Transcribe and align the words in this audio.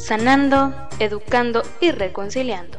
sanando, 0.00 0.72
educando 0.98 1.62
y 1.80 1.90
reconciliando. 1.90 2.78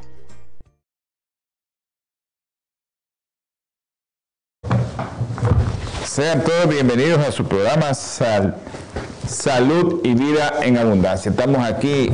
Sean 6.04 6.44
todos 6.44 6.68
bienvenidos 6.68 7.20
a 7.20 7.32
su 7.32 7.46
programa 7.46 7.94
Salud 7.94 10.02
y 10.04 10.14
Vida 10.14 10.56
en 10.64 10.78
Abundancia. 10.78 11.30
Estamos 11.30 11.66
aquí 11.66 12.12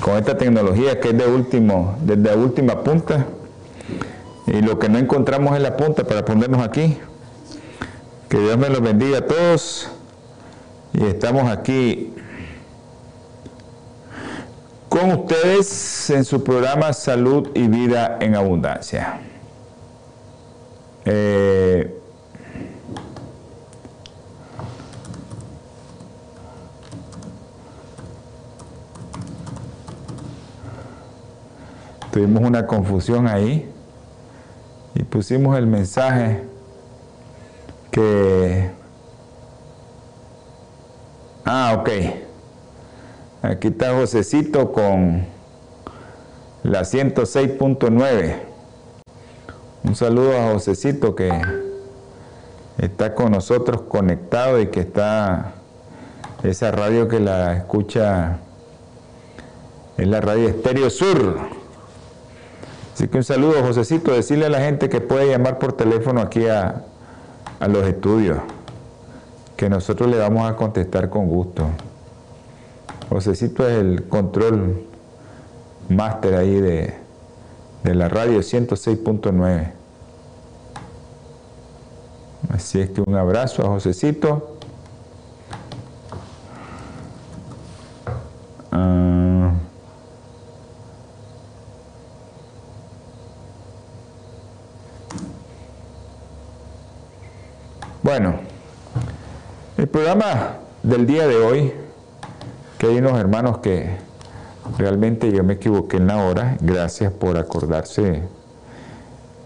con 0.00 0.16
esta 0.16 0.36
tecnología 0.36 0.98
que 0.98 1.10
es 1.10 1.18
de 1.18 1.26
último, 1.26 1.96
desde 2.02 2.34
última 2.34 2.82
punta. 2.82 3.26
Y 4.46 4.60
lo 4.62 4.78
que 4.78 4.88
no 4.88 4.98
encontramos 4.98 5.56
en 5.56 5.62
la 5.62 5.76
punta 5.76 6.04
para 6.04 6.24
ponernos 6.24 6.62
aquí. 6.62 6.98
Que 8.28 8.38
Dios 8.38 8.58
me 8.58 8.68
los 8.68 8.80
bendiga 8.80 9.18
a 9.18 9.26
todos. 9.26 9.90
Y 10.92 11.04
estamos 11.04 11.50
aquí 11.50 12.12
con 14.94 15.10
ustedes 15.10 16.08
en 16.10 16.24
su 16.24 16.44
programa 16.44 16.92
Salud 16.92 17.48
y 17.52 17.66
Vida 17.66 18.16
en 18.20 18.36
Abundancia. 18.36 19.18
Eh, 21.04 22.00
tuvimos 32.12 32.44
una 32.44 32.64
confusión 32.64 33.26
ahí 33.26 33.68
y 34.94 35.02
pusimos 35.02 35.58
el 35.58 35.66
mensaje 35.66 36.44
que... 37.90 38.70
Ah, 41.44 41.78
ok. 41.80 42.23
Aquí 43.44 43.68
está 43.68 43.92
Josecito 43.92 44.72
con 44.72 45.26
la 46.62 46.80
106.9. 46.80 48.36
Un 49.82 49.94
saludo 49.94 50.38
a 50.40 50.52
Josecito 50.52 51.14
que 51.14 51.30
está 52.78 53.14
con 53.14 53.32
nosotros 53.32 53.82
conectado 53.82 54.62
y 54.62 54.68
que 54.68 54.80
está 54.80 55.52
esa 56.42 56.70
radio 56.70 57.06
que 57.06 57.20
la 57.20 57.54
escucha 57.54 58.38
es 59.98 60.08
la 60.08 60.22
radio 60.22 60.48
Estéreo 60.48 60.88
Sur. 60.88 61.36
Así 62.94 63.08
que 63.08 63.18
un 63.18 63.24
saludo, 63.24 63.62
Josecito, 63.62 64.12
decirle 64.12 64.46
a 64.46 64.50
la 64.50 64.60
gente 64.60 64.88
que 64.88 65.02
puede 65.02 65.28
llamar 65.28 65.58
por 65.58 65.74
teléfono 65.74 66.22
aquí 66.22 66.46
a, 66.46 66.86
a 67.60 67.68
los 67.68 67.86
estudios, 67.86 68.38
que 69.54 69.68
nosotros 69.68 70.08
le 70.08 70.16
vamos 70.16 70.50
a 70.50 70.56
contestar 70.56 71.10
con 71.10 71.28
gusto. 71.28 71.68
Josecito 73.14 73.64
es 73.68 73.76
el 73.76 74.08
control 74.08 74.88
máster 75.88 76.34
ahí 76.34 76.60
de, 76.60 76.94
de 77.84 77.94
la 77.94 78.08
radio 78.08 78.40
106.9. 78.40 79.70
Así 82.52 82.80
es 82.80 82.90
que 82.90 83.02
un 83.02 83.14
abrazo 83.14 83.62
a 83.62 83.68
Josecito. 83.68 84.56
Ah. 88.72 89.52
bueno, 98.02 98.40
el 99.76 99.86
programa 99.86 100.56
del 100.82 101.06
día 101.06 101.28
de 101.28 101.36
hoy 101.36 101.83
hay 102.82 102.98
unos 102.98 103.18
hermanos 103.18 103.58
que 103.58 103.96
realmente 104.78 105.30
yo 105.32 105.42
me 105.44 105.54
equivoqué 105.54 105.96
en 105.96 106.06
la 106.06 106.24
hora. 106.24 106.56
Gracias 106.60 107.12
por 107.12 107.38
acordarse. 107.38 108.22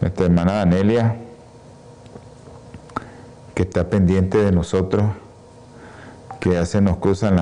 Nuestra 0.00 0.26
hermana 0.26 0.52
Danelia, 0.54 1.16
que 3.54 3.62
está 3.62 3.88
pendiente 3.88 4.38
de 4.38 4.52
nosotros, 4.52 5.04
que 6.40 6.50
ya 6.50 6.80
nos 6.80 6.98
cruzan 6.98 7.38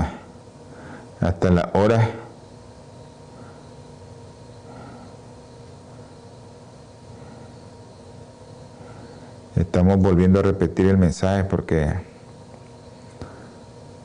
hasta 1.21 1.51
la 1.51 1.71
hora. 1.75 2.11
Estamos 9.57 9.99
volviendo 9.99 10.41
a 10.41 10.43
repetir 10.43 10.87
el 10.87 10.99
mensaje 10.99 11.45
porque 11.45 11.93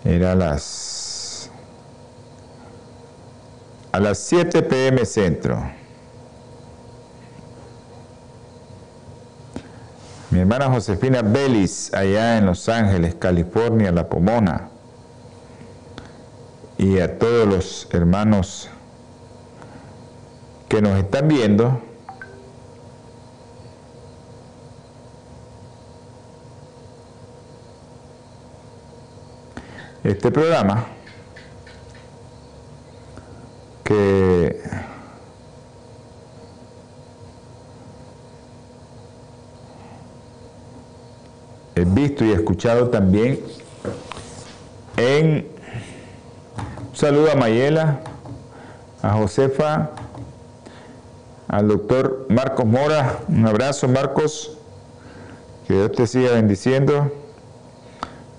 era 0.04 0.36
las 0.36 1.01
a 3.92 4.00
las 4.00 4.20
7 4.20 4.62
pm 4.64 5.06
centro. 5.06 5.62
Mi 10.30 10.40
hermana 10.40 10.70
Josefina 10.70 11.22
Belis, 11.22 11.94
allá 11.94 12.38
en 12.38 12.46
Los 12.46 12.70
Ángeles, 12.70 13.16
California, 13.16 13.92
La 13.92 14.08
Pomona. 14.08 14.70
Y 16.78 17.00
a 17.00 17.20
todos 17.20 17.48
los 17.48 17.88
hermanos 17.92 18.70
que 20.70 20.82
nos 20.82 20.98
están 20.98 21.28
viendo. 21.28 21.82
Este 30.04 30.32
programa 30.32 30.88
visto 41.86 42.26
y 42.26 42.32
escuchado 42.32 42.90
también 42.90 43.40
en 44.98 45.48
un 46.90 46.96
saludo 46.96 47.32
a 47.32 47.36
Mayela, 47.36 48.02
a 49.02 49.12
Josefa, 49.14 49.92
al 51.48 51.68
doctor 51.68 52.28
Marcos 52.30 52.66
Mora, 52.66 53.20
un 53.28 53.46
abrazo 53.48 53.88
Marcos, 53.88 54.58
que 55.68 55.74
Dios 55.74 55.92
te 55.92 56.08
siga 56.08 56.32
bendiciendo. 56.32 57.12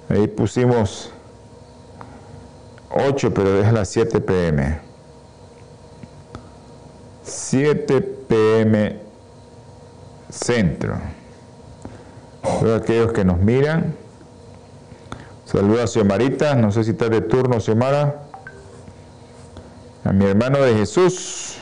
Ahí 0.09 0.27
pusimos 0.29 1.11
8, 2.91 3.33
pero 3.35 3.61
es 3.61 3.73
las 3.73 3.89
7 3.89 4.21
pm. 4.21 4.81
7 7.23 8.01
pm 8.01 9.01
centro. 10.31 11.22
Todos 12.63 12.81
aquellos 12.81 13.13
que 13.13 13.25
nos 13.25 13.39
miran. 13.39 13.97
Saludos 15.47 15.81
a 15.81 15.87
Xiomarita, 15.89 16.55
no 16.55 16.71
sé 16.71 16.85
si 16.85 16.93
está 16.93 17.09
de 17.09 17.21
turno 17.21 17.59
Xiomara. 17.59 18.23
A 20.05 20.13
mi 20.13 20.27
hermano 20.27 20.61
de 20.61 20.73
Jesús. 20.75 21.59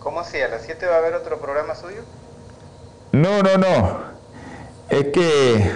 ¿Cómo 0.00 0.18
así? 0.18 0.40
¿A 0.40 0.48
las 0.48 0.62
7 0.62 0.88
va 0.88 0.96
a 0.96 0.98
haber 0.98 1.14
otro 1.14 1.38
programa 1.38 1.76
suyo? 1.76 2.02
No, 3.12 3.44
no, 3.44 3.58
no. 3.58 4.00
Es 4.88 5.06
que 5.12 5.72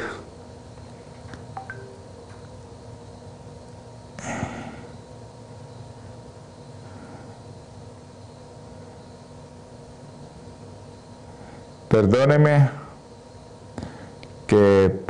Perdóneme 11.88 12.75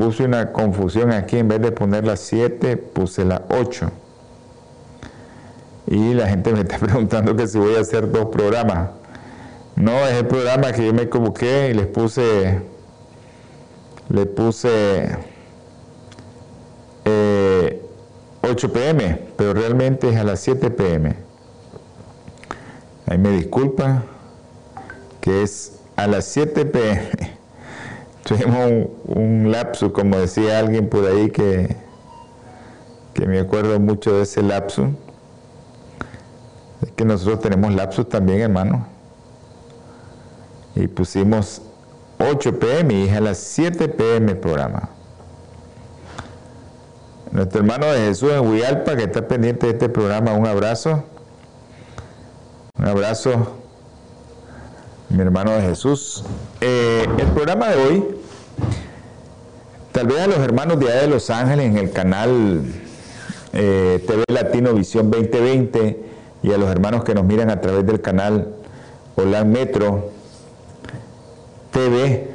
puse 0.07 0.23
una 0.23 0.53
confusión 0.53 1.11
aquí, 1.11 1.37
en 1.37 1.49
vez 1.49 1.61
de 1.61 1.73
poner 1.73 2.07
las 2.07 2.21
7, 2.21 2.77
puse 2.77 3.25
la 3.25 3.45
8. 3.49 3.91
Y 5.89 6.15
la 6.15 6.29
gente 6.29 6.53
me 6.53 6.61
está 6.61 6.79
preguntando 6.79 7.35
que 7.35 7.49
si 7.49 7.59
voy 7.59 7.75
a 7.75 7.81
hacer 7.81 8.13
dos 8.13 8.27
programas. 8.27 8.91
No, 9.75 10.07
es 10.07 10.13
el 10.13 10.27
programa 10.27 10.71
que 10.71 10.87
yo 10.87 10.95
me 10.95 11.03
equivoqué 11.03 11.71
y 11.71 11.75
les 11.75 11.89
puse, 11.89 12.61
le 14.09 14.27
puse 14.27 15.19
8 18.49 18.73
pm, 18.73 19.23
pero 19.37 19.55
realmente 19.55 20.09
es 20.09 20.17
a 20.17 20.23
las 20.23 20.39
7 20.39 20.71
pm. 20.71 21.17
Ahí 23.07 23.19
me 23.19 23.31
disculpa, 23.31 24.05
que 25.21 25.43
es 25.43 25.81
a 25.97 26.07
las 26.07 26.27
7 26.27 26.65
pm. 26.65 27.37
Tuvimos 28.27 28.89
un, 29.05 29.53
lapso, 29.53 29.93
como 29.93 30.19
decía 30.19 30.59
alguien 30.59 30.89
por 30.89 31.07
ahí 31.07 31.31
que, 31.31 31.77
que 33.15 33.27
me 33.27 33.39
acuerdo 33.39 33.79
mucho 33.79 34.17
de 34.17 34.23
ese 34.23 34.43
lapso. 34.43 34.89
Es 36.83 36.91
que 36.93 37.05
nosotros 37.05 37.41
tenemos 37.41 37.73
lapsos 37.73 38.09
también, 38.09 38.41
hermano. 38.41 38.87
Y 40.75 40.89
pusimos 40.89 41.63
8 42.19 42.59
pm 42.59 42.95
y 42.95 43.09
a 43.11 43.21
las 43.21 43.39
7 43.39 43.89
pm 43.89 44.33
el 44.33 44.39
programa. 44.39 44.91
Nuestro 47.31 47.61
hermano 47.61 47.87
de 47.87 47.99
Jesús 48.07 48.33
en 48.33 48.49
Huialpa, 48.49 48.97
que 48.97 49.05
está 49.05 49.29
pendiente 49.29 49.67
de 49.67 49.73
este 49.75 49.89
programa, 49.89 50.33
un 50.33 50.47
abrazo. 50.47 51.05
Un 52.79 52.87
abrazo, 52.87 53.57
mi 55.09 55.21
hermano 55.21 55.53
de 55.53 55.63
Jesús. 55.63 56.25
Eh, 56.61 57.07
el 57.19 57.27
programa 57.29 57.69
de 57.69 57.77
hoy, 57.77 58.16
tal 59.97 60.09
vez 60.09 60.21
a 60.21 60.27
los 60.27 60.37
hermanos 60.41 60.79
de 60.79 60.93
allá 60.93 61.01
de 61.01 61.07
Los 61.07 61.31
Ángeles 61.31 61.71
en 61.71 61.79
el 61.79 61.91
canal 61.91 62.61
eh, 63.55 64.05
TV 64.07 64.25
Latino 64.29 64.75
Visión 64.75 65.11
2020 65.11 66.05
y 66.43 66.53
a 66.53 66.59
los 66.59 66.71
hermanos 66.71 67.03
que 67.03 67.15
nos 67.15 67.25
miran 67.25 67.49
a 67.49 67.63
través 67.63 67.87
del 67.87 68.03
canal 68.03 68.47
Holan 69.17 69.51
Metro 69.51 70.11
TV 71.73 72.29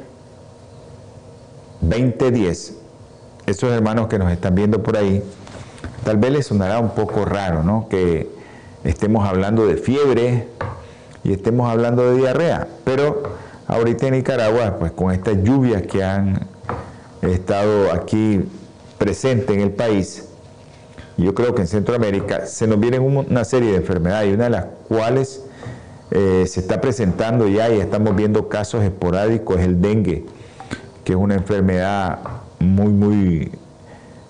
2010 1.82 2.78
esos 3.46 3.70
hermanos 3.70 4.08
que 4.08 4.18
nos 4.18 4.32
están 4.32 4.56
viendo 4.56 4.82
por 4.82 4.96
ahí, 4.96 5.22
tal 6.04 6.16
vez 6.16 6.32
les 6.32 6.46
sonará 6.46 6.80
un 6.80 6.90
poco 6.96 7.24
raro, 7.24 7.62
¿no? 7.62 7.86
Que 7.88 8.28
estemos 8.82 9.24
hablando 9.28 9.66
de 9.66 9.76
fiebre 9.76 10.48
y 11.22 11.32
estemos 11.32 11.70
hablando 11.70 12.10
de 12.10 12.16
diarrea, 12.16 12.66
pero 12.82 13.22
ahorita 13.68 14.08
en 14.08 14.14
Nicaragua, 14.14 14.78
pues 14.80 14.90
con 14.90 15.12
estas 15.12 15.36
lluvias 15.44 15.82
que 15.82 16.02
han 16.02 16.50
estado 17.30 17.92
aquí 17.92 18.40
presentes 18.98 19.54
en 19.54 19.62
el 19.62 19.70
país, 19.70 20.28
yo 21.16 21.34
creo 21.34 21.54
que 21.54 21.62
en 21.62 21.68
Centroamérica 21.68 22.46
se 22.46 22.66
nos 22.66 22.80
vienen 22.80 23.02
una 23.02 23.44
serie 23.44 23.70
de 23.70 23.76
enfermedades, 23.76 24.30
y 24.30 24.34
una 24.34 24.44
de 24.44 24.50
las 24.50 24.66
cuales 24.88 25.44
eh, 26.10 26.44
se 26.46 26.60
está 26.60 26.80
presentando 26.80 27.48
ya 27.48 27.70
y 27.70 27.80
estamos 27.80 28.14
viendo 28.16 28.48
casos 28.48 28.82
esporádicos 28.82 29.58
es 29.60 29.66
el 29.66 29.80
dengue, 29.80 30.24
que 31.04 31.12
es 31.12 31.18
una 31.18 31.34
enfermedad 31.34 32.18
muy, 32.58 32.92
muy 32.92 33.52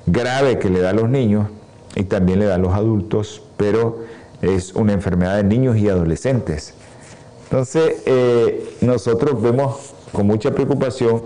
grave 0.07 0.59
que 0.59 0.71
le 0.71 0.81
da 0.81 0.91
a 0.91 0.93
los 0.93 1.09
niños 1.09 1.49
y 1.95 2.05
también 2.05 2.39
le 2.39 2.47
da 2.47 2.57
a 2.57 2.59
los 2.59 2.75
adultos, 2.75 3.43
pero 3.57 4.01
es 4.43 4.75
una 4.75 4.93
enfermedad 4.93 5.37
de 5.37 5.45
niños 5.45 5.77
y 5.77 5.89
adolescentes. 5.89 6.75
Entonces, 7.45 8.03
eh, 8.07 8.77
nosotros 8.81 9.41
vemos 9.41 9.93
con 10.13 10.27
mucha 10.27 10.53
preocupación 10.53 11.23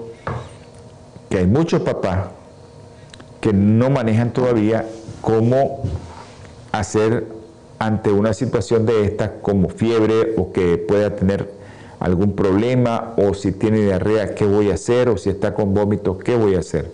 que 1.28 1.38
hay 1.38 1.46
muchos 1.46 1.82
papás 1.82 2.28
que 3.40 3.52
no 3.52 3.90
manejan 3.90 4.32
todavía 4.32 4.86
cómo 5.20 5.82
hacer 6.72 7.26
ante 7.78 8.10
una 8.10 8.32
situación 8.32 8.86
de 8.86 9.04
esta 9.04 9.34
como 9.40 9.68
fiebre 9.68 10.34
o 10.36 10.52
que 10.52 10.78
pueda 10.78 11.14
tener 11.14 11.52
algún 11.98 12.34
problema 12.34 13.14
o 13.16 13.34
si 13.34 13.52
tiene 13.52 13.82
diarrea, 13.82 14.34
qué 14.34 14.44
voy 14.44 14.70
a 14.70 14.74
hacer 14.74 15.08
o 15.08 15.16
si 15.16 15.30
está 15.30 15.54
con 15.54 15.74
vómitos, 15.74 16.18
qué 16.22 16.36
voy 16.36 16.54
a 16.54 16.60
hacer. 16.60 16.90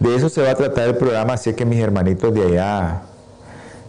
De 0.00 0.14
eso 0.14 0.28
se 0.28 0.42
va 0.42 0.50
a 0.50 0.54
tratar 0.54 0.88
el 0.88 0.96
programa, 0.96 1.34
así 1.34 1.54
que 1.54 1.64
mis 1.64 1.80
hermanitos 1.80 2.34
de 2.34 2.44
allá, 2.44 3.02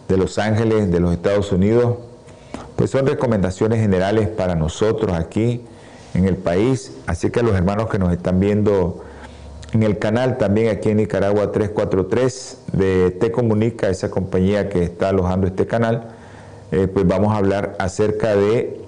de 0.07 0.18
Los 0.18 0.38
Ángeles, 0.38 0.89
de 0.89 1.00
los 1.01 1.12
Estados 1.12 1.51
Unidos, 1.51 1.97
pues 2.77 2.91
son 2.91 3.06
recomendaciones 3.06 3.81
generales 3.81 4.30
para 4.30 4.56
nosotros 4.56 5.13
aquí 5.13 5.65
en 6.17 6.25
el 6.25 6.35
país, 6.35 6.91
así 7.05 7.29
que 7.29 7.41
a 7.41 7.43
los 7.43 7.55
hermanos 7.55 7.89
que 7.89 7.99
nos 7.99 8.11
están 8.11 8.39
viendo 8.39 9.03
en 9.71 9.83
el 9.83 9.99
canal 9.99 10.37
también 10.37 10.69
aquí 10.69 10.89
en 10.89 10.97
Nicaragua 10.97 11.51
343 11.51 12.57
de 12.73 13.11
Te 13.11 13.31
Comunica, 13.31 13.89
esa 13.89 14.09
compañía 14.09 14.67
que 14.67 14.83
está 14.83 15.09
alojando 15.09 15.45
este 15.45 15.67
canal, 15.67 16.09
eh, 16.71 16.87
pues 16.87 17.07
vamos 17.07 17.33
a 17.33 17.37
hablar 17.37 17.75
acerca 17.77 18.35
de 18.35 18.81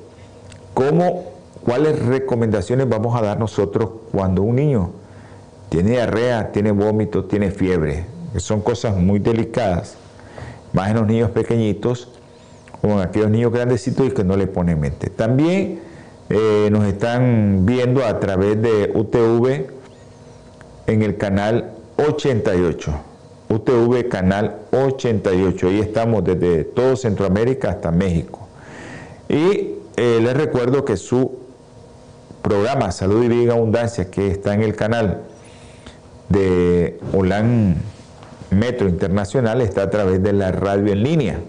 cómo, 0.73 1.31
cuáles 1.63 2.03
recomendaciones 2.03 2.89
vamos 2.89 3.15
a 3.15 3.21
dar 3.21 3.37
nosotros 3.37 3.91
cuando 4.11 4.41
un 4.41 4.55
niño 4.55 4.91
tiene 5.69 5.91
diarrea, 5.91 6.51
tiene 6.51 6.71
vómito, 6.71 7.25
tiene 7.25 7.51
fiebre, 7.51 8.05
que 8.33 8.39
son 8.39 8.61
cosas 8.61 8.97
muy 8.97 9.19
delicadas, 9.19 9.97
más 10.73 10.89
en 10.89 10.95
los 10.95 11.05
niños 11.05 11.29
pequeñitos 11.29 12.09
o 12.81 12.87
en 12.87 12.99
aquellos 13.01 13.29
niños 13.29 13.51
grandecitos 13.51 14.07
y 14.07 14.11
que 14.11 14.23
no 14.23 14.35
le 14.35 14.47
ponen 14.47 14.79
mente. 14.79 15.11
También 15.11 15.88
eh, 16.29 16.69
nos 16.71 16.85
están 16.85 17.65
viendo 17.65 18.05
a 18.05 18.19
través 18.19 18.61
de 18.61 18.91
UTV 18.93 19.65
en 20.85 21.01
el 21.01 21.17
canal 21.17 21.71
88. 21.97 22.93
UTV 23.49 24.07
canal 24.09 24.57
88. 24.71 25.67
Ahí 25.67 25.79
estamos 25.79 26.23
desde 26.23 26.63
todo 26.65 26.95
Centroamérica 26.95 27.71
hasta 27.71 27.91
México. 27.91 28.47
Y 29.27 29.73
eh, 29.97 30.19
les 30.21 30.37
recuerdo 30.37 30.85
que 30.85 30.97
su 30.97 31.39
programa 32.43 32.91
Salud 32.91 33.23
y 33.23 33.27
Vida 33.27 33.53
Abundancia, 33.53 34.11
que 34.11 34.27
está 34.27 34.53
en 34.53 34.61
el 34.61 34.75
canal 34.75 35.23
de 36.29 36.99
Holan 37.11 37.75
Metro 38.51 38.87
Internacional, 38.87 39.61
está 39.61 39.83
a 39.83 39.89
través 39.89 40.21
de 40.21 40.33
la 40.33 40.51
radio 40.51 40.93
en 40.93 41.03
línea. 41.03 41.39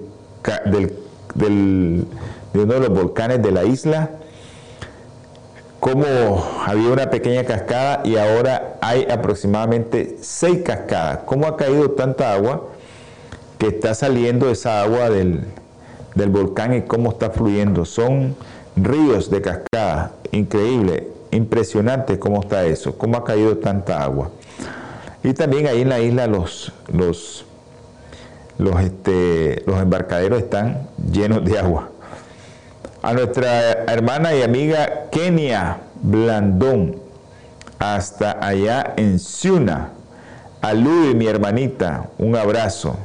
del, 0.66 0.94
del, 1.36 2.06
de 2.54 2.60
uno 2.60 2.74
de 2.74 2.80
los 2.80 2.90
volcanes 2.90 3.42
de 3.42 3.52
la 3.52 3.64
isla 3.64 4.12
cómo 5.80 6.44
había 6.66 6.90
una 6.90 7.10
pequeña 7.10 7.44
cascada 7.44 8.02
y 8.04 8.18
ahora 8.18 8.78
hay 8.82 9.08
aproximadamente 9.10 10.18
seis 10.22 10.62
cascadas. 10.64 11.20
¿Cómo 11.26 11.48
ha 11.48 11.58
caído 11.58 11.92
tanta 11.92 12.34
agua 12.34 12.68
que 13.58 13.68
está 13.68 13.94
saliendo 13.94 14.50
esa 14.50 14.82
agua 14.82 15.10
del, 15.10 15.46
volcán 16.16 16.74
y 16.74 16.82
cómo 16.82 17.12
está 17.12 17.30
fluyendo? 17.30 17.86
Son 17.86 18.36
ríos 18.82 19.30
de 19.30 19.42
cascada, 19.42 20.12
increíble, 20.32 21.08
impresionante 21.32 22.20
cómo 22.20 22.42
está 22.42 22.66
eso, 22.66 22.98
cómo 22.98 23.18
ha 23.18 23.24
caído 23.24 23.58
tanta 23.58 24.04
agua. 24.04 24.32
Y 25.24 25.34
también 25.34 25.68
ahí 25.68 25.82
en 25.82 25.90
la 25.90 26.00
isla 26.00 26.28
los, 26.28 26.72
los, 26.94 27.46
los, 28.58 28.80
este, 28.82 29.64
los 29.66 29.82
embarcaderos 29.82 30.40
están 30.40 30.88
llenos 31.12 31.44
de 31.44 31.60
agua 31.60 31.90
a 33.08 33.14
nuestra 33.14 33.86
hermana 33.86 34.36
y 34.36 34.42
amiga 34.42 35.06
Kenia 35.12 35.78
Blandón, 36.02 36.98
hasta 37.80 38.46
allá 38.46 38.96
en 38.98 39.20
Ciuna. 39.20 39.92
A 40.62 40.74
Lubi, 40.74 41.16
mi 41.16 41.28
hermanita, 41.28 42.10
un 42.18 42.36
abrazo. 42.36 42.98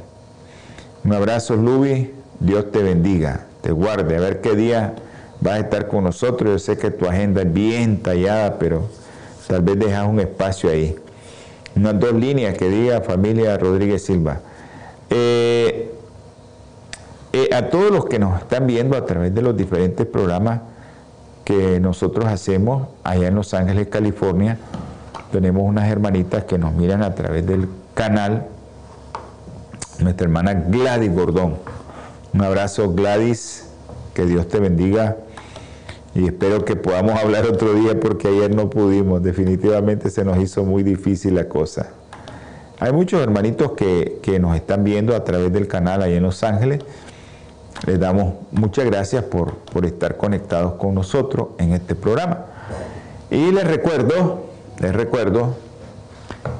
Un 1.05 1.13
abrazo, 1.13 1.55
Lubi. 1.55 2.11
Dios 2.39 2.69
te 2.71 2.83
bendiga, 2.83 3.45
te 3.61 3.71
guarde. 3.71 4.17
A 4.17 4.19
ver 4.19 4.41
qué 4.41 4.55
día 4.55 4.93
vas 5.43 5.55
a 5.55 5.59
estar 5.59 5.87
con 5.87 6.05
nosotros. 6.05 6.51
Yo 6.51 6.59
sé 6.59 6.77
que 6.77 6.89
tu 6.89 7.05
agenda 7.05 7.41
es 7.41 7.53
bien 7.53 8.01
tallada, 8.01 8.57
pero 8.57 8.87
tal 9.47 9.61
vez 9.61 9.77
dejas 9.77 10.07
un 10.07 10.19
espacio 10.19 10.69
ahí. 10.69 10.95
Unas 11.75 11.99
dos 11.99 12.13
líneas 12.13 12.57
que 12.57 12.69
diga 12.69 13.01
familia 13.01 13.57
Rodríguez 13.57 14.05
Silva. 14.05 14.39
Eh, 15.09 15.91
eh, 17.33 17.49
a 17.53 17.69
todos 17.69 17.91
los 17.91 18.05
que 18.05 18.19
nos 18.19 18.39
están 18.41 18.67
viendo 18.67 18.95
a 18.95 19.05
través 19.05 19.33
de 19.33 19.41
los 19.41 19.57
diferentes 19.57 20.05
programas 20.07 20.61
que 21.43 21.79
nosotros 21.79 22.25
hacemos 22.25 22.87
allá 23.03 23.27
en 23.27 23.35
Los 23.35 23.53
Ángeles, 23.53 23.87
California, 23.87 24.57
tenemos 25.31 25.63
unas 25.63 25.89
hermanitas 25.89 26.45
que 26.45 26.57
nos 26.57 26.73
miran 26.73 27.03
a 27.03 27.15
través 27.15 27.45
del 27.45 27.67
canal, 27.95 28.45
nuestra 29.99 30.25
hermana 30.25 30.53
Gladys 30.53 31.13
Gordón. 31.13 31.57
Un 32.33 32.41
abrazo 32.43 32.93
Gladys, 32.93 33.67
que 34.13 34.25
Dios 34.25 34.47
te 34.47 34.59
bendiga 34.59 35.17
y 36.15 36.27
espero 36.27 36.63
que 36.63 36.75
podamos 36.75 37.19
hablar 37.19 37.45
otro 37.47 37.73
día 37.73 37.99
porque 37.99 38.27
ayer 38.27 38.53
no 38.53 38.69
pudimos, 38.69 39.23
definitivamente 39.23 40.09
se 40.09 40.23
nos 40.23 40.37
hizo 40.37 40.63
muy 40.63 40.83
difícil 40.83 41.35
la 41.35 41.49
cosa. 41.49 41.89
Hay 42.79 42.91
muchos 42.91 43.21
hermanitos 43.21 43.71
que, 43.71 44.19
nos 44.39 44.55
están 44.55 44.83
viendo 44.83 45.15
a 45.15 45.23
través 45.23 45.51
del 45.51 45.67
canal 45.67 46.01
ahí 46.03 46.15
en 46.15 46.23
Los 46.23 46.43
Ángeles. 46.43 46.81
Les 47.87 47.99
damos 47.99 48.35
muchas 48.51 48.85
gracias 48.85 49.23
por, 49.23 49.55
por 49.55 49.85
estar 49.85 50.17
conectados 50.17 50.73
con 50.73 50.93
nosotros 50.93 51.49
en 51.57 51.71
este 51.71 51.95
programa. 51.95 52.45
Y 53.31 53.51
les 53.51 53.65
recuerdo, 53.65 54.43
les 54.79 54.93
recuerdo 54.93 55.55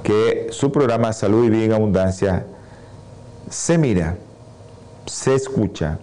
que 0.01 0.47
su 0.51 0.71
programa 0.71 1.13
Salud 1.13 1.45
y 1.45 1.49
Vida 1.49 1.65
en 1.65 1.73
Abundancia 1.73 2.45
se 3.49 3.77
mira, 3.77 4.17
se 5.05 5.35
escucha 5.35 5.99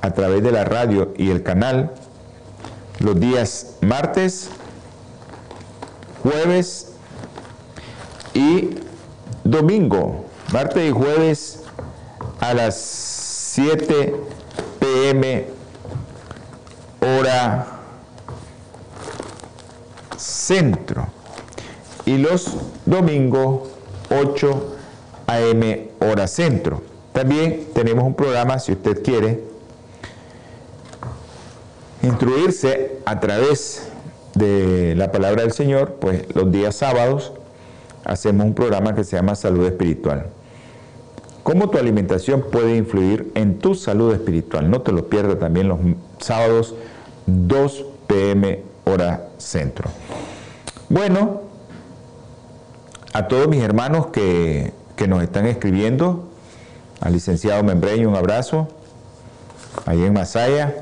a 0.00 0.10
través 0.10 0.42
de 0.42 0.50
la 0.50 0.64
radio 0.64 1.12
y 1.16 1.30
el 1.30 1.42
canal 1.42 1.92
los 3.00 3.18
días 3.18 3.76
martes, 3.80 4.48
jueves 6.22 6.92
y 8.34 8.70
domingo, 9.44 10.24
martes 10.52 10.88
y 10.88 10.92
jueves 10.92 11.62
a 12.40 12.54
las 12.54 12.76
7 12.76 14.14
pm 14.78 15.46
hora 17.00 17.66
centro 20.16 21.08
y 22.04 22.18
los 22.18 22.56
domingos 22.84 23.68
8 24.10 24.76
am 25.26 25.62
hora 26.00 26.26
centro. 26.28 26.82
También 27.12 27.68
tenemos 27.74 28.04
un 28.04 28.14
programa, 28.14 28.58
si 28.58 28.72
usted 28.72 29.02
quiere, 29.02 29.42
instruirse 32.06 32.98
a 33.04 33.20
través 33.20 33.88
de 34.34 34.94
la 34.96 35.12
palabra 35.12 35.42
del 35.42 35.52
Señor, 35.52 35.94
pues 36.00 36.24
los 36.34 36.50
días 36.50 36.76
sábados 36.76 37.32
hacemos 38.04 38.46
un 38.46 38.54
programa 38.54 38.94
que 38.94 39.04
se 39.04 39.16
llama 39.16 39.34
Salud 39.34 39.66
Espiritual. 39.66 40.26
¿Cómo 41.42 41.70
tu 41.70 41.78
alimentación 41.78 42.44
puede 42.50 42.76
influir 42.76 43.30
en 43.34 43.58
tu 43.58 43.74
salud 43.74 44.12
espiritual? 44.12 44.70
No 44.70 44.80
te 44.82 44.92
lo 44.92 45.08
pierdas 45.08 45.38
también 45.38 45.68
los 45.68 45.78
sábados 46.18 46.74
2 47.26 47.84
pm 48.06 48.62
hora 48.84 49.28
centro. 49.38 49.88
Bueno, 50.88 51.42
a 53.12 53.28
todos 53.28 53.48
mis 53.48 53.62
hermanos 53.62 54.08
que, 54.08 54.72
que 54.96 55.08
nos 55.08 55.22
están 55.22 55.46
escribiendo, 55.46 56.28
al 57.00 57.12
licenciado 57.12 57.62
Membreño 57.62 58.08
un 58.08 58.16
abrazo, 58.16 58.68
ahí 59.86 60.02
en 60.02 60.12
Masaya, 60.12 60.74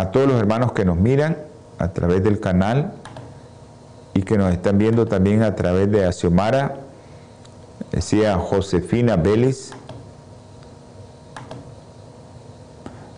a 0.00 0.10
todos 0.12 0.26
los 0.26 0.40
hermanos 0.40 0.72
que 0.72 0.86
nos 0.86 0.96
miran 0.96 1.36
a 1.78 1.88
través 1.88 2.24
del 2.24 2.40
canal 2.40 2.92
y 4.14 4.22
que 4.22 4.38
nos 4.38 4.50
están 4.50 4.78
viendo 4.78 5.06
también 5.06 5.42
a 5.42 5.54
través 5.54 5.90
de 5.90 6.06
Axiomara, 6.06 6.76
decía 7.92 8.38
Josefina 8.38 9.16
Vélez, 9.16 9.72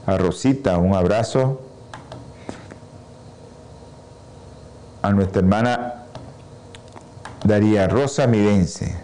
a 0.06 0.18
Rosita, 0.18 0.76
un 0.78 0.96
abrazo, 0.96 1.60
a 5.02 5.12
nuestra 5.12 5.38
hermana 5.38 6.04
Daría 7.44 7.86
Rosa 7.86 8.26
Mirense. 8.26 8.96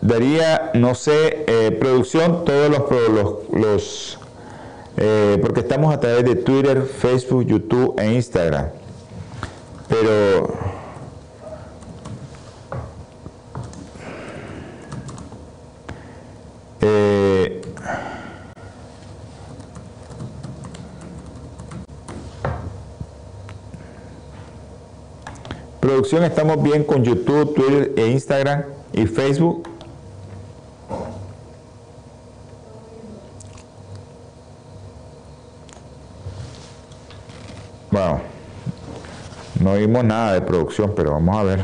Daría, 0.00 0.70
no 0.74 0.94
sé, 0.94 1.44
eh, 1.48 1.72
producción, 1.80 2.44
todos 2.44 2.70
los, 2.70 3.50
los 3.50 4.18
eh, 4.96 5.38
porque 5.40 5.60
estamos 5.60 5.92
a 5.92 5.98
través 5.98 6.24
de 6.24 6.36
Twitter, 6.36 6.82
Facebook, 6.82 7.44
YouTube 7.44 7.94
e 7.98 8.14
Instagram. 8.14 8.68
Pero 9.88 10.54
eh, 16.80 17.62
producción 25.80 26.24
estamos 26.24 26.62
bien 26.62 26.84
con 26.84 27.02
YouTube, 27.04 27.54
Twitter 27.54 27.92
e 27.96 28.08
Instagram 28.08 28.64
y 28.92 29.06
Facebook. 29.06 29.73
No 39.74 39.80
vimos 39.80 40.04
nada 40.04 40.34
de 40.34 40.40
producción, 40.40 40.92
pero 40.94 41.10
vamos 41.10 41.36
a 41.36 41.42
ver. 41.42 41.60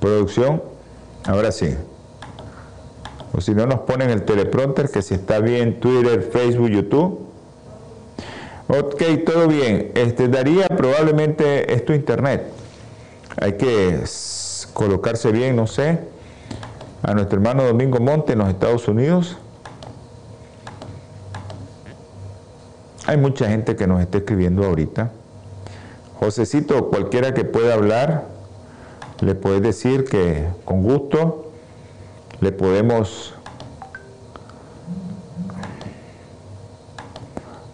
Producción, 0.00 0.62
ahora 1.26 1.52
sí. 1.52 1.76
O 3.34 3.42
si 3.42 3.52
no 3.52 3.66
nos 3.66 3.80
ponen 3.80 4.08
el 4.08 4.24
teleprompter, 4.24 4.88
que 4.88 5.02
si 5.02 5.12
está 5.12 5.40
bien 5.40 5.80
Twitter, 5.80 6.22
Facebook, 6.32 6.70
YouTube. 6.70 7.26
Ok, 8.68 9.02
todo 9.26 9.46
bien. 9.46 9.92
Este 9.96 10.28
daría 10.28 10.66
probablemente 10.68 11.74
esto 11.74 11.92
internet. 11.92 12.46
Hay 13.38 13.58
que 13.58 14.02
colocarse 14.72 15.30
bien, 15.30 15.56
no 15.56 15.66
sé. 15.66 15.98
A 17.02 17.12
nuestro 17.12 17.36
hermano 17.36 17.64
Domingo 17.64 17.98
Monte 17.98 18.32
en 18.32 18.38
los 18.38 18.48
Estados 18.48 18.88
Unidos. 18.88 19.36
Hay 23.14 23.20
mucha 23.20 23.48
gente 23.48 23.76
que 23.76 23.86
nos 23.86 24.00
está 24.00 24.18
escribiendo 24.18 24.64
ahorita. 24.64 25.12
Josecito, 26.18 26.88
cualquiera 26.88 27.32
que 27.32 27.44
pueda 27.44 27.74
hablar, 27.74 28.24
le 29.20 29.36
puede 29.36 29.60
decir 29.60 30.02
que 30.02 30.48
con 30.64 30.82
gusto 30.82 31.52
le 32.40 32.50
podemos 32.50 33.32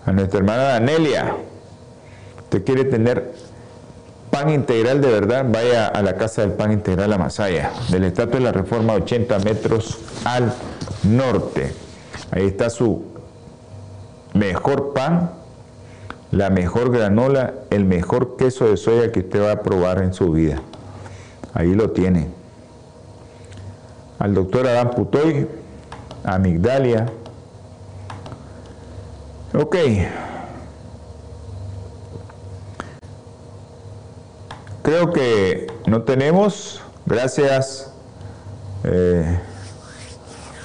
a 0.05 0.13
nuestra 0.13 0.41
hermana 0.41 0.63
Danelia. 0.65 1.35
Usted 2.43 2.63
quiere 2.63 2.85
tener 2.85 3.33
pan 4.31 4.51
integral 4.51 5.01
de 5.01 5.09
verdad, 5.09 5.47
vaya 5.49 5.87
a 5.87 6.03
la 6.03 6.17
casa 6.19 6.43
del 6.43 6.53
pan 6.53 6.71
integral 6.71 7.15
a 7.15 7.17
Masaya, 7.17 7.73
del 7.89 8.05
Estatua 8.05 8.41
de 8.41 8.45
la 8.45 8.53
Reforma 8.53 8.93
80 8.93 9.39
metros 9.39 10.01
al 10.27 10.53
norte. 11.03 11.73
Ahí 12.31 12.47
está 12.47 12.69
su 12.69 13.10
mejor 14.41 14.95
pan, 14.95 15.33
la 16.33 16.49
mejor 16.49 16.91
granola, 16.91 17.53
el 17.69 17.85
mejor 17.85 18.37
queso 18.37 18.69
de 18.69 18.79
soya 18.79 19.13
que 19.13 19.21
usted 19.21 19.43
va 19.43 19.53
a 19.53 19.61
probar 19.61 20.03
en 20.03 20.15
su 20.15 20.33
vida. 20.33 20.63
Ahí 21.53 21.75
lo 21.75 21.91
tiene. 21.91 22.29
Al 24.19 24.35
doctor 24.35 24.67
Adán 24.67 24.93
Putoy, 24.93 25.47
Amigdalia. 26.25 27.07
Ok. 29.55 29.77
Creo 34.83 35.13
que 35.13 35.67
no 35.87 36.03
tenemos. 36.03 36.81
Gracias. 37.05 37.93
Eh, 38.85 39.39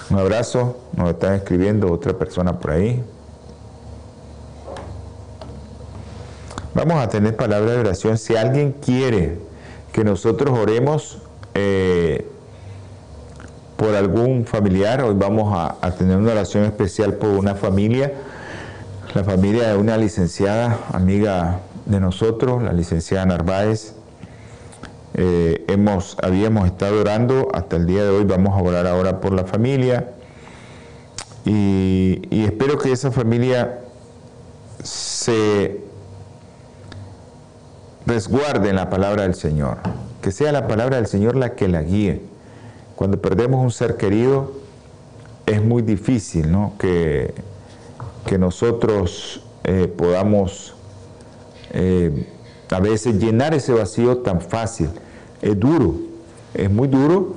un 0.09 0.19
abrazo. 0.19 0.77
Nos 0.95 1.09
están 1.09 1.33
escribiendo 1.33 1.91
otra 1.91 2.13
persona 2.13 2.57
por 2.57 2.71
ahí. 2.71 3.03
Vamos 6.75 7.01
a 7.01 7.07
tener 7.07 7.37
palabra 7.37 7.71
de 7.71 7.79
oración. 7.79 8.17
Si 8.17 8.35
alguien 8.35 8.73
quiere 8.73 9.37
que 9.93 10.03
nosotros 10.03 10.59
oremos 10.59 11.19
eh, 11.53 12.27
por 13.77 13.95
algún 13.95 14.43
familiar, 14.43 15.01
hoy 15.01 15.15
vamos 15.17 15.57
a, 15.57 15.89
tener 15.91 16.17
una 16.17 16.33
oración 16.33 16.65
especial 16.65 17.13
por 17.13 17.29
una 17.29 17.55
familia, 17.55 18.11
la 19.13 19.23
familia 19.23 19.69
de 19.69 19.77
una 19.77 19.95
licenciada, 19.95 20.77
amiga 20.91 21.61
de 21.85 22.01
nosotros, 22.01 22.61
la 22.61 22.73
licenciada 22.73 23.25
Narváez. 23.25 23.93
Eh, 25.13 25.63
hemos, 25.69 26.17
habíamos 26.21 26.65
estado 26.65 26.99
orando 26.99 27.47
hasta 27.53 27.77
el 27.77 27.85
día 27.85 28.03
de 28.03 28.09
hoy, 28.09 28.25
vamos 28.25 28.53
a 28.53 28.61
orar 28.61 28.85
ahora 28.85 29.21
por 29.21 29.31
la 29.31 29.45
familia 29.45 30.09
y 31.45 32.43
espero 32.43 32.77
que 32.77 32.91
esa 32.91 33.11
familia 33.11 33.79
se 34.83 35.84
resguarden 38.05 38.75
la 38.75 38.89
palabra 38.89 39.23
del 39.23 39.35
Señor, 39.35 39.77
que 40.21 40.31
sea 40.31 40.51
la 40.51 40.67
palabra 40.67 40.97
del 40.97 41.07
Señor 41.07 41.35
la 41.35 41.55
que 41.55 41.67
la 41.67 41.81
guíe. 41.81 42.21
Cuando 42.95 43.19
perdemos 43.19 43.63
un 43.63 43.71
ser 43.71 43.97
querido, 43.97 44.53
es 45.45 45.63
muy 45.63 45.81
difícil 45.81 46.51
¿no? 46.51 46.73
que, 46.79 47.33
que 48.25 48.37
nosotros 48.37 49.41
eh, 49.63 49.87
podamos 49.95 50.75
eh, 51.71 52.27
a 52.69 52.79
veces 52.79 53.15
llenar 53.15 53.53
ese 53.53 53.73
vacío 53.73 54.19
tan 54.19 54.41
fácil. 54.41 54.89
Es 55.41 55.59
duro, 55.59 55.95
es 56.53 56.69
muy 56.69 56.87
duro 56.87 57.35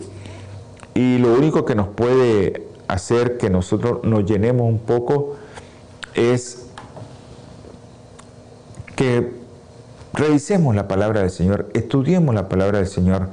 y 0.94 1.18
lo 1.18 1.32
único 1.34 1.64
que 1.64 1.74
nos 1.74 1.88
puede 1.88 2.66
hacer 2.88 3.36
que 3.36 3.50
nosotros 3.50 4.00
nos 4.04 4.24
llenemos 4.24 4.66
un 4.66 4.78
poco 4.78 5.36
es 6.14 6.66
que 8.96 9.37
revisemos 10.12 10.74
la 10.74 10.88
palabra 10.88 11.20
del 11.20 11.30
Señor, 11.30 11.68
estudiemos 11.74 12.34
la 12.34 12.48
palabra 12.48 12.78
del 12.78 12.88
Señor 12.88 13.28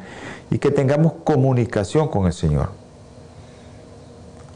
y 0.52 0.60
que 0.60 0.72
tengamos 0.72 1.14
comunicación 1.24 2.08
con 2.08 2.26
el 2.28 2.34
Señor. 2.34 2.70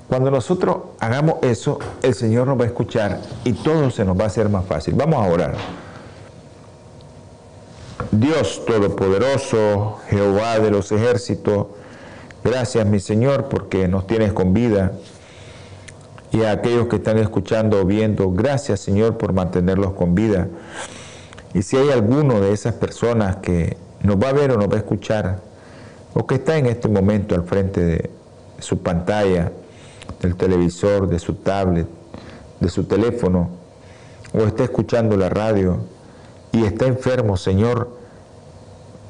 Cuando 0.08 0.32
nosotros 0.32 0.78
hagamos 1.00 1.36
eso, 1.44 1.78
el 2.02 2.16
Señor 2.16 2.48
nos 2.48 2.60
va 2.60 2.64
a 2.64 2.68
escuchar 2.68 3.22
y 3.44 3.54
todo 3.54 3.92
se 3.92 4.04
nos 4.04 4.18
va 4.18 4.24
a 4.24 4.28
hacer 4.28 4.50
más 4.50 4.66
fácil. 4.66 4.96
Vamos 4.96 5.24
a 5.24 5.30
orar. 5.32 5.56
Dios 8.12 8.66
Todopoderoso, 8.66 10.00
Jehová 10.10 10.58
de 10.60 10.72
los 10.72 10.92
ejércitos, 10.92 11.68
gracias 12.44 12.88
mi 12.88 13.00
Señor 13.00 13.50
porque 13.50 13.88
nos 13.88 14.08
tienes 14.08 14.34
con 14.34 14.52
vida. 14.54 14.94
Y 16.32 16.44
a 16.44 16.52
aquellos 16.52 16.88
que 16.88 16.96
están 16.96 17.20
escuchando 17.20 17.80
o 17.80 17.86
viendo, 17.86 18.32
gracias 18.32 18.80
Señor 18.80 19.18
por 19.18 19.34
mantenerlos 19.34 19.94
con 19.94 20.16
vida. 20.16 20.48
Y 21.53 21.63
si 21.63 21.77
hay 21.77 21.89
alguno 21.89 22.41
de 22.41 22.53
esas 22.53 22.75
personas 22.75 23.38
que 23.38 23.77
nos 24.03 24.18
va 24.18 24.29
a 24.29 24.34
ver 24.34 24.51
o 24.51 24.58
nos 24.58 24.70
va 24.70 24.75
a 24.75 24.79
escuchar, 24.79 25.39
o 26.13 26.25
que 26.27 26.36
está 26.36 26.58
en 26.58 26.68
este 26.68 26.88
momento 26.88 27.36
al 27.36 27.44
frente 27.44 27.84
de 27.84 28.10
su 28.60 28.79
pantalla, 28.79 29.51
del 30.22 30.36
televisor, 30.36 31.08
de 31.08 31.18
su 31.18 31.36
tablet, 31.36 31.88
de 32.60 32.70
su 32.70 32.84
teléfono, 32.84 33.50
o 34.34 34.39
está 34.39 34.63
escuchando 34.63 35.18
la 35.18 35.29
radio 35.29 35.77
y 36.51 36.65
está 36.65 36.86
enfermo, 36.86 37.36
Señor, 37.36 37.98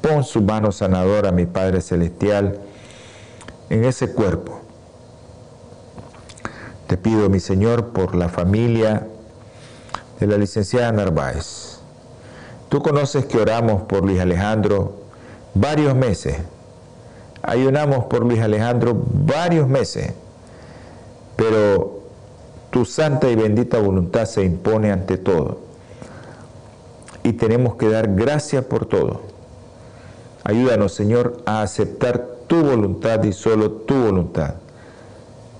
pon 0.00 0.24
su 0.24 0.40
mano 0.40 0.72
sanadora, 0.72 1.32
mi 1.32 1.46
Padre 1.46 1.82
Celestial, 1.82 2.58
en 3.68 3.84
ese 3.84 4.12
cuerpo. 4.12 4.60
Te 6.86 6.96
pido, 6.96 7.28
mi 7.28 7.38
Señor, 7.38 7.88
por 7.88 8.14
la 8.14 8.28
familia 8.28 9.06
de 10.18 10.26
la 10.26 10.38
licenciada 10.38 10.90
Narváez 10.90 11.69
Tú 12.70 12.80
conoces 12.80 13.26
que 13.26 13.36
oramos 13.36 13.82
por 13.82 14.04
Luis 14.04 14.20
Alejandro 14.20 14.94
varios 15.54 15.94
meses. 15.96 16.38
Ayunamos 17.42 18.04
por 18.04 18.24
Luis 18.24 18.40
Alejandro 18.40 18.96
varios 18.96 19.68
meses. 19.68 20.14
Pero 21.34 22.00
tu 22.70 22.84
santa 22.84 23.28
y 23.28 23.34
bendita 23.34 23.80
voluntad 23.80 24.24
se 24.24 24.44
impone 24.44 24.92
ante 24.92 25.18
todo. 25.18 25.58
Y 27.24 27.32
tenemos 27.32 27.74
que 27.74 27.88
dar 27.88 28.14
gracias 28.14 28.64
por 28.64 28.86
todo. 28.86 29.22
Ayúdanos, 30.44 30.94
Señor, 30.94 31.42
a 31.46 31.62
aceptar 31.62 32.24
tu 32.46 32.62
voluntad 32.62 33.22
y 33.24 33.32
solo 33.32 33.72
tu 33.72 33.94
voluntad. 33.94 34.54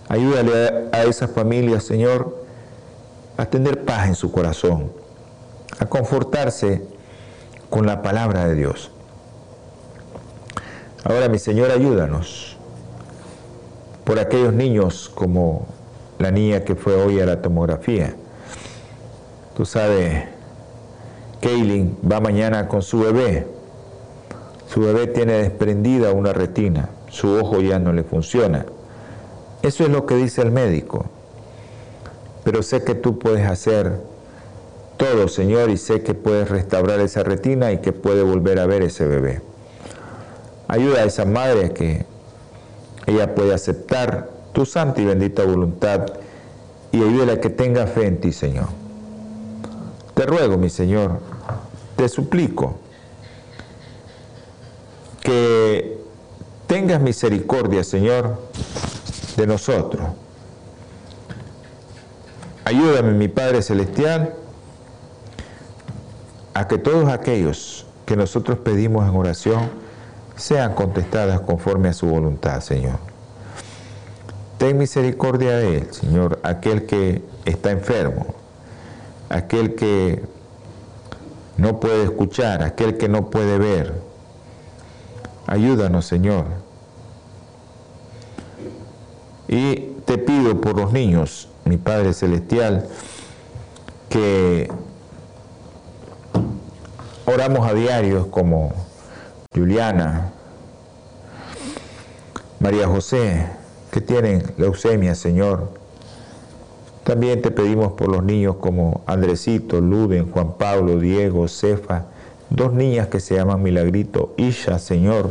Ayúdale 0.08 0.88
a, 0.92 1.02
esas 1.02 1.32
familias, 1.32 1.82
Señor, 1.82 2.44
a 3.36 3.46
tener 3.46 3.84
paz 3.84 4.06
en 4.06 4.14
su 4.14 4.30
corazón, 4.30 4.92
a 5.80 5.86
confortarse 5.86 6.99
con 7.70 7.86
la 7.86 8.02
palabra 8.02 8.46
de 8.46 8.56
Dios. 8.56 8.90
Ahora, 11.04 11.28
mi 11.28 11.38
Señor, 11.38 11.70
ayúdanos 11.70 12.56
por 14.04 14.18
aquellos 14.18 14.52
niños 14.52 15.10
como 15.14 15.66
la 16.18 16.30
niña 16.30 16.64
que 16.64 16.74
fue 16.74 16.94
hoy 16.94 17.20
a 17.20 17.26
la 17.26 17.40
tomografía. 17.40 18.14
Tú 19.56 19.64
sabes, 19.64 20.24
Kaylin 21.40 21.96
va 22.10 22.20
mañana 22.20 22.68
con 22.68 22.82
su 22.82 22.98
bebé. 22.98 23.46
Su 24.66 24.80
bebé 24.80 25.06
tiene 25.06 25.34
desprendida 25.34 26.12
una 26.12 26.32
retina, 26.32 26.90
su 27.08 27.28
ojo 27.34 27.60
ya 27.60 27.78
no 27.78 27.92
le 27.92 28.02
funciona. 28.02 28.66
Eso 29.62 29.84
es 29.84 29.90
lo 29.90 30.06
que 30.06 30.16
dice 30.16 30.42
el 30.42 30.50
médico. 30.50 31.06
Pero 32.44 32.62
sé 32.62 32.84
que 32.84 32.94
tú 32.94 33.18
puedes 33.18 33.46
hacer 33.46 34.00
todo, 35.00 35.28
Señor, 35.28 35.70
y 35.70 35.78
sé 35.78 36.02
que 36.02 36.12
puedes 36.12 36.50
restaurar 36.50 37.00
esa 37.00 37.22
retina 37.22 37.72
y 37.72 37.78
que 37.78 37.90
puede 37.90 38.22
volver 38.22 38.60
a 38.60 38.66
ver 38.66 38.82
ese 38.82 39.06
bebé. 39.06 39.40
Ayuda 40.68 41.00
a 41.00 41.04
esa 41.04 41.24
madre 41.24 41.64
a 41.64 41.68
que 41.70 42.04
ella 43.06 43.34
pueda 43.34 43.54
aceptar 43.54 44.28
tu 44.52 44.66
santa 44.66 45.00
y 45.00 45.06
bendita 45.06 45.42
voluntad 45.42 46.06
y 46.92 46.98
ayúdala 46.98 47.32
a 47.32 47.40
que 47.40 47.48
tenga 47.48 47.86
fe 47.86 48.08
en 48.08 48.20
ti, 48.20 48.30
Señor. 48.30 48.66
Te 50.12 50.26
ruego, 50.26 50.58
mi 50.58 50.68
Señor, 50.68 51.20
te 51.96 52.06
suplico 52.06 52.76
que 55.22 55.98
tengas 56.66 57.00
misericordia, 57.00 57.84
Señor, 57.84 58.38
de 59.38 59.46
nosotros. 59.46 60.06
Ayúdame, 62.66 63.12
mi 63.12 63.28
Padre 63.28 63.62
Celestial, 63.62 64.34
a 66.54 66.66
que 66.66 66.78
todos 66.78 67.08
aquellos 67.08 67.86
que 68.06 68.16
nosotros 68.16 68.58
pedimos 68.58 69.08
en 69.08 69.16
oración 69.16 69.70
sean 70.36 70.74
contestadas 70.74 71.40
conforme 71.40 71.90
a 71.90 71.92
su 71.92 72.06
voluntad, 72.06 72.60
Señor. 72.60 72.98
Ten 74.58 74.76
misericordia 74.76 75.56
de 75.56 75.78
él, 75.78 75.92
Señor, 75.92 76.38
aquel 76.42 76.86
que 76.86 77.22
está 77.44 77.70
enfermo, 77.70 78.34
aquel 79.28 79.74
que 79.74 80.22
no 81.56 81.78
puede 81.78 82.04
escuchar, 82.04 82.62
aquel 82.62 82.98
que 82.98 83.08
no 83.08 83.30
puede 83.30 83.58
ver. 83.58 84.00
Ayúdanos, 85.46 86.06
Señor. 86.06 86.46
Y 89.48 89.76
te 90.04 90.18
pido 90.18 90.60
por 90.60 90.76
los 90.76 90.92
niños, 90.92 91.48
mi 91.64 91.76
Padre 91.76 92.12
Celestial, 92.12 92.86
que 94.08 94.70
oramos 97.32 97.68
a 97.68 97.74
diarios 97.74 98.26
como 98.26 98.72
Juliana, 99.54 100.32
María 102.58 102.88
José, 102.88 103.46
que 103.92 104.00
tienen 104.00 104.42
leucemia, 104.58 105.14
Señor. 105.14 105.70
También 107.04 107.40
te 107.40 107.50
pedimos 107.50 107.92
por 107.92 108.08
los 108.08 108.24
niños 108.24 108.56
como 108.56 109.02
Andresito, 109.06 109.80
Luden, 109.80 110.30
Juan 110.30 110.54
Pablo, 110.58 110.98
Diego, 110.98 111.46
Cefa, 111.48 112.06
dos 112.50 112.72
niñas 112.72 113.08
que 113.08 113.20
se 113.20 113.36
llaman 113.36 113.62
Milagrito, 113.62 114.34
Isha, 114.36 114.78
Señor, 114.78 115.30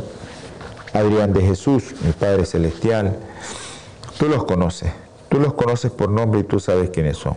Adrián 0.94 1.32
de 1.32 1.42
Jesús, 1.42 1.94
mi 2.02 2.12
Padre 2.12 2.46
Celestial. 2.46 3.16
Tú 4.18 4.26
los 4.26 4.44
conoces, 4.44 4.90
tú 5.28 5.38
los 5.38 5.52
conoces 5.52 5.90
por 5.90 6.10
nombre 6.10 6.40
y 6.40 6.44
tú 6.44 6.60
sabes 6.60 6.90
quiénes 6.90 7.18
son. 7.18 7.36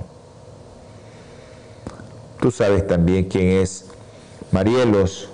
Tú 2.41 2.51
sabes 2.51 2.87
también 2.87 3.25
quién 3.25 3.61
es 3.61 3.92
Marielos 4.53 5.29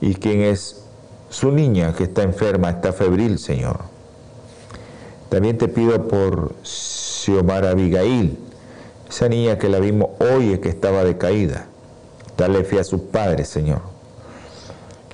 y 0.00 0.14
quién 0.14 0.40
es 0.40 0.84
su 1.30 1.50
niña 1.50 1.94
que 1.94 2.04
está 2.04 2.22
enferma, 2.22 2.70
está 2.70 2.92
febril, 2.92 3.40
Señor. 3.40 3.80
También 5.28 5.58
te 5.58 5.66
pido 5.66 6.06
por 6.06 6.54
Xiomara 6.62 7.70
Abigail, 7.70 8.38
esa 9.08 9.28
niña 9.28 9.58
que 9.58 9.68
la 9.68 9.80
vimos 9.80 10.10
hoy 10.20 10.52
y 10.52 10.58
que 10.58 10.68
estaba 10.68 11.02
decaída. 11.02 11.66
Dale 12.38 12.62
fe 12.62 12.78
a 12.78 12.84
su 12.84 13.08
padre, 13.08 13.44
Señor, 13.44 13.80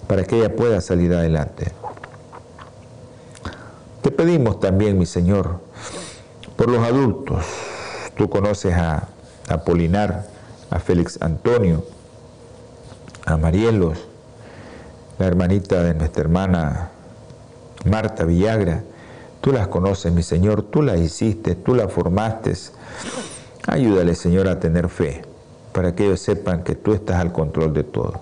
para 0.07 0.25
que 0.25 0.37
ella 0.37 0.55
pueda 0.55 0.83
salir 0.83 1.15
adelante. 1.15 1.73
Te 4.03 4.11
pedimos 4.11 4.61
también, 4.61 4.99
mi 4.99 5.07
Señor, 5.07 5.61
por 6.57 6.69
los 6.71 6.87
adultos. 6.87 7.47
Tú 8.15 8.29
conoces 8.29 8.75
a 8.75 9.09
Apolinar, 9.49 10.27
a 10.69 10.79
Félix 10.81 11.17
Antonio, 11.23 11.83
a 13.25 13.37
Marielos, 13.37 13.99
la 15.19 15.27
hermanita 15.27 15.83
de 15.83 15.95
nuestra 15.95 16.23
hermana 16.23 16.91
Marta 17.85 18.25
Villagra. 18.25 18.83
Tú 19.41 19.53
las 19.53 19.69
conoces, 19.69 20.13
mi 20.13 20.23
Señor, 20.23 20.63
tú 20.63 20.83
las 20.83 21.01
hiciste, 21.01 21.55
tú 21.55 21.75
las 21.75 21.93
formaste. 21.93 22.53
Ayúdale, 23.67 24.15
Señor, 24.15 24.49
a 24.49 24.61
tener 24.61 24.89
fe, 24.89 25.23
para 25.73 25.95
que 25.95 26.07
ellos 26.07 26.21
sepan 26.21 26.63
que 26.63 26.75
tú 26.75 26.93
estás 26.93 27.17
al 27.17 27.33
control 27.33 27.73
de 27.75 27.85
todo. 27.85 28.21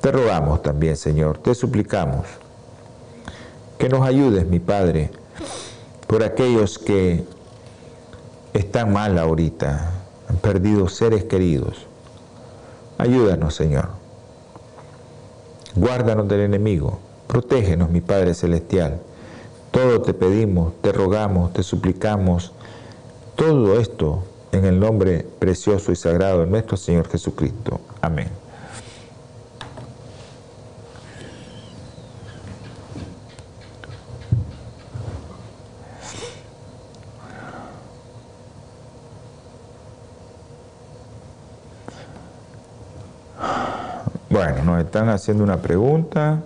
Te 0.00 0.10
rogamos 0.10 0.62
también, 0.62 0.96
Señor, 0.96 1.38
te 1.38 1.54
suplicamos 1.54 2.26
que 3.78 3.88
nos 3.88 4.06
ayudes, 4.06 4.46
mi 4.46 4.58
Padre, 4.58 5.10
por 6.06 6.22
aquellos 6.22 6.78
que 6.78 7.24
están 8.52 8.92
mal 8.92 9.18
ahorita, 9.18 9.92
han 10.28 10.36
perdido 10.36 10.88
seres 10.88 11.24
queridos 11.24 11.86
Ayúdanos, 13.00 13.54
Señor. 13.54 13.88
Guárdanos 15.74 16.28
del 16.28 16.40
enemigo. 16.40 16.98
Protégenos, 17.28 17.88
mi 17.88 18.02
Padre 18.02 18.34
Celestial. 18.34 19.00
Todo 19.70 20.02
te 20.02 20.12
pedimos, 20.12 20.74
te 20.82 20.92
rogamos, 20.92 21.50
te 21.54 21.62
suplicamos. 21.62 22.52
Todo 23.36 23.80
esto 23.80 24.22
en 24.52 24.66
el 24.66 24.78
nombre 24.78 25.26
precioso 25.38 25.92
y 25.92 25.96
sagrado 25.96 26.40
de 26.40 26.46
nuestro 26.46 26.76
Señor 26.76 27.08
Jesucristo. 27.08 27.80
Amén. 28.02 28.28
Bueno, 44.40 44.64
nos 44.64 44.80
están 44.82 45.10
haciendo 45.10 45.44
una 45.44 45.58
pregunta. 45.58 46.38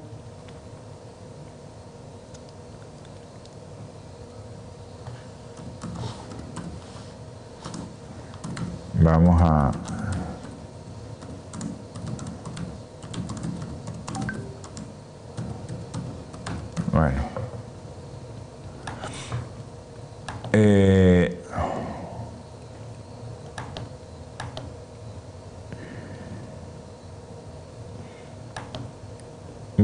Vamos 9.01 9.41
a... 9.41 9.71
Bueno. 16.91 17.34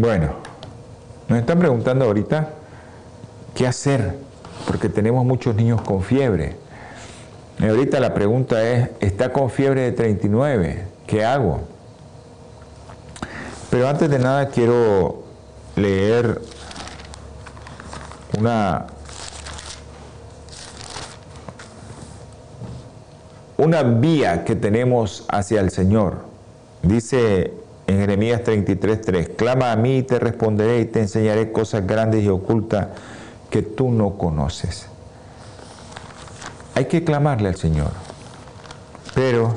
Bueno, 0.00 0.30
nos 1.28 1.38
están 1.38 1.58
preguntando 1.58 2.06
ahorita 2.06 2.48
qué 3.54 3.66
hacer, 3.66 4.16
porque 4.66 4.88
tenemos 4.88 5.26
muchos 5.26 5.54
niños 5.54 5.82
con 5.82 6.02
fiebre. 6.02 6.56
Y 7.58 7.66
ahorita 7.66 8.00
la 8.00 8.14
pregunta 8.14 8.66
es, 8.66 8.88
¿está 9.00 9.30
con 9.30 9.50
fiebre 9.50 9.82
de 9.82 9.92
39? 9.92 10.86
¿Qué 11.06 11.22
hago? 11.22 11.60
Pero 13.68 13.88
antes 13.88 14.08
de 14.08 14.18
nada 14.18 14.48
quiero 14.48 15.24
leer 15.76 16.40
una, 18.38 18.86
una 23.58 23.82
vía 23.82 24.44
que 24.44 24.56
tenemos 24.56 25.26
hacia 25.28 25.60
el 25.60 25.70
Señor. 25.70 26.20
Dice 26.82 27.52
en 27.90 27.98
Jeremías 27.98 28.42
33:3, 28.44 29.36
clama 29.36 29.72
a 29.72 29.76
mí 29.76 29.98
y 29.98 30.02
te 30.04 30.18
responderé 30.18 30.80
y 30.80 30.84
te 30.84 31.00
enseñaré 31.00 31.50
cosas 31.50 31.86
grandes 31.86 32.22
y 32.22 32.28
ocultas 32.28 32.88
que 33.50 33.62
tú 33.62 33.90
no 33.90 34.16
conoces. 34.16 34.86
Hay 36.74 36.84
que 36.84 37.02
clamarle 37.02 37.48
al 37.48 37.56
Señor. 37.56 37.90
Pero 39.14 39.54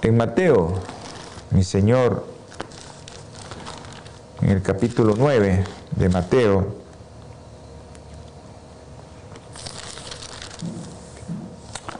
en 0.00 0.16
Mateo, 0.16 0.74
mi 1.50 1.62
Señor, 1.62 2.26
en 4.40 4.50
el 4.50 4.62
capítulo 4.62 5.14
9 5.16 5.64
de 5.94 6.08
Mateo, 6.08 6.74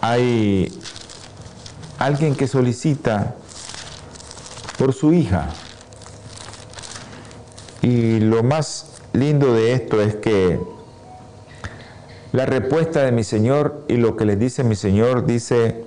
hay 0.01 0.73
alguien 1.99 2.35
que 2.35 2.49
solicita 2.49 3.35
por 4.79 4.93
su 4.95 5.13
hija. 5.13 5.49
Y 7.83 8.21
lo 8.21 8.43
más 8.43 9.01
lindo 9.13 9.53
de 9.53 9.73
esto 9.73 10.01
es 10.01 10.17
que 10.17 10.61
la 12.33 12.47
respuesta 12.47 13.03
de 13.03 13.13
mi 13.13 13.25
Señor 13.25 13.85
y 13.89 13.97
lo 13.97 14.17
que 14.17 14.25
le 14.25 14.37
dice 14.37 14.63
mi 14.63 14.77
Señor 14.77 15.27
dice, 15.27 15.85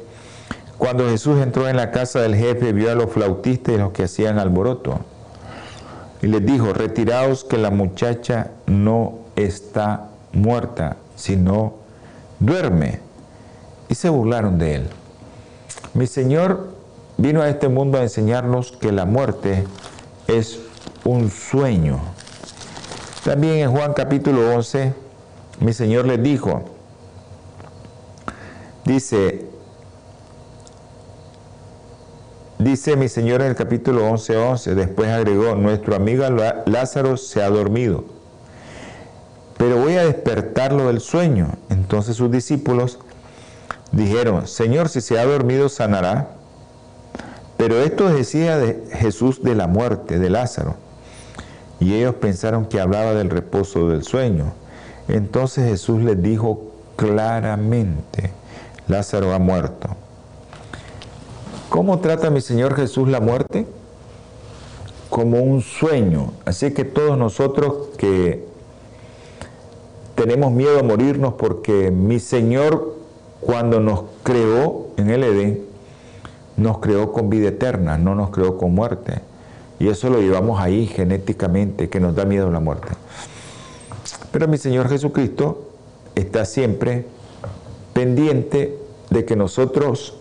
cuando 0.78 1.08
Jesús 1.08 1.40
entró 1.42 1.70
en 1.70 1.78
la 1.78 1.92
casa 1.92 2.22
del 2.22 2.36
jefe, 2.36 2.74
vio 2.74 2.92
a 2.92 2.96
los 2.96 3.12
flautistas 3.12 3.76
y 3.76 3.78
los 3.78 3.92
que 3.92 4.04
hacían 4.04 4.40
alboroto. 4.40 5.00
Y 6.22 6.28
les 6.28 6.46
dijo, 6.46 6.74
retiraos 6.74 7.44
que 7.44 7.58
la 7.58 7.72
muchacha 7.72 8.52
no 8.68 9.20
está 9.36 10.10
muerta, 10.34 10.98
sino 11.16 11.76
duerme. 12.40 13.00
Y 13.90 13.96
se 13.96 14.10
burlaron 14.10 14.58
de 14.58 14.76
él. 14.76 14.88
Mi 15.94 16.08
Señor 16.08 16.81
vino 17.22 17.44
a 17.44 17.50
este 17.50 17.68
mundo 17.68 18.00
a 18.00 18.02
enseñarnos 18.02 18.72
que 18.72 18.92
la 18.92 19.06
muerte 19.06 19.66
es 20.28 20.60
un 21.04 21.30
sueño. 21.30 22.00
También 23.24 23.58
en 23.58 23.72
Juan 23.72 23.94
capítulo 23.94 24.56
11, 24.56 24.94
mi 25.60 25.72
Señor 25.72 26.08
les 26.08 26.22
dijo, 26.24 26.64
dice, 28.86 29.46
dice 32.58 32.96
mi 32.96 33.08
Señor 33.08 33.42
en 33.42 33.50
el 33.50 33.56
capítulo 33.56 34.10
11, 34.10 34.38
11, 34.38 34.74
después 34.76 35.10
agregó, 35.10 35.54
nuestro 35.54 35.96
amigo 35.96 36.26
Lázaro 36.66 37.18
se 37.18 37.44
ha 37.44 37.50
dormido, 37.52 38.04
pero 39.60 39.78
voy 39.78 39.98
a 39.98 40.06
despertarlo 40.06 40.88
del 40.88 41.02
sueño. 41.02 41.50
Entonces 41.70 42.16
sus 42.16 42.32
discípulos 42.32 42.98
dijeron, 43.92 44.48
Señor, 44.48 44.90
si 44.90 45.02
se 45.02 45.20
ha 45.20 45.26
dormido, 45.26 45.70
sanará. 45.70 46.41
Pero 47.62 47.80
esto 47.84 48.10
decía 48.10 48.58
de 48.58 48.82
Jesús 48.92 49.44
de 49.44 49.54
la 49.54 49.68
muerte 49.68 50.18
de 50.18 50.32
Lázaro. 50.32 50.78
Y 51.80 51.94
ellos 51.94 52.16
pensaron 52.16 52.66
que 52.66 52.82
hablaba 52.82 53.14
del 53.14 53.30
reposo 53.30 53.88
del 53.88 54.02
sueño. 54.02 54.54
Entonces 55.08 55.70
Jesús 55.70 56.02
les 56.02 56.20
dijo 56.24 56.72
claramente, 56.96 58.32
Lázaro 58.88 59.32
ha 59.32 59.38
muerto. 59.38 59.90
¿Cómo 61.70 62.00
trata 62.00 62.32
mi 62.32 62.42
Señor 62.42 62.76
Jesús 62.76 63.08
la 63.08 63.20
muerte? 63.20 63.68
Como 65.12 65.40
un 65.42 65.62
sueño. 65.62 66.34
Así 66.46 66.72
que 66.72 66.84
todos 66.84 67.16
nosotros 67.16 67.90
que 67.96 68.44
tenemos 70.16 70.52
miedo 70.52 70.80
a 70.80 70.84
morirnos 70.84 71.36
porque 71.36 71.92
mi 71.92 72.20
Señor 72.20 72.96
cuando 73.40 73.80
nos 73.80 74.06
creó 74.24 74.88
en 74.98 75.12
el 75.12 75.24
Edén, 75.24 75.71
nos 76.62 76.80
creó 76.80 77.12
con 77.12 77.30
vida 77.30 77.50
eterna, 77.50 77.98
no 77.98 78.16
nos 78.16 78.30
creó 78.30 78.58
con 78.58 78.74
muerte. 78.74 79.22
Y 79.80 79.88
eso 79.88 80.10
lo 80.10 80.20
llevamos 80.20 80.62
ahí 80.62 80.86
genéticamente, 80.86 81.90
que 81.90 82.00
nos 82.00 82.16
da 82.16 82.26
miedo 82.26 82.52
la 82.52 82.60
muerte. 82.60 82.90
Pero 84.32 84.48
mi 84.48 84.58
Señor 84.58 84.88
Jesucristo 84.88 85.70
está 86.16 86.46
siempre 86.46 87.06
pendiente 87.94 88.78
de 89.10 89.26
que 89.26 89.36
nosotros 89.36 90.16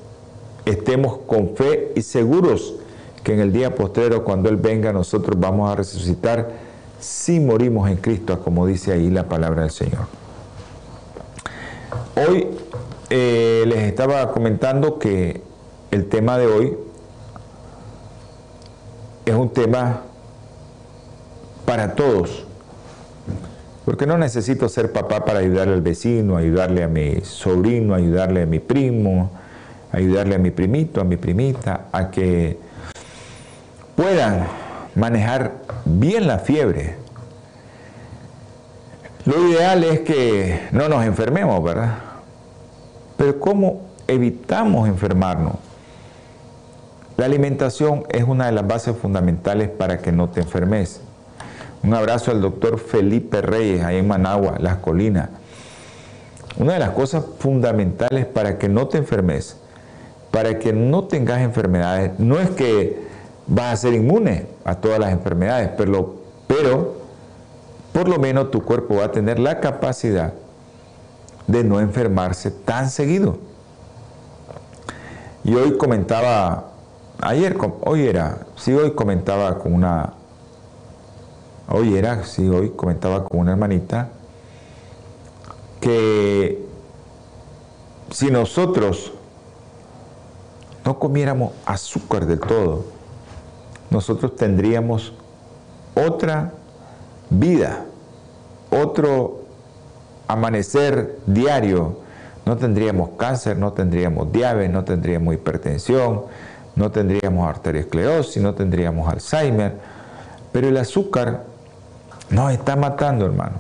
estemos 0.64 1.18
con 1.26 1.56
fe 1.56 1.92
y 1.94 2.02
seguros 2.02 2.74
que 3.22 3.34
en 3.34 3.40
el 3.40 3.52
día 3.52 3.74
postrero, 3.74 4.24
cuando 4.24 4.48
Él 4.48 4.56
venga, 4.56 4.92
nosotros 4.92 5.38
vamos 5.38 5.70
a 5.70 5.76
resucitar 5.76 6.50
si 6.98 7.38
morimos 7.38 7.90
en 7.90 7.96
Cristo, 7.96 8.40
como 8.40 8.66
dice 8.66 8.92
ahí 8.92 9.10
la 9.10 9.28
palabra 9.28 9.62
del 9.62 9.70
Señor. 9.70 10.06
Hoy 12.16 12.46
eh, 13.10 13.64
les 13.66 13.78
estaba 13.84 14.32
comentando 14.32 14.98
que 14.98 15.42
el 15.90 16.08
tema 16.08 16.38
de 16.38 16.46
hoy 16.46 16.76
es 19.26 19.34
un 19.34 19.48
tema 19.48 20.02
para 21.64 21.94
todos, 21.94 22.44
porque 23.84 24.06
no 24.06 24.16
necesito 24.18 24.68
ser 24.68 24.92
papá 24.92 25.24
para 25.24 25.40
ayudarle 25.40 25.74
al 25.74 25.82
vecino, 25.82 26.36
ayudarle 26.36 26.82
a 26.82 26.88
mi 26.88 27.20
sobrino, 27.22 27.94
ayudarle 27.94 28.42
a 28.42 28.46
mi 28.46 28.60
primo, 28.60 29.30
ayudarle 29.92 30.36
a 30.36 30.38
mi 30.38 30.50
primito, 30.50 31.00
a 31.00 31.04
mi 31.04 31.16
primita, 31.16 31.86
a 31.92 32.10
que 32.10 32.58
puedan 33.96 34.46
manejar 34.94 35.52
bien 35.84 36.26
la 36.26 36.38
fiebre. 36.38 36.96
Lo 39.26 39.48
ideal 39.48 39.84
es 39.84 40.00
que 40.00 40.68
no 40.72 40.88
nos 40.88 41.04
enfermemos, 41.04 41.62
¿verdad? 41.62 41.94
Pero 43.16 43.38
¿cómo 43.38 43.82
evitamos 44.08 44.88
enfermarnos? 44.88 45.69
La 47.20 47.26
alimentación 47.26 48.04
es 48.08 48.24
una 48.24 48.46
de 48.46 48.52
las 48.52 48.66
bases 48.66 48.96
fundamentales 48.96 49.68
para 49.68 49.98
que 49.98 50.10
no 50.10 50.30
te 50.30 50.40
enfermes. 50.40 51.02
Un 51.82 51.92
abrazo 51.92 52.30
al 52.30 52.40
doctor 52.40 52.78
Felipe 52.78 53.42
Reyes, 53.42 53.84
ahí 53.84 53.98
en 53.98 54.08
Managua, 54.08 54.54
Las 54.58 54.76
Colinas. 54.76 55.28
Una 56.56 56.72
de 56.72 56.78
las 56.78 56.92
cosas 56.92 57.22
fundamentales 57.38 58.24
para 58.24 58.56
que 58.56 58.70
no 58.70 58.88
te 58.88 58.96
enfermes, 58.96 59.58
para 60.30 60.58
que 60.58 60.72
no 60.72 61.04
tengas 61.04 61.42
enfermedades, 61.42 62.18
no 62.18 62.40
es 62.40 62.48
que 62.48 63.02
vas 63.46 63.74
a 63.74 63.76
ser 63.76 63.92
inmune 63.92 64.46
a 64.64 64.76
todas 64.76 64.98
las 64.98 65.12
enfermedades, 65.12 65.72
pero, 65.76 66.22
pero 66.46 67.02
por 67.92 68.08
lo 68.08 68.18
menos 68.18 68.50
tu 68.50 68.62
cuerpo 68.62 68.94
va 68.94 69.04
a 69.04 69.12
tener 69.12 69.38
la 69.38 69.60
capacidad 69.60 70.32
de 71.46 71.64
no 71.64 71.80
enfermarse 71.80 72.50
tan 72.50 72.88
seguido. 72.88 73.36
Y 75.44 75.54
hoy 75.54 75.76
comentaba, 75.76 76.69
ayer, 77.22 77.56
hoy 77.82 78.06
era, 78.06 78.46
sí, 78.56 78.72
hoy 78.72 78.92
comentaba 78.92 79.58
con 79.58 79.74
una 79.74 80.14
hoy 81.70 81.96
era, 81.96 82.24
sí, 82.24 82.48
hoy 82.48 82.70
comentaba 82.70 83.24
con 83.24 83.40
una 83.40 83.52
hermanita, 83.52 84.08
que 85.80 86.66
si 88.10 88.30
nosotros 88.30 89.12
no 90.84 90.98
comiéramos 90.98 91.52
azúcar 91.64 92.26
del 92.26 92.40
todo, 92.40 92.84
nosotros 93.90 94.34
tendríamos 94.36 95.12
otra 95.94 96.52
vida, 97.30 97.84
otro 98.70 99.40
amanecer 100.26 101.18
diario. 101.26 101.98
No 102.46 102.56
tendríamos 102.56 103.10
cáncer, 103.16 103.58
no 103.58 103.74
tendríamos 103.74 104.32
diabetes, 104.32 104.72
no 104.72 104.84
tendríamos 104.84 105.34
hipertensión, 105.34 106.22
no 106.80 106.90
tendríamos 106.90 107.46
arteriosclerosis, 107.46 108.42
no 108.42 108.54
tendríamos 108.54 109.12
Alzheimer, 109.12 109.74
pero 110.50 110.66
el 110.66 110.78
azúcar 110.78 111.44
nos 112.30 112.52
está 112.52 112.74
matando, 112.74 113.26
hermano. 113.26 113.56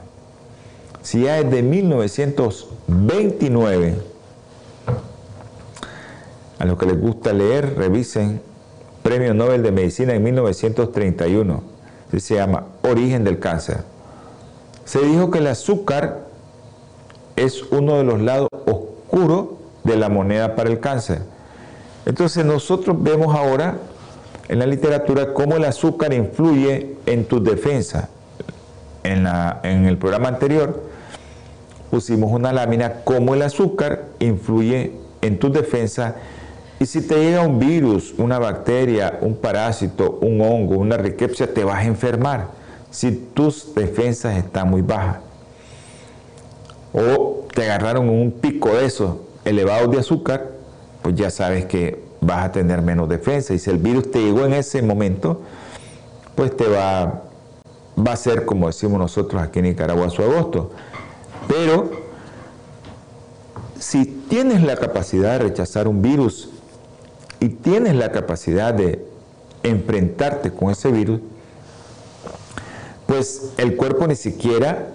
Si 1.02 1.24
ya 1.24 1.42
desde 1.42 1.62
1929, 1.62 3.96
a 6.58 6.64
los 6.64 6.78
que 6.78 6.86
les 6.86 6.98
gusta 6.98 7.34
leer, 7.34 7.76
revisen 7.76 8.40
Premio 9.02 9.34
Nobel 9.34 9.62
de 9.62 9.70
Medicina 9.70 10.14
en 10.14 10.22
1931, 10.22 11.62
se 12.18 12.36
llama 12.36 12.64
Origen 12.82 13.22
del 13.22 13.38
Cáncer. 13.38 13.84
Se 14.84 15.00
dijo 15.00 15.30
que 15.30 15.40
el 15.40 15.46
azúcar 15.46 16.20
es 17.36 17.62
uno 17.70 17.98
de 17.98 18.04
los 18.04 18.18
lados 18.20 18.48
oscuros 18.66 19.48
de 19.84 19.96
la 19.96 20.08
moneda 20.08 20.56
para 20.56 20.70
el 20.70 20.80
cáncer. 20.80 21.20
Entonces 22.10 22.44
nosotros 22.44 23.00
vemos 23.00 23.36
ahora 23.36 23.76
en 24.48 24.58
la 24.58 24.66
literatura 24.66 25.32
cómo 25.32 25.54
el 25.54 25.64
azúcar 25.64 26.12
influye 26.12 26.96
en 27.06 27.24
tu 27.24 27.40
defensa. 27.40 28.08
En, 29.04 29.26
el 29.86 29.96
programa 29.96 30.26
anterior 30.26 30.82
pusimos 31.88 32.32
una 32.32 32.52
lámina 32.52 33.04
cómo 33.04 33.34
el 33.34 33.42
azúcar 33.42 34.06
influye 34.18 34.90
en 35.22 35.38
tu 35.38 35.52
defensa 35.52 36.16
y 36.80 36.86
si 36.86 37.00
te 37.00 37.14
llega 37.14 37.42
un 37.42 37.60
virus, 37.60 38.12
una 38.18 38.40
bacteria, 38.40 39.20
un 39.20 39.36
parásito, 39.36 40.18
un 40.20 40.40
hongo, 40.40 40.78
una 40.78 40.96
riqueza, 40.96 41.46
te 41.46 41.62
vas 41.62 41.76
a 41.76 41.84
enfermar 41.84 42.48
si 42.90 43.12
tus 43.12 43.72
defensas 43.72 44.36
están 44.36 44.68
muy 44.68 44.82
bajas. 44.82 45.18
O 46.92 47.46
te 47.54 47.62
agarraron 47.62 48.08
un 48.08 48.32
pico 48.32 48.70
de 48.70 48.86
esos 48.86 49.14
elevados 49.44 49.92
de 49.92 50.00
azúcar, 50.00 50.58
pues 51.02 51.14
ya 51.14 51.30
sabes 51.30 51.66
que 51.66 52.02
vas 52.20 52.46
a 52.46 52.52
tener 52.52 52.82
menos 52.82 53.08
defensa. 53.08 53.54
Y 53.54 53.58
si 53.58 53.70
el 53.70 53.78
virus 53.78 54.10
te 54.10 54.20
llegó 54.20 54.44
en 54.44 54.52
ese 54.52 54.82
momento, 54.82 55.40
pues 56.34 56.56
te 56.56 56.68
va, 56.68 57.22
a 58.04 58.16
ser, 58.16 58.44
como 58.44 58.66
decimos 58.66 58.98
nosotros 58.98 59.42
aquí 59.42 59.60
en 59.60 59.66
Nicaragua, 59.66 60.10
su 60.10 60.22
agosto. 60.22 60.70
Pero 61.48 61.90
si 63.78 64.04
tienes 64.04 64.62
la 64.62 64.76
capacidad 64.76 65.32
de 65.32 65.48
rechazar 65.48 65.88
un 65.88 66.02
virus 66.02 66.50
y 67.40 67.48
tienes 67.48 67.94
la 67.94 68.12
capacidad 68.12 68.74
de 68.74 69.04
enfrentarte 69.62 70.52
con 70.52 70.70
ese 70.70 70.90
virus, 70.90 71.20
pues 73.06 73.52
el 73.56 73.76
cuerpo 73.76 74.06
ni 74.06 74.14
siquiera 74.14 74.90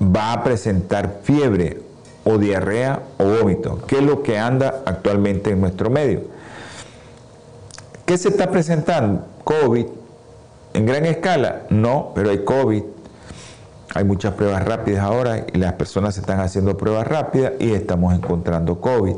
va 0.00 0.32
a 0.32 0.42
presentar 0.42 1.20
fiebre 1.22 1.82
o 2.30 2.38
diarrea 2.38 3.02
o 3.18 3.24
vómito, 3.24 3.78
que 3.86 3.96
es 3.98 4.02
lo 4.02 4.22
que 4.22 4.38
anda 4.38 4.82
actualmente 4.86 5.50
en 5.50 5.60
nuestro 5.60 5.90
medio. 5.90 6.22
¿Qué 8.06 8.18
se 8.18 8.28
está 8.28 8.50
presentando? 8.50 9.24
COVID. 9.44 9.86
¿En 10.74 10.86
gran 10.86 11.06
escala? 11.06 11.62
No, 11.70 12.12
pero 12.14 12.30
hay 12.30 12.44
COVID. 12.44 12.82
Hay 13.94 14.04
muchas 14.04 14.34
pruebas 14.34 14.64
rápidas 14.64 15.02
ahora 15.02 15.46
y 15.52 15.58
las 15.58 15.72
personas 15.74 16.16
están 16.16 16.40
haciendo 16.40 16.76
pruebas 16.76 17.06
rápidas 17.06 17.54
y 17.58 17.72
estamos 17.72 18.14
encontrando 18.14 18.80
COVID. 18.80 19.16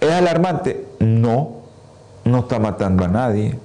¿Es 0.00 0.10
alarmante? 0.10 0.86
No, 0.98 1.58
no 2.24 2.38
está 2.40 2.58
matando 2.58 3.04
a 3.04 3.08
nadie. 3.08 3.58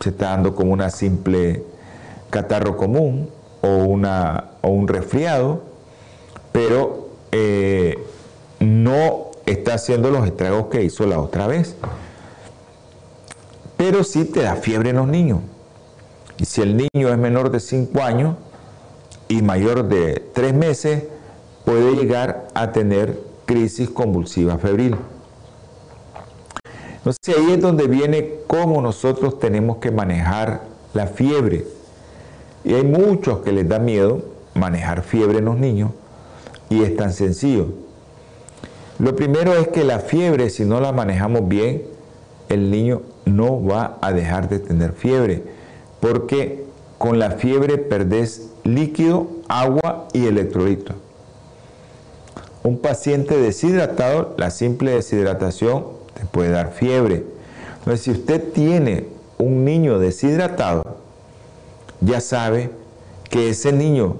Se 0.00 0.10
está 0.10 0.30
dando 0.30 0.54
como 0.54 0.72
una 0.72 0.88
simple 0.88 1.62
catarro 2.30 2.76
común 2.76 3.28
o, 3.60 3.68
una, 3.68 4.44
o 4.62 4.68
un 4.68 4.88
resfriado, 4.88 5.62
pero 6.52 7.09
eh, 7.32 7.98
no 8.60 9.30
está 9.46 9.74
haciendo 9.74 10.10
los 10.10 10.26
estragos 10.26 10.66
que 10.66 10.82
hizo 10.82 11.06
la 11.06 11.18
otra 11.18 11.46
vez. 11.46 11.76
Pero 13.76 14.04
sí 14.04 14.24
te 14.24 14.42
da 14.42 14.56
fiebre 14.56 14.90
en 14.90 14.96
los 14.96 15.08
niños. 15.08 15.40
Y 16.38 16.44
si 16.44 16.62
el 16.62 16.76
niño 16.76 17.08
es 17.08 17.18
menor 17.18 17.50
de 17.50 17.60
5 17.60 18.00
años 18.02 18.36
y 19.28 19.42
mayor 19.42 19.88
de 19.88 20.24
3 20.34 20.54
meses, 20.54 21.04
puede 21.64 21.94
llegar 21.94 22.48
a 22.54 22.72
tener 22.72 23.18
crisis 23.46 23.90
convulsiva 23.90 24.58
febril. 24.58 24.96
Entonces 26.96 27.36
ahí 27.36 27.52
es 27.52 27.60
donde 27.60 27.86
viene 27.86 28.40
cómo 28.46 28.82
nosotros 28.82 29.38
tenemos 29.38 29.78
que 29.78 29.90
manejar 29.90 30.62
la 30.92 31.06
fiebre. 31.06 31.64
Y 32.64 32.74
hay 32.74 32.84
muchos 32.84 33.40
que 33.40 33.52
les 33.52 33.66
da 33.68 33.78
miedo 33.78 34.22
manejar 34.54 35.02
fiebre 35.02 35.38
en 35.38 35.46
los 35.46 35.56
niños 35.56 35.92
y 36.70 36.82
es 36.82 36.96
tan 36.96 37.12
sencillo. 37.12 37.66
Lo 38.98 39.14
primero 39.14 39.52
es 39.54 39.68
que 39.68 39.84
la 39.84 39.98
fiebre, 39.98 40.48
si 40.48 40.64
no 40.64 40.80
la 40.80 40.92
manejamos 40.92 41.46
bien, 41.46 41.82
el 42.48 42.70
niño 42.70 43.02
no 43.26 43.62
va 43.62 43.98
a 44.00 44.12
dejar 44.12 44.48
de 44.48 44.58
tener 44.58 44.92
fiebre, 44.92 45.42
porque 46.00 46.64
con 46.96 47.18
la 47.18 47.32
fiebre 47.32 47.76
perdés 47.76 48.48
líquido, 48.64 49.28
agua 49.48 50.08
y 50.12 50.26
electrolito. 50.26 50.94
Un 52.62 52.78
paciente 52.78 53.38
deshidratado, 53.38 54.34
la 54.36 54.50
simple 54.50 54.92
deshidratación 54.92 55.84
puede 56.30 56.50
dar 56.50 56.72
fiebre. 56.72 57.24
Entonces, 57.78 58.02
si 58.02 58.10
usted 58.10 58.52
tiene 58.52 59.06
un 59.38 59.64
niño 59.64 59.98
deshidratado, 59.98 60.98
ya 62.02 62.20
sabe 62.20 62.70
que 63.30 63.48
ese 63.48 63.72
niño 63.72 64.16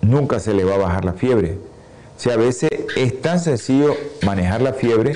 nunca 0.00 0.40
se 0.40 0.54
le 0.54 0.64
va 0.64 0.76
a 0.76 0.78
bajar 0.78 1.04
la 1.04 1.12
fiebre. 1.12 1.58
Sea, 2.16 2.34
a 2.34 2.36
veces 2.36 2.70
es 2.96 3.20
tan 3.20 3.40
sencillo 3.40 3.94
manejar 4.22 4.62
la 4.62 4.72
fiebre 4.72 5.14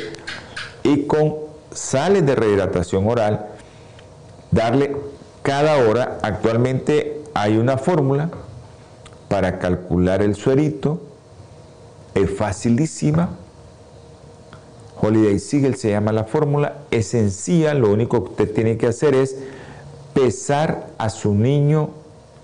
y 0.83 1.07
con 1.07 1.35
sales 1.73 2.27
de 2.27 2.35
rehidratación 2.35 3.07
oral, 3.07 3.47
darle 4.51 4.97
cada 5.43 5.89
hora, 5.89 6.19
actualmente 6.23 7.23
hay 7.33 7.57
una 7.57 7.79
fórmula 7.79 8.31
para 9.29 9.59
calcular 9.59 10.23
el 10.23 10.35
suerito, 10.35 11.01
es 12.15 12.31
facilísima, 12.31 13.31
Holiday 15.01 15.39
Siegel 15.39 15.77
se 15.77 15.91
llama 15.91 16.13
la 16.13 16.25
fórmula, 16.25 16.79
es 16.91 17.07
sencilla, 17.07 17.73
lo 17.73 17.91
único 17.91 18.23
que 18.23 18.31
usted 18.31 18.55
tiene 18.55 18.77
que 18.77 18.89
hacer 18.89 19.15
es 19.15 19.37
pesar 20.13 20.89
a 20.99 21.09
su 21.09 21.35
niño 21.35 21.91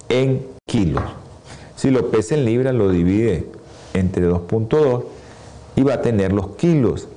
en 0.09 0.47
kilos. 0.65 1.03
Si 1.75 1.91
lo 1.91 2.11
pesa 2.11 2.35
en 2.35 2.47
libras, 2.47 2.75
lo 2.75 2.89
divide 2.89 3.47
entre 3.99 4.29
2.2 4.29 5.05
y 5.77 5.83
va 5.83 5.95
a 5.95 6.03
tener 6.03 6.33
los 6.33 6.57
kilos. 6.57 7.09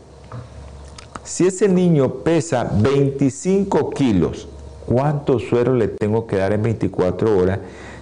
Si 1.24 1.46
ese 1.46 1.70
niño 1.70 2.16
pesa 2.24 2.72
25 2.82 3.92
kilos, 3.92 4.48
¿cuánto 4.86 5.40
suero 5.40 5.76
le 5.76 5.88
tengo 5.88 6.26
que 6.26 6.38
dar 6.38 6.54
en 6.54 6.64
24 6.64 7.38
horas 7.38 7.60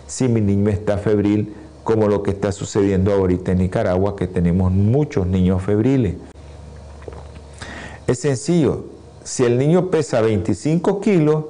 si 0.08 0.28
mi 0.28 0.40
niño 0.42 0.70
está 0.70 0.98
febril, 0.98 1.54
como 1.84 2.08
lo 2.08 2.24
que 2.24 2.32
está 2.32 2.52
sucediendo 2.52 3.14
ahorita 3.14 3.52
en 3.52 3.60
Nicaragua, 3.60 4.16
que 4.16 4.28
tenemos 4.28 4.72
muchos 4.72 5.28
niños 5.28 5.62
febriles? 5.62 6.16
Es 8.08 8.20
sencillo, 8.20 8.86
si 9.24 9.44
el 9.44 9.58
niño 9.58 9.92
pesa 9.92 10.22
25 10.22 11.02
kilos, 11.02 11.44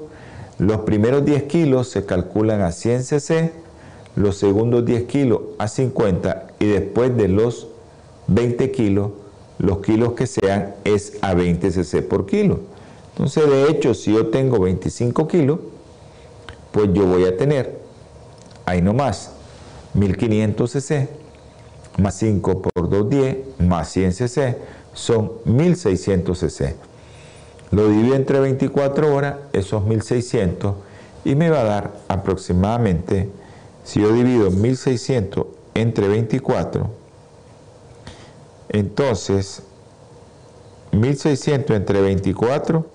los 0.58 0.78
primeros 0.82 1.24
10 1.24 1.44
kilos 1.44 1.88
se 1.90 2.06
calculan 2.06 2.62
a 2.62 2.72
100 2.72 3.04
cc, 3.04 3.52
los 4.18 4.36
segundos 4.38 4.84
10 4.84 5.04
kilos 5.04 5.42
a 5.60 5.68
50 5.68 6.48
y 6.60 6.66
después 6.66 7.16
de 7.16 7.28
los 7.28 7.68
20 8.26 8.72
kilos, 8.72 9.12
los 9.60 9.80
kilos 9.80 10.14
que 10.14 10.26
sean 10.26 10.74
es 10.84 11.18
a 11.22 11.36
20 11.36 11.72
cc 11.72 12.02
por 12.02 12.26
kilo. 12.26 12.60
Entonces, 13.12 13.48
de 13.48 13.70
hecho, 13.70 13.94
si 13.94 14.14
yo 14.14 14.28
tengo 14.28 14.60
25 14.60 15.28
kilos, 15.28 15.60
pues 16.72 16.90
yo 16.94 17.06
voy 17.06 17.26
a 17.26 17.38
tener, 17.38 17.80
ahí 18.66 18.82
nomás, 18.82 19.34
1500 19.94 20.72
cc, 20.72 21.10
más 22.00 22.16
5 22.16 22.62
por 22.64 22.90
2, 22.90 23.10
10, 23.10 23.38
más 23.60 23.90
100 23.90 24.14
cc, 24.14 24.58
son 24.94 25.32
1600 25.46 26.40
cc. 26.40 26.76
Lo 27.70 27.88
divido 27.88 28.16
entre 28.16 28.40
24 28.40 29.16
horas, 29.16 29.36
esos 29.54 29.86
1600, 29.86 30.76
y 31.24 31.36
me 31.36 31.52
va 31.52 31.62
a 31.62 31.66
dar 31.66 31.94
aproximadamente, 32.08 33.30
si 33.88 34.02
yo 34.02 34.12
divido 34.12 34.52
1600 34.52 35.48
entre 35.74 36.10
24, 36.10 36.90
entonces 38.68 39.64
1600 40.92 41.74
entre 41.74 42.02
24, 42.02 42.86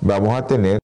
vamos 0.00 0.34
a 0.34 0.44
tener 0.44 0.80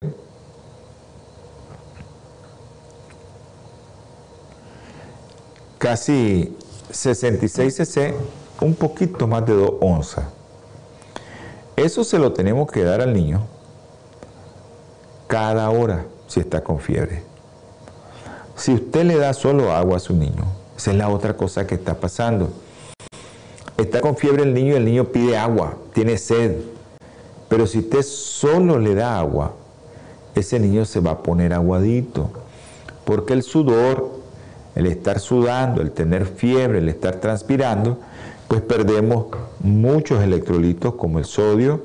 casi 5.77 6.55
66 6.91 7.75
cc 7.75 8.13
un 8.61 8.73
poquito 8.73 9.27
más 9.27 9.45
de 9.45 9.53
2 9.53 9.69
onzas. 9.81 10.27
Eso 11.75 12.05
se 12.05 12.19
lo 12.19 12.31
tenemos 12.31 12.71
que 12.71 12.85
dar 12.85 13.01
al 13.01 13.13
niño 13.13 13.45
cada 15.27 15.69
hora 15.69 16.05
si 16.27 16.39
está 16.39 16.63
con 16.63 16.79
fiebre. 16.79 17.24
Si 18.55 18.73
usted 18.73 19.03
le 19.03 19.17
da 19.17 19.33
solo 19.33 19.73
agua 19.73 19.97
a 19.97 19.99
su 19.99 20.13
niño, 20.13 20.45
esa 20.77 20.91
es 20.91 20.97
la 20.97 21.09
otra 21.09 21.35
cosa 21.35 21.67
que 21.67 21.75
está 21.75 21.95
pasando. 21.95 22.49
Está 23.77 23.99
con 23.99 24.15
fiebre 24.15 24.43
el 24.43 24.53
niño 24.53 24.73
y 24.73 24.77
el 24.77 24.85
niño 24.85 25.05
pide 25.05 25.37
agua, 25.37 25.77
tiene 25.93 26.17
sed, 26.17 26.61
Pero 27.49 27.67
si 27.67 27.79
usted 27.79 28.01
solo 28.01 28.79
le 28.79 28.95
da 28.95 29.19
agua, 29.19 29.53
ese 30.33 30.59
niño 30.59 30.85
se 30.85 31.01
va 31.01 31.11
a 31.11 31.23
poner 31.23 31.53
aguadito, 31.53 32.29
porque 33.03 33.33
el 33.33 33.43
sudor, 33.43 34.09
el 34.73 34.85
estar 34.85 35.19
sudando, 35.19 35.81
el 35.81 35.91
tener 35.91 36.25
fiebre, 36.25 36.79
el 36.79 36.89
estar 36.89 37.15
transpirando, 37.15 37.99
pues 38.47 38.61
perdemos 38.61 39.27
muchos 39.59 40.23
electrolitos 40.23 40.95
como 40.95 41.19
el 41.19 41.25
sodio, 41.25 41.83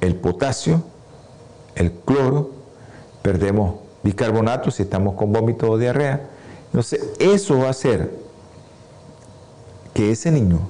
el 0.00 0.16
potasio, 0.16 0.82
el 1.74 1.92
cloro, 1.92 2.50
perdemos 3.22 3.85
bicarbonato 4.06 4.70
si 4.70 4.84
estamos 4.84 5.14
con 5.14 5.32
vómito 5.32 5.68
o 5.68 5.78
diarrea. 5.78 6.28
Entonces, 6.66 7.04
eso 7.18 7.58
va 7.58 7.66
a 7.66 7.70
hacer 7.70 8.10
que 9.92 10.12
ese 10.12 10.30
niño 10.30 10.60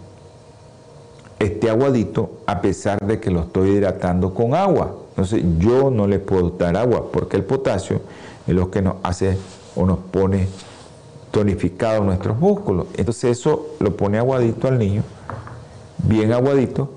esté 1.39 1.69
aguadito 1.69 2.39
a 2.47 2.63
pesar 2.63 2.99
de 2.99 3.21
que 3.21 3.31
lo 3.31 3.41
estoy 3.41 3.71
hidratando 3.71 4.33
con 4.33 4.55
agua. 4.55 4.95
Entonces, 5.11 5.43
yo 5.59 5.91
no 5.91 6.07
le 6.07 6.19
puedo 6.19 6.51
dar 6.51 6.77
agua 6.77 7.11
porque 7.13 7.37
el 7.37 7.45
potasio 7.45 8.01
es 8.47 8.55
lo 8.55 8.71
que 8.71 8.81
nos 8.81 8.97
hace 9.03 9.37
o 9.75 9.85
nos 9.85 9.99
pone 9.99 10.49
tonificado 11.31 12.03
nuestros 12.05 12.39
músculos. 12.39 12.87
Entonces, 12.97 13.39
eso 13.39 13.67
lo 13.81 13.97
pone 13.97 14.19
aguadito 14.19 14.69
al 14.69 14.79
niño, 14.79 15.03
bien 15.99 16.33
aguadito, 16.33 16.91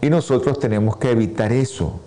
y 0.00 0.10
nosotros 0.10 0.58
tenemos 0.58 0.96
que 0.96 1.12
evitar 1.12 1.52
eso. 1.52 2.00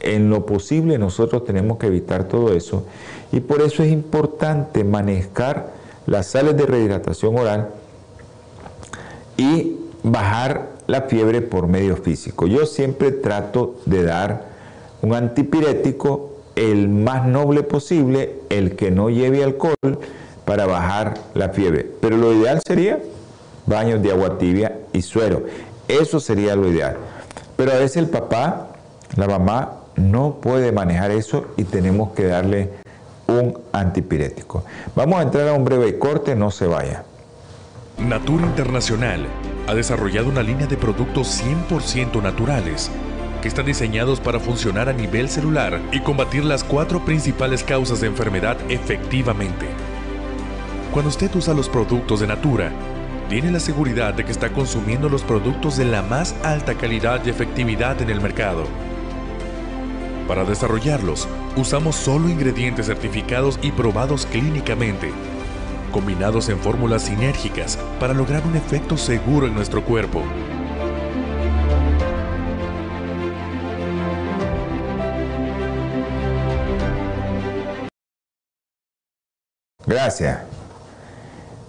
En 0.00 0.30
lo 0.30 0.46
posible 0.46 0.98
nosotros 0.98 1.44
tenemos 1.44 1.78
que 1.78 1.86
evitar 1.86 2.24
todo 2.24 2.52
eso 2.52 2.84
y 3.32 3.40
por 3.40 3.60
eso 3.60 3.82
es 3.82 3.92
importante 3.92 4.82
manejar 4.82 5.72
las 6.06 6.26
sales 6.26 6.56
de 6.56 6.66
rehidratación 6.66 7.38
oral 7.38 7.68
y 9.36 9.76
bajar 10.02 10.70
la 10.86 11.02
fiebre 11.02 11.40
por 11.40 11.66
medio 11.66 11.96
físico. 11.96 12.46
Yo 12.46 12.66
siempre 12.66 13.12
trato 13.12 13.76
de 13.86 14.02
dar 14.02 14.50
un 15.02 15.14
antipirético 15.14 16.30
el 16.56 16.88
más 16.88 17.26
noble 17.26 17.62
posible, 17.62 18.40
el 18.50 18.76
que 18.76 18.90
no 18.90 19.08
lleve 19.08 19.44
alcohol 19.44 19.98
para 20.44 20.66
bajar 20.66 21.14
la 21.34 21.50
fiebre. 21.50 21.90
Pero 22.00 22.16
lo 22.16 22.32
ideal 22.32 22.60
sería 22.66 22.98
baños 23.66 24.02
de 24.02 24.10
agua 24.10 24.36
tibia 24.36 24.78
y 24.92 25.02
suero. 25.02 25.44
Eso 25.88 26.20
sería 26.20 26.56
lo 26.56 26.68
ideal. 26.68 26.96
Pero 27.56 27.72
a 27.72 27.76
veces 27.76 27.98
el 27.98 28.08
papá, 28.08 28.68
la 29.16 29.26
mamá 29.26 29.79
no 30.00 30.36
puede 30.40 30.72
manejar 30.72 31.10
eso 31.10 31.46
y 31.56 31.64
tenemos 31.64 32.12
que 32.12 32.24
darle 32.24 32.70
un 33.26 33.58
antipirético. 33.72 34.64
Vamos 34.94 35.20
a 35.20 35.22
entrar 35.22 35.48
a 35.48 35.52
un 35.52 35.64
breve 35.64 35.98
corte, 35.98 36.34
no 36.34 36.50
se 36.50 36.66
vaya. 36.66 37.04
Natura 37.98 38.46
Internacional 38.46 39.26
ha 39.68 39.74
desarrollado 39.74 40.28
una 40.28 40.42
línea 40.42 40.66
de 40.66 40.76
productos 40.76 41.42
100% 41.42 42.22
naturales 42.22 42.90
que 43.42 43.48
están 43.48 43.66
diseñados 43.66 44.20
para 44.20 44.40
funcionar 44.40 44.88
a 44.88 44.92
nivel 44.92 45.28
celular 45.28 45.80
y 45.92 46.00
combatir 46.00 46.44
las 46.44 46.64
cuatro 46.64 47.04
principales 47.04 47.62
causas 47.62 48.00
de 48.00 48.08
enfermedad 48.08 48.56
efectivamente. 48.68 49.66
Cuando 50.92 51.08
usted 51.08 51.34
usa 51.36 51.54
los 51.54 51.68
productos 51.68 52.20
de 52.20 52.26
Natura, 52.26 52.72
tiene 53.28 53.52
la 53.52 53.60
seguridad 53.60 54.12
de 54.14 54.24
que 54.24 54.32
está 54.32 54.50
consumiendo 54.50 55.08
los 55.08 55.22
productos 55.22 55.76
de 55.76 55.84
la 55.84 56.02
más 56.02 56.34
alta 56.42 56.74
calidad 56.74 57.24
y 57.24 57.30
efectividad 57.30 58.02
en 58.02 58.10
el 58.10 58.20
mercado 58.20 58.64
para 60.30 60.44
desarrollarlos, 60.44 61.26
usamos 61.56 61.96
solo 61.96 62.28
ingredientes 62.28 62.86
certificados 62.86 63.58
y 63.62 63.72
probados 63.72 64.26
clínicamente, 64.26 65.10
combinados 65.90 66.48
en 66.50 66.58
fórmulas 66.60 67.02
sinérgicas 67.02 67.76
para 67.98 68.14
lograr 68.14 68.46
un 68.46 68.54
efecto 68.54 68.96
seguro 68.96 69.48
en 69.48 69.54
nuestro 69.54 69.84
cuerpo. 69.84 70.22
Gracias. 79.84 80.42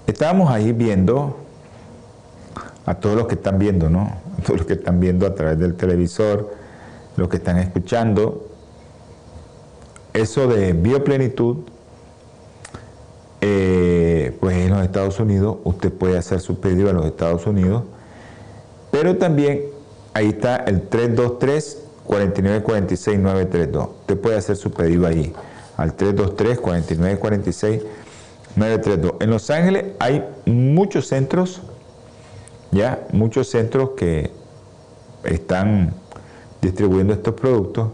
Estábamos 0.06 0.52
ahí 0.52 0.72
viendo 0.72 1.36
a 2.86 2.94
todos 2.94 3.16
los 3.16 3.26
que 3.26 3.34
están 3.34 3.58
viendo, 3.58 3.90
¿no? 3.90 4.18
todos 4.46 4.60
los 4.60 4.68
que 4.68 4.74
están 4.74 5.00
viendo 5.00 5.26
a 5.26 5.34
través 5.34 5.58
del 5.58 5.74
televisor, 5.74 6.54
los 7.18 7.28
que 7.28 7.38
están 7.38 7.58
escuchando, 7.58 8.51
eso 10.14 10.48
de 10.48 10.74
bioplenitud, 10.74 11.58
eh, 13.42 14.38
pues 14.40 14.58
en 14.58 14.70
los 14.70 14.84
Estados 14.84 15.20
Unidos, 15.20 15.58
usted 15.64 15.92
puede 15.92 16.18
hacer 16.18 16.40
su 16.40 16.60
pedido 16.60 16.90
a 16.90 16.94
los 16.94 17.06
Estados 17.06 17.48
Unidos, 17.48 17.84
pero 18.92 19.18
también 19.18 19.64
ahí 20.14 20.30
está 20.30 20.58
el 20.58 20.88
323 20.88 21.84
4946 22.06 23.20
932. 23.20 23.90
Usted 24.02 24.20
puede 24.20 24.38
hacer 24.38 24.56
su 24.58 24.72
pedido 24.72 25.08
ahí 25.08 25.34
al 25.78 25.94
323 25.96 26.60
4946 26.60 27.84
932. 28.56 29.22
En 29.22 29.30
Los 29.30 29.50
Ángeles 29.50 29.86
hay 30.00 30.26
muchos 30.46 31.08
centros, 31.08 31.62
ya, 32.72 33.08
muchos 33.12 33.50
centros 33.50 33.92
que 33.92 34.32
están 35.24 35.94
distribuyendo 36.62 37.14
estos 37.14 37.34
productos, 37.34 37.90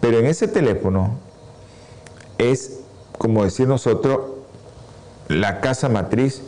pero 0.00 0.18
en 0.18 0.26
ese 0.26 0.48
teléfono 0.48 1.23
es, 2.38 2.80
como 3.18 3.44
decir 3.44 3.68
nosotros, 3.68 4.20
la 5.28 5.60
casa 5.60 5.88
matriz, 5.88 6.42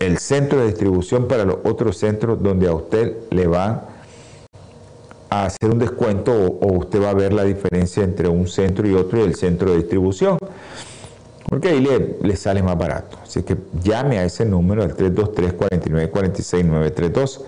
el 0.00 0.18
centro 0.18 0.60
de 0.60 0.66
distribución 0.66 1.26
para 1.28 1.44
los 1.44 1.58
otros 1.64 1.98
centros 1.98 2.42
donde 2.42 2.68
a 2.68 2.74
usted 2.74 3.16
le 3.30 3.46
va 3.46 3.88
a 5.30 5.46
hacer 5.46 5.70
un 5.70 5.78
descuento 5.78 6.32
o, 6.32 6.72
usted 6.78 7.02
va 7.02 7.10
a 7.10 7.14
ver 7.14 7.32
la 7.32 7.44
diferencia 7.44 8.02
entre 8.02 8.28
un 8.28 8.48
centro 8.48 8.88
y 8.88 8.94
otro 8.94 9.20
y 9.20 9.22
el 9.22 9.34
centro 9.34 9.70
de 9.70 9.78
distribución. 9.78 10.38
Porque 11.48 11.68
ahí 11.68 11.80
le, 11.80 12.36
sale 12.36 12.62
más 12.62 12.76
barato. 12.78 13.18
Así 13.22 13.42
que 13.42 13.56
llame 13.82 14.18
a 14.18 14.24
ese 14.24 14.44
número, 14.44 14.82
al 14.82 14.94
323-4946-932. 14.96 17.40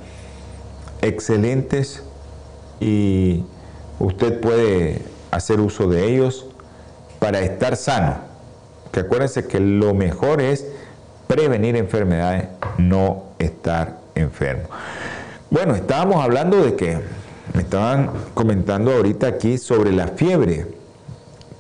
excelentes 1.03 2.03
y 2.80 3.44
usted 4.01 4.40
puede 4.40 5.03
hacer 5.30 5.61
uso 5.61 5.88
de 5.88 6.12
ellos 6.12 6.46
para 7.18 7.40
estar 7.40 7.76
sano. 7.76 8.28
Acuérdense 9.01 9.46
que 9.46 9.61
lo 9.61 9.94
mejor 9.94 10.40
es 10.40 10.66
prevenir 11.26 11.76
enfermedades, 11.76 12.49
no 12.78 13.24
estar 13.38 13.99
enfermo. 14.14 14.64
Bueno, 15.51 15.74
estábamos 15.74 16.22
hablando 16.22 16.62
de 16.62 16.74
que 16.74 16.99
me 17.55 17.62
estaban 17.62 18.11
comentando 18.34 18.92
ahorita 18.92 19.26
aquí 19.26 19.59
sobre 19.59 19.92
la 19.92 20.09
fiebre. 20.09 20.66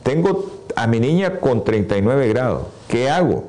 Tengo 0.02 0.50
a 0.76 0.86
mi 0.86 1.00
niña 1.00 1.40
con 1.40 1.64
39 1.64 2.28
grados. 2.28 2.66
¿Qué 2.88 3.10
hago? 3.10 3.44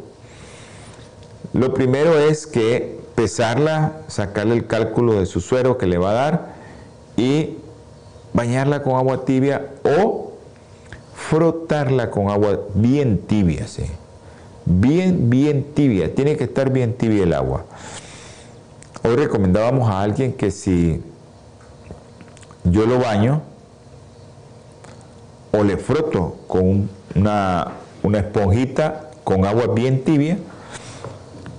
Lo 1.54 1.74
primero 1.74 2.18
es 2.18 2.46
que 2.46 3.00
pesarla, 3.16 4.02
sacarle 4.08 4.56
el 4.56 4.68
cálculo 4.68 5.20
de 5.20 5.26
su 5.26 5.42
suero 5.42 5.78
que 5.78 5.88
le 5.88 5.98
va 5.98 6.12
a 6.12 6.14
dar 6.14 6.56
y 7.18 7.58
bañarla 8.34 8.84
con 8.84 8.96
agua 8.96 9.26
tibia 9.26 9.72
o 9.84 10.29
frotarla 11.20 12.10
con 12.10 12.30
agua 12.30 12.60
bien 12.74 13.20
tibia, 13.20 13.68
¿sí? 13.68 13.84
Bien, 14.66 15.30
bien 15.30 15.64
tibia. 15.76 16.14
Tiene 16.16 16.38
que 16.38 16.46
estar 16.46 16.72
bien 16.72 16.94
tibia 16.94 17.24
el 17.24 17.34
agua. 17.34 17.66
Hoy 19.04 19.16
recomendábamos 19.16 19.90
a 19.90 20.02
alguien 20.02 20.34
que 20.34 20.50
si 20.50 21.02
yo 22.64 22.86
lo 22.86 23.00
baño 23.00 23.42
o 25.52 25.64
le 25.64 25.78
froto 25.78 26.38
con 26.48 26.90
una, 27.16 27.74
una 28.02 28.20
esponjita 28.20 29.12
con 29.24 29.46
agua 29.46 29.68
bien 29.68 30.04
tibia, 30.04 30.38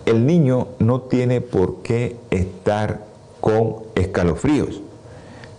el 0.07 0.27
niño 0.27 0.69
no 0.79 1.03
tiene 1.03 1.41
por 1.41 1.83
qué 1.83 2.17
estar 2.31 3.05
con 3.41 3.77
escalofríos. 3.95 4.81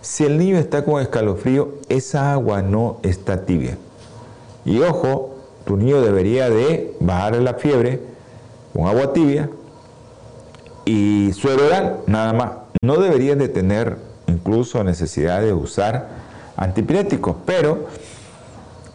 Si 0.00 0.24
el 0.24 0.36
niño 0.36 0.58
está 0.58 0.84
con 0.84 1.00
escalofrío, 1.00 1.74
esa 1.88 2.32
agua 2.32 2.60
no 2.62 2.98
está 3.02 3.46
tibia. 3.46 3.78
Y 4.64 4.80
ojo, 4.80 5.36
tu 5.64 5.76
niño 5.76 6.00
debería 6.00 6.50
de 6.50 6.96
bajar 7.00 7.36
la 7.36 7.54
fiebre 7.54 8.00
con 8.72 8.86
agua 8.86 9.12
tibia 9.12 9.50
y 10.84 11.32
suero 11.34 11.66
oral, 11.66 11.98
nada 12.06 12.32
más. 12.32 12.50
No 12.82 12.96
deberían 12.96 13.38
de 13.38 13.48
tener 13.48 13.96
incluso 14.26 14.82
necesidad 14.82 15.40
de 15.40 15.52
usar 15.52 16.08
antipiréticos, 16.56 17.36
pero 17.44 17.86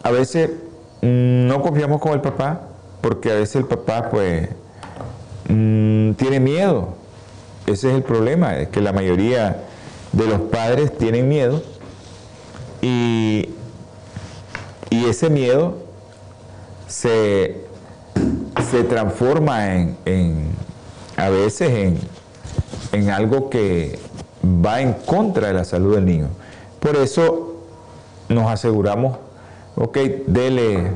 a 0.03 0.11
veces 0.11 0.51
mm, 1.01 1.47
no 1.47 1.61
confiamos 1.61 2.01
con 2.01 2.13
el 2.13 2.22
papá 2.22 2.61
porque 3.01 3.32
a 3.32 3.36
veces 3.36 3.57
el 3.57 3.65
papá 3.65 4.09
pues 4.09 4.49
mm, 5.49 6.11
tiene 6.13 6.39
miedo. 6.39 6.89
Ese 7.65 7.89
es 7.89 7.95
el 7.95 8.03
problema, 8.03 8.57
es 8.57 8.70
que 8.70 8.82
la 8.82 8.93
mayoría 8.93 9.63
de 10.13 10.26
los 10.26 10.39
padres 10.41 10.97
tienen 10.97 11.28
miedo 11.28 11.61
y, 12.82 13.49
y 14.89 15.05
ese 15.05 15.29
miedo 15.29 15.75
se, 16.88 17.65
se 18.69 18.83
transforma 18.83 19.75
en, 19.75 19.97
en 20.05 20.47
a 21.17 21.29
veces 21.29 21.69
en, 21.69 21.99
en 22.91 23.09
algo 23.09 23.49
que 23.49 23.99
va 24.43 24.81
en 24.81 24.93
contra 24.93 25.47
de 25.47 25.53
la 25.53 25.63
salud 25.63 25.95
del 25.95 26.05
niño. 26.05 26.27
Por 26.79 26.95
eso 26.95 27.55
nos 28.29 28.49
aseguramos, 28.49 29.17
ok, 29.75 29.97
dele 30.27 30.91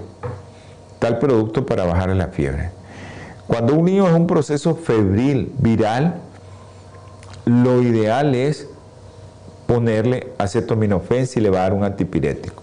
tal 0.99 1.19
producto 1.19 1.65
para 1.65 1.85
bajar 1.85 2.09
la 2.09 2.27
fiebre. 2.27 2.71
Cuando 3.47 3.73
un 3.73 3.85
niño 3.85 4.07
es 4.07 4.13
un 4.13 4.27
proceso 4.27 4.75
febril, 4.75 5.51
viral, 5.57 6.15
lo 7.45 7.81
ideal 7.81 8.35
es 8.35 8.67
ponerle 9.65 10.31
acetaminofén 10.37 11.27
si 11.27 11.39
le 11.41 11.49
va 11.49 11.59
a 11.59 11.61
dar 11.63 11.73
un 11.73 11.83
antipirético. 11.83 12.60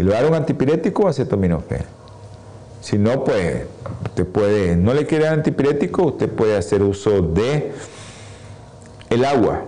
Si 0.00 0.04
le 0.04 0.12
va 0.12 0.16
a 0.16 0.22
dar 0.22 0.30
un 0.30 0.36
antipirético, 0.38 1.08
acetaminofén. 1.08 1.82
Si 2.80 2.96
no, 2.96 3.22
pues 3.22 3.66
usted 4.06 4.26
puede, 4.26 4.74
no 4.74 4.94
le 4.94 5.04
quiere 5.04 5.24
dar 5.24 5.34
antipirético, 5.34 6.04
usted 6.04 6.26
puede 6.30 6.56
hacer 6.56 6.82
uso 6.82 7.20
de 7.20 7.70
el 9.10 9.26
agua 9.26 9.64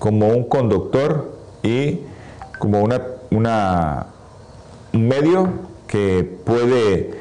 como 0.00 0.30
un 0.30 0.48
conductor 0.48 1.32
y 1.62 2.00
como 2.58 2.80
una, 2.80 3.02
una, 3.30 4.06
un 4.92 5.06
medio 5.06 5.48
que 5.86 6.24
puede 6.44 7.14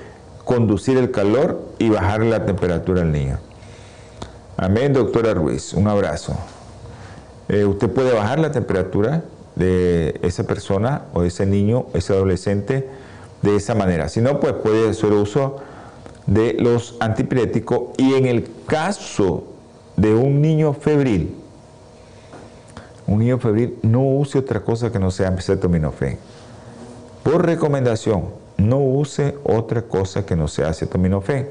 conducir 0.45 0.97
el 0.97 1.11
calor 1.11 1.61
y 1.77 1.89
bajar 1.89 2.23
la 2.23 2.43
temperatura 2.43 3.03
al 3.03 3.11
niño. 3.11 3.37
Amén, 4.57 4.93
doctora 4.93 5.35
Ruiz. 5.35 5.75
Un 5.75 5.87
abrazo. 5.87 6.35
Eh, 7.49 7.65
usted 7.65 7.87
puede 7.87 8.15
bajar 8.15 8.39
la 8.39 8.51
temperatura 8.51 9.21
de 9.55 10.19
esa 10.21 10.43
persona 10.43 11.03
o 11.13 11.23
ese 11.23 11.45
niño, 11.45 11.87
ese 11.93 12.13
adolescente, 12.13 12.87
de 13.41 13.55
esa 13.55 13.75
manera. 13.75 14.09
Si 14.09 14.21
no, 14.21 14.39
pues 14.39 14.53
puede 14.53 14.89
hacer 14.89 15.11
uso 15.13 15.57
de 16.27 16.53
los 16.53 16.95
antipiréticos 16.99 17.91
y 17.97 18.15
en 18.15 18.25
el 18.25 18.49
caso 18.65 19.45
de 19.95 20.13
un 20.13 20.41
niño 20.41 20.73
febril, 20.73 21.35
un 23.07 23.19
niño 23.19 23.37
febril 23.37 23.77
no 23.83 24.01
use 24.01 24.39
otra 24.39 24.61
cosa 24.61 24.91
que 24.91 24.99
no 24.99 25.11
sea 25.11 25.29
acetaminofén. 25.29 26.17
Por 27.23 27.45
recomendación, 27.45 28.25
no 28.57 28.79
use 28.79 29.35
otra 29.43 29.83
cosa 29.83 30.25
que 30.25 30.35
no 30.35 30.47
sea 30.47 30.69
acetaminofén, 30.69 31.47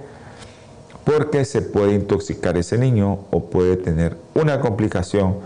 porque 1.04 1.44
se 1.44 1.62
puede 1.62 1.94
intoxicar 1.94 2.56
ese 2.56 2.78
niño 2.78 3.20
o 3.30 3.44
puede 3.44 3.76
tener 3.76 4.16
una 4.34 4.60
complicación. 4.60 5.36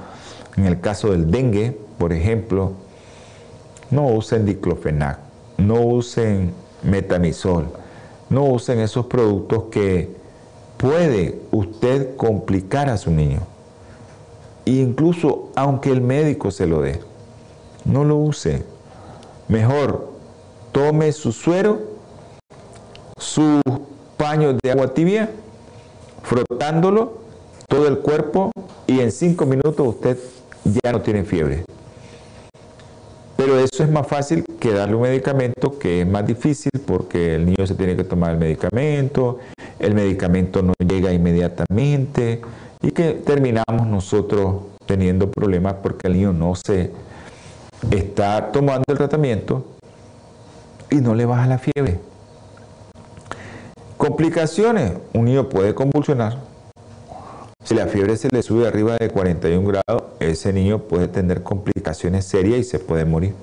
En 0.57 0.67
el 0.67 0.81
caso 0.81 1.11
del 1.11 1.31
dengue, 1.31 1.79
por 1.99 2.13
ejemplo, 2.13 2.73
no 3.91 4.07
usen 4.07 4.47
diclofenac, 4.47 5.19
no 5.57 5.81
usen 5.81 6.53
metamisol, 6.83 7.69
no 8.31 8.45
usen 8.45 8.79
esos 8.81 9.07
productos 9.07 9.65
que 9.71 10.17
puede 10.77 11.41
usted 11.51 12.17
complicar 12.17 12.89
a 12.89 12.97
su 12.97 13.11
niño. 13.11 13.41
Incluso 14.65 15.51
aunque 15.57 15.91
el 15.91 16.01
médico 16.01 16.51
se 16.51 16.67
lo 16.67 16.83
dé, 16.83 17.01
no 17.85 18.05
lo 18.05 18.17
use. 18.17 18.65
Mejor 19.49 20.13
tome 20.73 21.11
su 21.13 21.33
suero, 21.33 21.81
su 23.17 23.61
paño 24.17 24.53
de 24.63 24.71
agua 24.71 24.93
tibia, 24.93 25.31
frotándolo 26.23 27.19
todo 27.67 27.89
el 27.89 27.99
cuerpo 27.99 28.53
y 28.87 29.01
en 29.01 29.11
cinco 29.11 29.47
minutos 29.47 29.87
usted 29.87 30.19
ya 30.83 30.93
no 30.93 31.01
tiene 31.01 31.25
fiebre. 31.25 31.68
Pero 33.39 33.57
eso 33.57 33.84
es 33.84 33.89
más 33.89 34.05
fácil 34.09 34.45
que 34.59 34.72
darle 34.72 34.97
un 34.97 35.03
medicamento 35.03 35.78
que 35.78 36.01
es 36.01 36.09
más 36.09 36.26
difícil 36.26 36.72
porque 36.84 37.36
el 37.36 37.47
niño 37.47 37.68
se 37.68 37.76
tiene 37.76 37.95
que 37.95 38.03
tomar 38.03 38.32
el 38.32 38.39
medicamento, 38.39 39.39
el 39.78 39.95
medicamento 39.95 40.61
no 40.61 40.72
llega 40.84 41.12
inmediatamente 41.12 42.41
y 42.82 42.91
que 42.91 43.12
terminamos 43.12 43.86
nosotros 43.86 44.62
teniendo 44.86 45.30
problemas 45.30 45.74
porque 45.74 46.09
el 46.09 46.14
niño 46.14 46.32
no 46.32 46.57
se 46.57 46.91
está 47.93 48.51
tomando 48.51 48.82
el 48.89 48.97
tratamiento 48.97 49.64
y 50.91 50.97
no 50.97 51.14
le 51.14 51.24
baja 51.24 51.47
la 51.47 51.59
fiebre. 51.59 52.01
Complicaciones, 53.97 54.95
un 55.14 55.26
niño 55.26 55.49
puede 55.49 55.76
convulsionar. 55.76 56.48
Si 57.65 57.75
la 57.75 57.87
fiebre 57.87 58.17
se 58.17 58.29
le 58.31 58.43
sube 58.43 58.67
arriba 58.67 58.97
de 58.97 59.11
41 59.11 59.67
grados, 59.67 60.03
ese 60.21 60.53
niño 60.53 60.79
puede 60.79 61.09
tener 61.09 61.43
complicaciones 61.43 62.25
serias 62.25 62.61
y 62.61 62.65
se 62.65 62.79
puede 62.79 63.05
morir. 63.05 63.35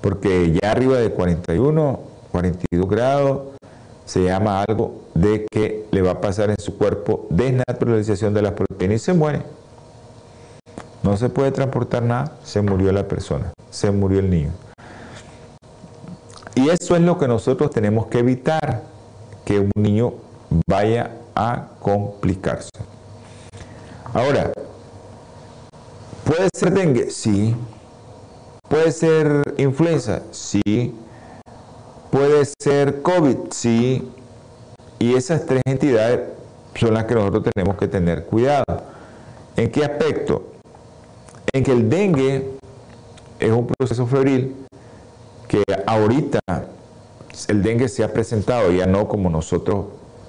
Porque 0.00 0.52
ya 0.52 0.72
arriba 0.72 0.98
de 0.98 1.10
41, 1.10 2.00
42 2.32 2.88
grados, 2.90 3.40
se 4.04 4.24
llama 4.24 4.62
algo 4.62 5.02
de 5.14 5.46
que 5.50 5.86
le 5.90 6.02
va 6.02 6.12
a 6.12 6.20
pasar 6.20 6.50
en 6.50 6.58
su 6.58 6.76
cuerpo 6.76 7.26
desnaturalización 7.30 8.34
de 8.34 8.42
las 8.42 8.52
proteínas 8.52 8.96
y 8.96 9.04
se 9.04 9.14
muere. 9.14 9.42
No 11.02 11.16
se 11.16 11.28
puede 11.28 11.52
transportar 11.52 12.02
nada, 12.02 12.36
se 12.44 12.60
murió 12.60 12.92
la 12.92 13.08
persona, 13.08 13.52
se 13.70 13.90
murió 13.90 14.18
el 14.18 14.28
niño. 14.28 14.50
Y 16.54 16.68
eso 16.68 16.96
es 16.96 17.02
lo 17.02 17.18
que 17.18 17.28
nosotros 17.28 17.70
tenemos 17.70 18.06
que 18.06 18.18
evitar, 18.18 18.82
que 19.44 19.60
un 19.60 19.70
niño 19.74 20.14
vaya 20.66 21.10
a 21.36 21.68
complicarse. 21.80 22.70
Ahora, 24.12 24.52
¿puede 26.24 26.48
ser 26.56 26.72
dengue? 26.72 27.10
Sí. 27.10 27.54
¿Puede 28.68 28.90
ser 28.90 29.54
influenza? 29.58 30.22
Sí. 30.32 30.94
¿Puede 32.10 32.44
ser 32.60 33.02
COVID? 33.02 33.36
Sí. 33.50 34.10
Y 34.98 35.14
esas 35.14 35.44
tres 35.44 35.62
entidades 35.66 36.20
son 36.74 36.94
las 36.94 37.04
que 37.04 37.14
nosotros 37.14 37.44
tenemos 37.54 37.76
que 37.76 37.86
tener 37.86 38.24
cuidado. 38.24 38.64
¿En 39.56 39.70
qué 39.70 39.84
aspecto? 39.84 40.44
En 41.52 41.62
que 41.62 41.72
el 41.72 41.88
dengue 41.90 42.56
es 43.38 43.52
un 43.52 43.66
proceso 43.66 44.06
febril 44.06 44.56
que 45.48 45.62
ahorita 45.86 46.40
el 47.48 47.62
dengue 47.62 47.88
se 47.88 48.02
ha 48.02 48.12
presentado, 48.12 48.72
ya 48.72 48.86
no 48.86 49.08
como 49.08 49.28
nosotros 49.28 49.86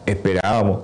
esperábamos, 0.08 0.82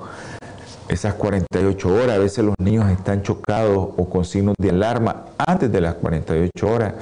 esas 0.89 1.15
48 1.15 1.89
horas, 1.89 2.17
a 2.17 2.19
veces 2.19 2.45
los 2.45 2.55
niños 2.59 2.89
están 2.91 3.23
chocados 3.23 3.89
o 3.97 4.09
con 4.09 4.25
signos 4.25 4.55
de 4.59 4.69
alarma 4.69 5.25
antes 5.37 5.71
de 5.71 5.81
las 5.81 5.95
48 5.95 6.67
horas. 6.67 6.93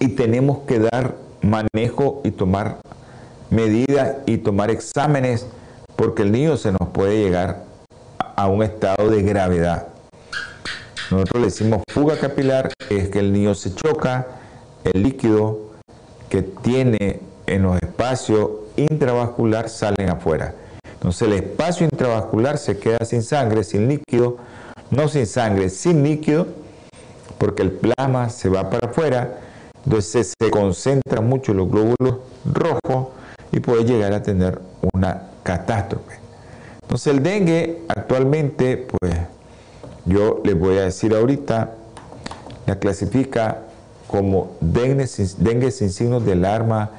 Y 0.00 0.08
tenemos 0.08 0.58
que 0.66 0.78
dar 0.80 1.14
manejo 1.40 2.20
y 2.24 2.32
tomar 2.32 2.78
medidas 3.50 4.16
y 4.26 4.38
tomar 4.38 4.70
exámenes 4.70 5.46
porque 5.96 6.22
el 6.22 6.32
niño 6.32 6.56
se 6.56 6.72
nos 6.72 6.88
puede 6.92 7.22
llegar 7.22 7.64
a 8.36 8.46
un 8.48 8.62
estado 8.62 9.08
de 9.10 9.22
gravedad. 9.22 9.88
Nosotros 11.10 11.40
le 11.40 11.46
decimos 11.46 11.82
fuga 11.88 12.18
capilar, 12.18 12.72
es 12.90 13.08
que 13.08 13.20
el 13.20 13.32
niño 13.32 13.54
se 13.54 13.74
choca, 13.74 14.26
el 14.84 15.02
líquido 15.02 15.70
que 16.28 16.42
tiene 16.42 17.20
en 17.46 17.62
los 17.62 17.80
espacios 17.82 18.50
intravascular 18.78 19.68
salen 19.68 20.10
afuera. 20.10 20.54
Entonces 20.94 21.22
el 21.28 21.34
espacio 21.34 21.84
intravascular 21.84 22.58
se 22.58 22.78
queda 22.78 23.04
sin 23.04 23.22
sangre, 23.22 23.62
sin 23.64 23.88
líquido, 23.88 24.36
no 24.90 25.08
sin 25.08 25.26
sangre, 25.26 25.68
sin 25.68 26.02
líquido, 26.02 26.46
porque 27.38 27.62
el 27.62 27.72
plasma 27.72 28.30
se 28.30 28.48
va 28.48 28.68
para 28.68 28.88
afuera, 28.88 29.38
entonces 29.84 30.34
se 30.40 30.50
concentra 30.50 31.20
mucho 31.20 31.54
los 31.54 31.70
glóbulos 31.70 32.16
rojos 32.44 33.08
y 33.52 33.60
puede 33.60 33.84
llegar 33.84 34.12
a 34.12 34.22
tener 34.22 34.60
una 34.92 35.28
catástrofe. 35.42 36.18
Entonces 36.82 37.14
el 37.14 37.22
dengue 37.22 37.82
actualmente, 37.88 38.76
pues 38.76 39.14
yo 40.04 40.40
les 40.44 40.58
voy 40.58 40.78
a 40.78 40.82
decir 40.82 41.14
ahorita, 41.14 41.74
la 42.66 42.78
clasifica 42.78 43.62
como 44.06 44.56
dengue 44.60 45.06
sin, 45.06 45.28
dengue 45.38 45.70
sin 45.70 45.90
signos 45.90 46.24
de 46.24 46.32
alarma, 46.32 46.90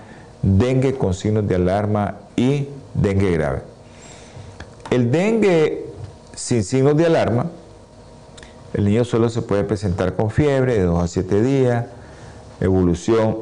dengue 0.42 0.96
con 0.96 1.14
signos 1.14 1.48
de 1.48 1.56
alarma 1.56 2.16
y 2.36 2.68
dengue 2.94 3.32
grave. 3.32 3.62
El 4.90 5.12
dengue 5.12 5.86
sin 6.36 6.64
signos 6.64 6.98
de 6.98 7.06
alarma, 7.06 7.48
el 8.74 8.86
niño 8.86 9.04
solo 9.04 9.30
se 9.30 9.42
puede 9.42 9.64
presentar 9.64 10.16
con 10.16 10.32
fiebre 10.32 10.76
de 10.76 10.84
2 10.84 11.04
a 11.04 11.08
7 11.08 11.42
días, 11.42 11.86
evolución 12.60 13.38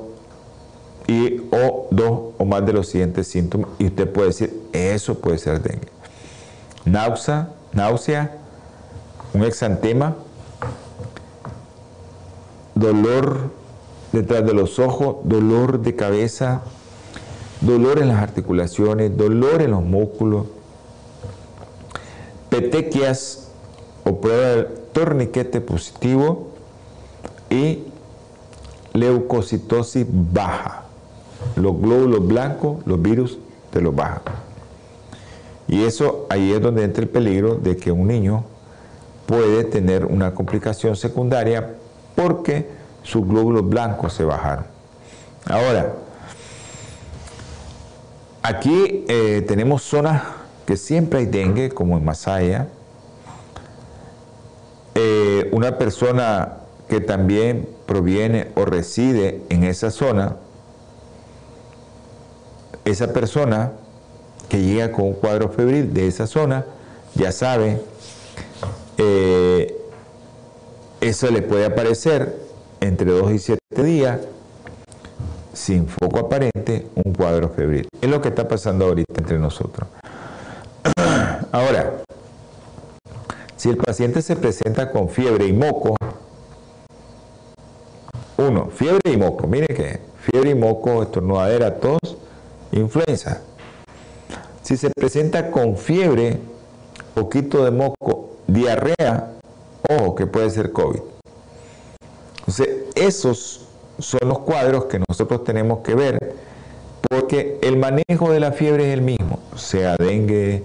y 1.07 1.41
o 1.51 1.87
dos 1.91 2.33
o 2.37 2.45
más 2.45 2.65
de 2.65 2.73
los 2.73 2.89
siguientes 2.89 3.27
síntomas 3.27 3.69
y 3.79 3.87
usted 3.87 4.11
puede 4.11 4.27
decir, 4.27 4.61
eso 4.73 5.19
puede 5.19 5.37
ser 5.37 5.61
dengue. 5.61 5.87
Náusea, 6.85 7.49
náusea, 7.73 8.37
un 9.33 9.43
exantema, 9.43 10.15
dolor 12.75 13.51
detrás 14.11 14.45
de 14.45 14.53
los 14.53 14.79
ojos, 14.79 15.17
dolor 15.23 15.81
de 15.81 15.95
cabeza, 15.95 16.61
dolor 17.61 17.99
en 17.99 18.09
las 18.09 18.21
articulaciones, 18.21 19.15
dolor 19.17 19.61
en 19.61 19.71
los 19.71 19.83
músculos, 19.83 20.47
petequias 22.49 23.49
o 24.03 24.21
prueba 24.21 24.47
de 24.47 24.63
torniquete 24.93 25.61
positivo 25.61 26.47
y 27.49 27.83
leucocitosis 28.93 30.05
baja. 30.09 30.83
Los 31.55 31.79
glóbulos 31.79 32.25
blancos, 32.27 32.77
los 32.85 33.01
virus 33.01 33.37
te 33.71 33.81
los 33.81 33.95
bajan. 33.95 34.21
Y 35.67 35.83
eso 35.83 36.25
ahí 36.29 36.53
es 36.53 36.61
donde 36.61 36.83
entra 36.83 37.03
el 37.03 37.09
peligro 37.09 37.55
de 37.55 37.75
que 37.75 37.91
un 37.91 38.07
niño 38.07 38.43
puede 39.25 39.65
tener 39.65 40.05
una 40.05 40.33
complicación 40.33 40.95
secundaria 40.95 41.75
porque 42.15 42.69
sus 43.03 43.27
glóbulos 43.27 43.67
blancos 43.67 44.13
se 44.13 44.23
bajaron. 44.23 44.65
Ahora, 45.45 45.93
aquí 48.47 49.03
eh, 49.09 49.43
tenemos 49.45 49.83
zonas 49.83 50.23
que 50.65 50.77
siempre 50.77 51.19
hay 51.19 51.25
dengue, 51.25 51.69
como 51.69 51.97
en 51.97 52.05
Masaya. 52.05 52.67
Eh, 54.95 55.49
una 55.51 55.77
persona 55.77 56.57
que 56.89 57.01
también 57.01 57.67
proviene 57.85 58.47
o 58.55 58.65
reside 58.65 59.41
en 59.49 59.63
esa 59.63 59.91
zona, 59.91 60.37
esa 62.85 63.13
persona 63.13 63.73
que 64.49 64.61
llega 64.61 64.91
con 64.91 65.05
un 65.05 65.13
cuadro 65.13 65.49
febril 65.49 65.93
de 65.93 66.07
esa 66.07 66.25
zona, 66.25 66.65
ya 67.15 67.31
sabe, 67.33 67.81
eh, 68.97 69.77
eso 71.01 71.29
le 71.29 71.41
puede 71.41 71.65
aparecer 71.65 72.37
entre 72.79 73.11
2 73.11 73.31
y 73.33 73.39
7 73.39 73.59
días, 73.83 74.19
sin 75.57 75.87
foco 75.87 76.19
aparente, 76.19 76.87
un 77.03 77.13
cuadro 77.13 77.49
febril. 77.49 77.89
Es 77.99 78.09
lo 78.09 78.21
que 78.21 78.29
está 78.29 78.47
pasando 78.47 78.85
ahorita 78.85 79.13
entre 79.17 79.39
nosotros. 79.39 79.89
Ahora, 81.51 82.03
si 83.55 83.69
el 83.69 83.77
paciente 83.77 84.21
se 84.21 84.35
presenta 84.35 84.91
con 84.91 85.09
fiebre 85.09 85.47
y 85.47 85.53
moco, 85.53 85.95
uno, 88.37 88.69
fiebre 88.69 89.11
y 89.11 89.17
moco, 89.17 89.47
mire 89.47 89.65
que 89.67 89.99
fiebre 90.21 90.51
y 90.51 90.55
moco, 90.55 91.01
estornudadera, 91.01 91.79
tos, 91.79 92.17
influenza. 92.71 93.41
Si 94.61 94.77
se 94.77 94.91
presenta 94.91 95.49
con 95.49 95.75
fiebre, 95.75 96.37
poquito 97.15 97.65
de 97.65 97.71
moco, 97.71 98.37
diarrea, 98.45 99.31
ojo 99.89 100.13
que 100.13 100.27
puede 100.27 100.51
ser 100.51 100.71
COVID. 100.71 100.99
Entonces, 102.41 102.69
esos 102.93 103.67
son 103.99 104.27
los 104.27 104.39
cuadros 104.39 104.85
que 104.85 104.99
nosotros 105.07 105.43
tenemos 105.43 105.79
que 105.79 105.95
ver, 105.95 106.35
porque 107.09 107.59
el 107.61 107.77
manejo 107.77 108.31
de 108.31 108.39
la 108.39 108.51
fiebre 108.51 108.87
es 108.87 108.93
el 108.93 109.01
mismo, 109.01 109.39
sea 109.55 109.95
dengue, 109.97 110.63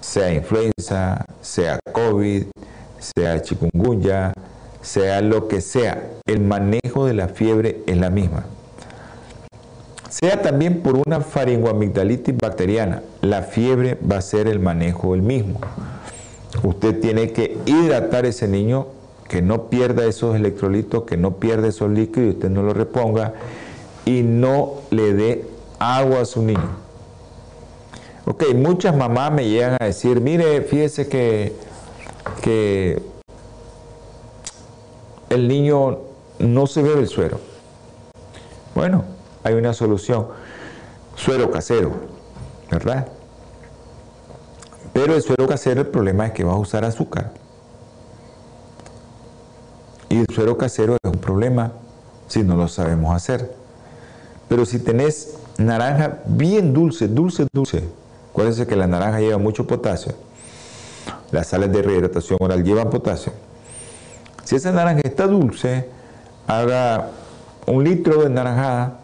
sea 0.00 0.32
influenza, 0.32 1.24
sea 1.40 1.78
COVID, 1.92 2.44
sea 2.98 3.42
chikungunya, 3.42 4.32
sea 4.80 5.20
lo 5.20 5.48
que 5.48 5.60
sea, 5.60 6.10
el 6.26 6.40
manejo 6.40 7.06
de 7.06 7.14
la 7.14 7.28
fiebre 7.28 7.82
es 7.86 7.96
la 7.96 8.10
misma 8.10 8.44
sea 10.10 10.42
también 10.42 10.80
por 10.80 10.96
una 10.96 11.20
faringoamigdalitis 11.20 12.36
bacteriana, 12.36 13.02
la 13.22 13.42
fiebre 13.42 13.96
va 14.10 14.18
a 14.18 14.20
ser 14.20 14.48
el 14.48 14.58
manejo 14.58 15.14
el 15.14 15.22
mismo. 15.22 15.60
Usted 16.64 17.00
tiene 17.00 17.32
que 17.32 17.56
hidratar 17.64 18.26
ese 18.26 18.48
niño, 18.48 18.88
que 19.30 19.42
no 19.42 19.70
pierda 19.70 20.06
esos 20.06 20.34
electrolitos, 20.34 21.04
que 21.04 21.16
no 21.16 21.36
pierda 21.36 21.68
esos 21.68 21.88
líquidos 21.88 22.26
y 22.26 22.30
usted 22.30 22.50
no 22.50 22.64
lo 22.64 22.74
reponga 22.74 23.34
y 24.04 24.22
no 24.24 24.80
le 24.90 25.12
dé 25.14 25.48
agua 25.78 26.22
a 26.22 26.24
su 26.24 26.42
niño. 26.42 26.68
Ok, 28.26 28.52
muchas 28.56 28.96
mamás 28.96 29.30
me 29.30 29.48
llegan 29.48 29.76
a 29.78 29.84
decir, 29.84 30.20
mire, 30.20 30.62
fíjese 30.62 31.08
que, 31.08 31.54
que 32.42 33.00
el 35.28 35.46
niño 35.46 35.98
no 36.40 36.66
se 36.66 36.82
bebe 36.82 37.02
el 37.02 37.08
suero. 37.08 37.38
Bueno, 38.74 39.04
hay 39.44 39.54
una 39.54 39.74
solución. 39.74 40.26
Suero 41.14 41.52
casero, 41.52 41.92
¿verdad? 42.68 43.06
Pero 44.92 45.14
el 45.14 45.22
suero 45.22 45.46
casero, 45.46 45.82
el 45.82 45.86
problema 45.86 46.26
es 46.26 46.32
que 46.32 46.42
vas 46.42 46.56
a 46.56 46.58
usar 46.58 46.84
azúcar. 46.84 47.39
Y 50.10 50.18
el 50.18 50.26
suero 50.34 50.58
casero 50.58 50.96
es 51.00 51.10
un 51.10 51.18
problema 51.18 51.72
si 52.26 52.42
no 52.42 52.56
lo 52.56 52.66
sabemos 52.66 53.14
hacer. 53.14 53.54
Pero 54.48 54.66
si 54.66 54.80
tenés 54.80 55.36
naranja 55.56 56.18
bien 56.26 56.74
dulce, 56.74 57.06
dulce, 57.06 57.46
dulce, 57.52 57.84
acuérdense 58.30 58.66
que 58.66 58.74
la 58.74 58.88
naranja 58.88 59.20
lleva 59.20 59.38
mucho 59.38 59.68
potasio. 59.68 60.12
Las 61.30 61.46
sales 61.46 61.72
de 61.72 61.82
rehidratación 61.82 62.38
oral 62.40 62.64
llevan 62.64 62.90
potasio. 62.90 63.32
Si 64.44 64.56
esa 64.56 64.72
naranja 64.72 65.02
está 65.04 65.28
dulce, 65.28 65.88
haga 66.48 67.10
un 67.66 67.84
litro 67.84 68.24
de 68.24 68.30
naranjada 68.30 68.98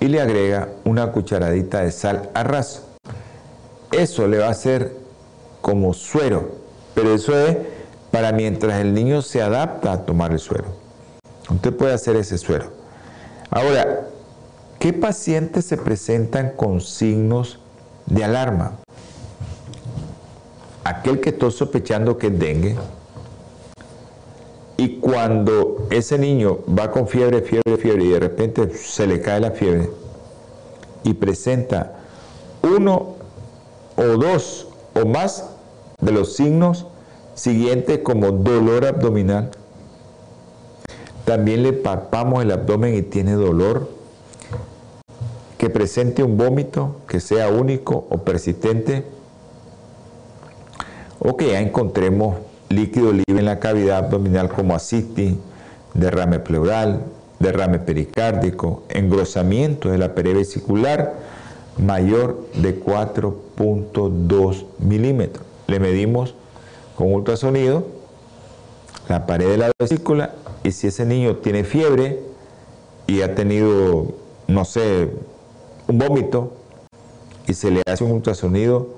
y 0.00 0.08
le 0.08 0.20
agrega 0.20 0.68
una 0.84 1.12
cucharadita 1.12 1.80
de 1.80 1.92
sal 1.92 2.28
a 2.34 2.42
ras. 2.42 2.82
Eso 3.90 4.28
le 4.28 4.36
va 4.36 4.48
a 4.48 4.50
hacer 4.50 4.94
como 5.62 5.94
suero, 5.94 6.56
pero 6.94 7.14
eso 7.14 7.34
es 7.38 7.56
para 8.10 8.32
mientras 8.32 8.80
el 8.80 8.94
niño 8.94 9.22
se 9.22 9.42
adapta 9.42 9.92
a 9.92 10.04
tomar 10.04 10.32
el 10.32 10.38
suero. 10.38 10.66
Usted 11.50 11.74
puede 11.74 11.94
hacer 11.94 12.16
ese 12.16 12.38
suero. 12.38 12.72
Ahora, 13.50 14.06
¿qué 14.78 14.92
pacientes 14.92 15.64
se 15.64 15.76
presentan 15.76 16.52
con 16.56 16.80
signos 16.80 17.58
de 18.06 18.24
alarma? 18.24 18.72
Aquel 20.84 21.20
que 21.20 21.30
está 21.30 21.50
sospechando 21.50 22.16
que 22.18 22.28
es 22.28 22.38
dengue, 22.38 22.76
y 24.78 25.00
cuando 25.00 25.88
ese 25.90 26.18
niño 26.18 26.60
va 26.66 26.92
con 26.92 27.08
fiebre, 27.08 27.42
fiebre, 27.42 27.76
fiebre 27.78 28.04
y 28.04 28.10
de 28.10 28.20
repente 28.20 28.72
se 28.76 29.08
le 29.08 29.20
cae 29.20 29.40
la 29.40 29.50
fiebre 29.50 29.90
y 31.02 31.14
presenta 31.14 31.96
uno 32.62 33.16
o 33.96 34.02
dos 34.02 34.68
o 34.94 35.04
más 35.04 35.50
de 36.00 36.12
los 36.12 36.36
signos 36.36 36.86
siguientes 37.38 38.00
como 38.00 38.32
dolor 38.32 38.84
abdominal, 38.84 39.50
también 41.24 41.62
le 41.62 41.72
palpamos 41.72 42.42
el 42.42 42.50
abdomen 42.50 42.94
y 42.94 43.02
tiene 43.02 43.32
dolor, 43.32 43.88
que 45.56 45.70
presente 45.70 46.22
un 46.22 46.36
vómito 46.36 46.96
que 47.08 47.20
sea 47.20 47.48
único 47.48 48.06
o 48.10 48.18
persistente, 48.18 49.04
o 51.20 51.36
que 51.36 51.48
ya 51.52 51.60
encontremos 51.60 52.36
líquido 52.68 53.12
libre 53.12 53.38
en 53.38 53.44
la 53.44 53.58
cavidad 53.58 53.98
abdominal 53.98 54.48
como 54.48 54.74
ascitis, 54.74 55.34
derrame 55.94 56.38
pleural, 56.38 57.02
derrame 57.38 57.78
pericárdico, 57.78 58.82
engrosamiento 58.88 59.90
de 59.90 59.98
la 59.98 60.14
pared 60.14 60.34
vesicular 60.34 61.14
mayor 61.76 62.46
de 62.54 62.82
4.2 62.82 64.64
milímetros. 64.78 65.44
Le 65.66 65.80
medimos 65.80 66.34
con 66.98 67.12
ultrasonido 67.12 67.86
la 69.08 69.24
pared 69.24 69.46
de 69.46 69.56
la 69.56 69.70
vesícula 69.78 70.32
y 70.64 70.72
si 70.72 70.88
ese 70.88 71.06
niño 71.06 71.36
tiene 71.36 71.62
fiebre 71.62 72.18
y 73.06 73.22
ha 73.22 73.36
tenido, 73.36 74.06
no 74.48 74.64
sé, 74.64 75.08
un 75.86 75.96
vómito 75.96 76.54
y 77.46 77.54
se 77.54 77.70
le 77.70 77.82
hace 77.86 78.02
un 78.02 78.10
ultrasonido 78.10 78.88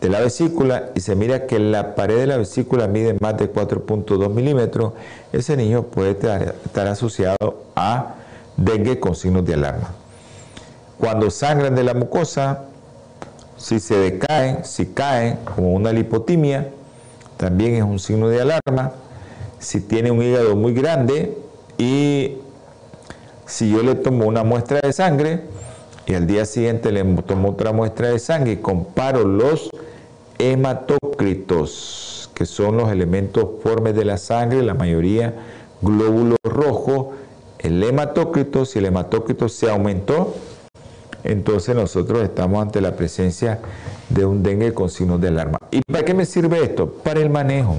de 0.00 0.08
la 0.08 0.20
vesícula 0.20 0.88
y 0.94 1.00
se 1.00 1.16
mira 1.16 1.46
que 1.46 1.58
la 1.58 1.94
pared 1.94 2.16
de 2.16 2.26
la 2.26 2.38
vesícula 2.38 2.88
mide 2.88 3.14
más 3.20 3.36
de 3.36 3.52
4.2 3.52 4.30
milímetros, 4.30 4.94
ese 5.30 5.54
niño 5.54 5.82
puede 5.82 6.12
estar 6.12 6.86
asociado 6.86 7.64
a 7.76 8.14
dengue 8.56 8.98
con 9.00 9.14
signos 9.14 9.44
de 9.44 9.52
alarma. 9.52 9.90
Cuando 10.98 11.30
sangran 11.30 11.74
de 11.74 11.84
la 11.84 11.92
mucosa, 11.92 12.62
si 13.58 13.80
se 13.80 13.98
decaen, 13.98 14.64
si 14.64 14.86
caen, 14.86 15.40
como 15.44 15.74
una 15.74 15.92
lipotimia, 15.92 16.70
también 17.36 17.74
es 17.74 17.82
un 17.82 17.98
signo 17.98 18.28
de 18.28 18.40
alarma. 18.40 18.92
Si 19.58 19.80
tiene 19.80 20.10
un 20.10 20.22
hígado 20.22 20.56
muy 20.56 20.74
grande 20.74 21.36
y 21.78 22.38
si 23.46 23.70
yo 23.70 23.82
le 23.82 23.94
tomo 23.94 24.26
una 24.26 24.44
muestra 24.44 24.80
de 24.80 24.92
sangre 24.92 25.42
y 26.06 26.14
al 26.14 26.26
día 26.26 26.44
siguiente 26.44 26.92
le 26.92 27.02
tomo 27.22 27.50
otra 27.50 27.72
muestra 27.72 28.08
de 28.08 28.18
sangre 28.18 28.52
y 28.52 28.56
comparo 28.58 29.24
los 29.24 29.70
hematócritos, 30.38 32.30
que 32.34 32.46
son 32.46 32.76
los 32.76 32.90
elementos 32.90 33.46
formes 33.62 33.94
de 33.94 34.04
la 34.04 34.18
sangre, 34.18 34.62
la 34.62 34.74
mayoría 34.74 35.34
glóbulos 35.84 36.38
rojos, 36.42 37.14
el 37.58 37.82
hematócrito, 37.82 38.64
si 38.64 38.78
el 38.78 38.86
hematócrito 38.86 39.48
se 39.48 39.70
aumentó, 39.70 40.34
entonces 41.24 41.74
nosotros 41.74 42.22
estamos 42.22 42.62
ante 42.62 42.80
la 42.82 42.94
presencia 42.96 43.58
de 44.10 44.26
un 44.26 44.42
dengue 44.42 44.74
con 44.74 44.90
signos 44.90 45.20
de 45.20 45.28
alarma. 45.28 45.58
¿Y 45.70 45.80
para 45.80 46.04
qué 46.04 46.12
me 46.12 46.26
sirve 46.26 46.62
esto? 46.62 46.86
Para 46.86 47.20
el 47.20 47.30
manejo. 47.30 47.76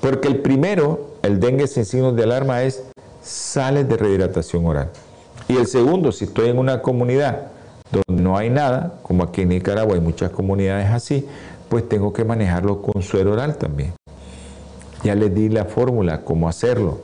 Porque 0.00 0.28
el 0.28 0.38
primero, 0.38 1.10
el 1.22 1.40
dengue 1.40 1.66
sin 1.66 1.84
signos 1.84 2.14
de 2.16 2.22
alarma, 2.22 2.62
es 2.62 2.84
sales 3.22 3.88
de 3.88 3.96
rehidratación 3.96 4.64
oral. 4.64 4.90
Y 5.48 5.56
el 5.56 5.66
segundo, 5.66 6.12
si 6.12 6.26
estoy 6.26 6.48
en 6.48 6.58
una 6.58 6.80
comunidad 6.80 7.48
donde 7.90 8.22
no 8.22 8.38
hay 8.38 8.48
nada, 8.48 8.94
como 9.02 9.24
aquí 9.24 9.42
en 9.42 9.48
Nicaragua 9.48 9.94
hay 9.94 10.00
muchas 10.00 10.30
comunidades 10.30 10.90
así, 10.90 11.26
pues 11.68 11.88
tengo 11.88 12.12
que 12.12 12.24
manejarlo 12.24 12.82
con 12.82 13.02
suero 13.02 13.32
oral 13.32 13.56
también. 13.56 13.94
Ya 15.02 15.16
les 15.16 15.34
di 15.34 15.48
la 15.48 15.64
fórmula, 15.64 16.22
cómo 16.22 16.48
hacerlo. 16.48 17.00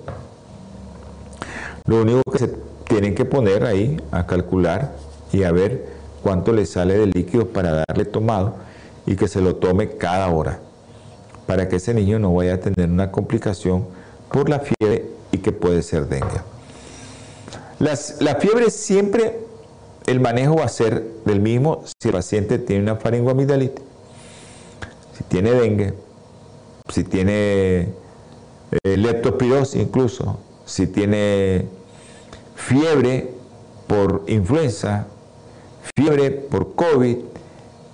Lo 1.86 2.02
único 2.02 2.22
que 2.30 2.38
se 2.38 2.65
tienen 2.96 3.14
que 3.14 3.26
poner 3.26 3.66
ahí 3.66 4.00
a 4.10 4.26
calcular 4.26 4.96
y 5.30 5.42
a 5.42 5.52
ver 5.52 5.86
cuánto 6.22 6.54
le 6.54 6.64
sale 6.64 6.96
de 6.96 7.04
líquido 7.04 7.48
para 7.48 7.84
darle 7.86 8.06
tomado 8.06 8.56
y 9.04 9.16
que 9.16 9.28
se 9.28 9.42
lo 9.42 9.56
tome 9.56 9.98
cada 9.98 10.30
hora, 10.30 10.60
para 11.46 11.68
que 11.68 11.76
ese 11.76 11.92
niño 11.92 12.18
no 12.18 12.34
vaya 12.34 12.54
a 12.54 12.58
tener 12.58 12.88
una 12.88 13.12
complicación 13.12 13.84
por 14.32 14.48
la 14.48 14.60
fiebre 14.60 15.10
y 15.30 15.36
que 15.36 15.52
puede 15.52 15.82
ser 15.82 16.08
dengue. 16.08 16.40
la 17.78 18.36
fiebre 18.36 18.70
siempre, 18.70 19.40
el 20.06 20.18
manejo 20.20 20.56
va 20.56 20.64
a 20.64 20.68
ser 20.68 21.04
del 21.26 21.40
mismo 21.40 21.84
si 22.00 22.08
el 22.08 22.14
paciente 22.14 22.58
tiene 22.58 22.82
una 22.82 22.96
faringoamigdalitis, 22.96 23.84
si 25.18 25.24
tiene 25.24 25.50
dengue, 25.50 25.92
si 26.88 27.04
tiene 27.04 27.88
eh, 28.70 28.96
leptospirosis 28.96 29.82
incluso, 29.82 30.38
si 30.64 30.86
tiene 30.86 31.75
fiebre 32.56 33.30
por 33.86 34.24
influenza, 34.26 35.06
fiebre 35.94 36.32
por 36.32 36.74
COVID, 36.74 37.18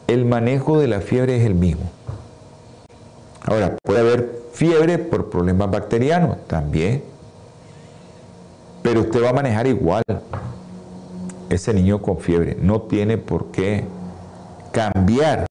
el 0.07 0.25
manejo 0.25 0.79
de 0.79 0.89
la 0.89 1.01
fiebre 1.01 1.37
es 1.37 1.45
el 1.45 1.55
mismo. 1.55 1.91
Ahora, 3.45 3.77
puede 3.83 4.01
haber 4.01 4.43
fiebre 4.53 4.99
por 4.99 5.29
problemas 5.29 5.71
bacterianos 5.71 6.37
también, 6.47 7.03
pero 8.83 9.01
usted 9.01 9.23
va 9.23 9.31
a 9.31 9.35
manejar 9.35 9.67
igual 9.67 10.03
ese 11.51 11.75
niño 11.75 12.01
con 12.01 12.19
fiebre. 12.19 12.57
No 12.61 12.83
tiene 12.83 13.19
por 13.19 13.47
qué 13.51 13.85
cambiar 14.71 15.47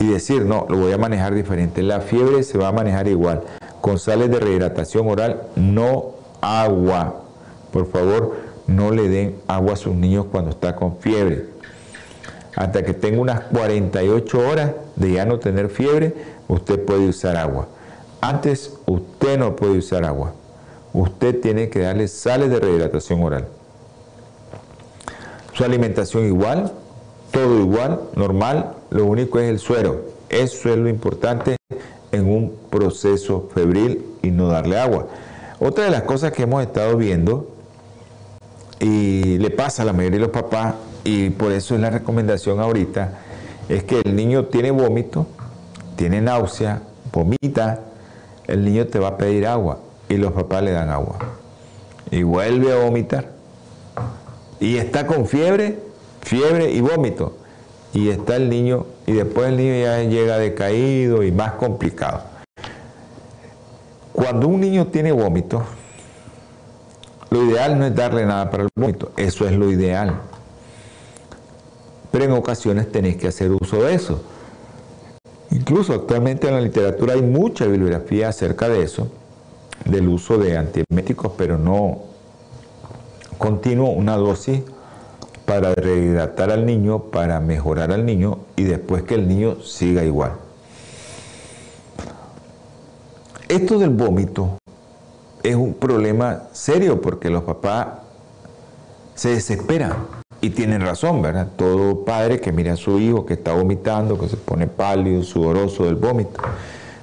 y 0.00 0.06
decir, 0.06 0.44
no, 0.44 0.66
lo 0.68 0.78
voy 0.78 0.92
a 0.92 0.98
manejar 0.98 1.34
diferente. 1.34 1.82
La 1.82 2.00
fiebre 2.00 2.42
se 2.42 2.58
va 2.58 2.68
a 2.68 2.72
manejar 2.72 3.08
igual, 3.08 3.42
con 3.80 3.98
sales 3.98 4.30
de 4.30 4.40
rehidratación 4.40 5.08
oral, 5.08 5.42
no 5.56 6.12
agua. 6.40 7.23
Por 7.74 7.90
favor, 7.90 8.36
no 8.68 8.92
le 8.92 9.08
den 9.08 9.34
agua 9.48 9.72
a 9.72 9.76
sus 9.76 9.96
niños 9.96 10.26
cuando 10.30 10.52
está 10.52 10.76
con 10.76 10.98
fiebre. 10.98 11.46
Hasta 12.54 12.84
que 12.84 12.94
tenga 12.94 13.20
unas 13.20 13.40
48 13.40 14.38
horas 14.38 14.70
de 14.94 15.10
ya 15.14 15.26
no 15.26 15.40
tener 15.40 15.68
fiebre, 15.68 16.14
usted 16.46 16.84
puede 16.84 17.08
usar 17.08 17.36
agua. 17.36 17.66
Antes 18.20 18.74
usted 18.86 19.40
no 19.40 19.56
puede 19.56 19.78
usar 19.78 20.04
agua. 20.04 20.34
Usted 20.92 21.40
tiene 21.40 21.68
que 21.68 21.80
darle 21.80 22.06
sales 22.06 22.48
de 22.48 22.60
rehidratación 22.60 23.20
oral. 23.24 23.48
Su 25.52 25.64
alimentación 25.64 26.26
igual, 26.26 26.70
todo 27.32 27.58
igual, 27.58 28.02
normal, 28.14 28.74
lo 28.90 29.04
único 29.04 29.40
es 29.40 29.50
el 29.50 29.58
suero. 29.58 30.00
Eso 30.28 30.68
es 30.68 30.76
lo 30.76 30.88
importante 30.88 31.56
en 32.12 32.30
un 32.30 32.56
proceso 32.70 33.50
febril 33.52 34.06
y 34.22 34.30
no 34.30 34.46
darle 34.46 34.78
agua. 34.78 35.08
Otra 35.58 35.86
de 35.86 35.90
las 35.90 36.02
cosas 36.02 36.30
que 36.30 36.44
hemos 36.44 36.62
estado 36.62 36.96
viendo 36.96 37.53
y 38.80 39.38
le 39.38 39.50
pasa 39.50 39.82
a 39.82 39.86
la 39.86 39.92
mayoría 39.92 40.18
de 40.18 40.26
los 40.26 40.34
papás, 40.34 40.74
y 41.04 41.30
por 41.30 41.52
eso 41.52 41.74
es 41.74 41.80
la 41.80 41.90
recomendación 41.90 42.60
ahorita, 42.60 43.18
es 43.68 43.84
que 43.84 44.00
el 44.00 44.16
niño 44.16 44.46
tiene 44.46 44.70
vómito, 44.70 45.26
tiene 45.96 46.20
náusea, 46.20 46.82
vomita, 47.12 47.80
el 48.46 48.64
niño 48.64 48.86
te 48.86 48.98
va 48.98 49.08
a 49.08 49.16
pedir 49.16 49.46
agua 49.46 49.78
y 50.08 50.16
los 50.16 50.32
papás 50.32 50.62
le 50.62 50.72
dan 50.72 50.90
agua. 50.90 51.18
Y 52.10 52.22
vuelve 52.22 52.72
a 52.72 52.76
vomitar. 52.76 53.30
Y 54.60 54.76
está 54.76 55.06
con 55.06 55.26
fiebre, 55.26 55.78
fiebre 56.20 56.70
y 56.70 56.80
vómito. 56.80 57.36
Y 57.92 58.08
está 58.08 58.36
el 58.36 58.48
niño, 58.48 58.86
y 59.06 59.12
después 59.12 59.48
el 59.48 59.56
niño 59.56 59.74
ya 59.82 60.02
llega 60.02 60.36
decaído 60.38 61.22
y 61.22 61.30
más 61.30 61.52
complicado. 61.52 62.22
Cuando 64.12 64.48
un 64.48 64.60
niño 64.60 64.88
tiene 64.88 65.12
vómito, 65.12 65.64
lo 67.34 67.42
ideal 67.42 67.76
no 67.76 67.84
es 67.84 67.94
darle 67.96 68.24
nada 68.24 68.48
para 68.48 68.62
el 68.62 68.68
vómito, 68.76 69.10
eso 69.16 69.44
es 69.44 69.52
lo 69.56 69.68
ideal. 69.68 70.20
Pero 72.12 72.26
en 72.26 72.30
ocasiones 72.30 72.92
tenéis 72.92 73.16
que 73.16 73.26
hacer 73.26 73.50
uso 73.50 73.82
de 73.82 73.94
eso. 73.94 74.22
Incluso 75.50 75.94
actualmente 75.94 76.46
en 76.46 76.54
la 76.54 76.60
literatura 76.60 77.14
hay 77.14 77.22
mucha 77.22 77.66
bibliografía 77.66 78.28
acerca 78.28 78.68
de 78.68 78.84
eso, 78.84 79.08
del 79.84 80.06
uso 80.06 80.38
de 80.38 80.56
antieméticos, 80.56 81.32
pero 81.36 81.58
no 81.58 82.02
continuo, 83.36 83.90
una 83.90 84.16
dosis 84.16 84.60
para 85.44 85.74
rehidratar 85.74 86.52
al 86.52 86.64
niño, 86.64 87.10
para 87.10 87.40
mejorar 87.40 87.90
al 87.90 88.06
niño 88.06 88.38
y 88.54 88.62
después 88.62 89.02
que 89.02 89.16
el 89.16 89.26
niño 89.26 89.60
siga 89.60 90.04
igual. 90.04 90.34
Esto 93.48 93.80
del 93.80 93.90
vómito 93.90 94.58
es 95.44 95.54
un 95.54 95.74
problema 95.74 96.44
serio 96.52 97.02
porque 97.02 97.28
los 97.28 97.44
papás 97.44 97.88
se 99.14 99.28
desesperan 99.28 99.92
y 100.40 100.50
tienen 100.50 100.80
razón, 100.80 101.20
¿verdad? 101.20 101.48
Todo 101.54 102.04
padre 102.04 102.40
que 102.40 102.50
mira 102.50 102.72
a 102.72 102.76
su 102.76 102.98
hijo 102.98 103.26
que 103.26 103.34
está 103.34 103.52
vomitando, 103.52 104.18
que 104.18 104.28
se 104.28 104.38
pone 104.38 104.66
pálido, 104.66 105.22
sudoroso 105.22 105.84
del 105.84 105.96
vómito, 105.96 106.40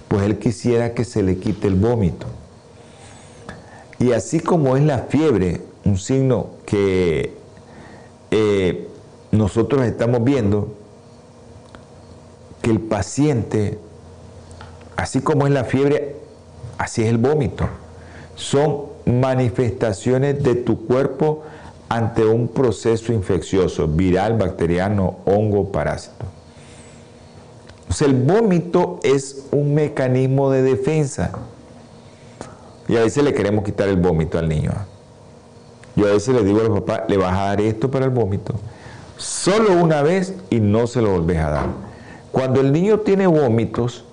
pues 0.07 0.23
él 0.23 0.39
quisiera 0.39 0.95
que 0.95 1.05
se 1.05 1.21
le 1.21 1.37
quite 1.37 1.67
el 1.67 1.75
vómito. 1.75 2.25
Y 3.99 4.11
así 4.11 4.39
como 4.39 4.75
es 4.75 4.83
la 4.83 4.97
fiebre, 4.97 5.61
un 5.85 5.99
signo 5.99 6.47
que 6.65 7.35
eh, 8.31 8.87
nosotros 9.31 9.83
estamos 9.83 10.23
viendo, 10.23 10.73
que 12.63 12.71
el 12.71 12.79
paciente, 12.79 13.77
así 14.95 15.21
como 15.21 15.45
es 15.45 15.53
la 15.53 15.63
fiebre, 15.63 16.15
así 16.79 17.03
es 17.03 17.09
el 17.09 17.19
vómito 17.19 17.69
son 18.41 18.85
manifestaciones 19.05 20.41
de 20.41 20.55
tu 20.55 20.87
cuerpo 20.87 21.43
ante 21.89 22.25
un 22.25 22.47
proceso 22.47 23.13
infeccioso, 23.13 23.87
viral, 23.87 24.37
bacteriano, 24.37 25.17
hongo, 25.25 25.71
parásito. 25.71 26.25
O 27.87 28.05
el 28.05 28.13
vómito 28.13 28.99
es 29.03 29.45
un 29.51 29.75
mecanismo 29.75 30.49
de 30.49 30.63
defensa. 30.63 31.31
Y 32.87 32.97
a 32.97 33.01
veces 33.01 33.23
le 33.23 33.33
queremos 33.33 33.63
quitar 33.63 33.87
el 33.89 33.97
vómito 33.97 34.39
al 34.39 34.49
niño. 34.49 34.71
Yo 35.95 36.07
a 36.07 36.13
veces 36.13 36.33
le 36.33 36.43
digo 36.43 36.61
a 36.61 36.63
los 36.63 36.79
papás, 36.79 37.01
le 37.09 37.17
vas 37.17 37.37
a 37.37 37.43
dar 37.43 37.61
esto 37.61 37.91
para 37.91 38.05
el 38.05 38.11
vómito. 38.11 38.55
Solo 39.17 39.73
una 39.73 40.01
vez 40.01 40.33
y 40.49 40.59
no 40.59 40.87
se 40.87 41.01
lo 41.01 41.11
volvés 41.11 41.37
a 41.37 41.49
dar. 41.49 41.65
Cuando 42.31 42.59
el 42.59 42.71
niño 42.71 43.01
tiene 43.01 43.27
vómitos, 43.27 44.05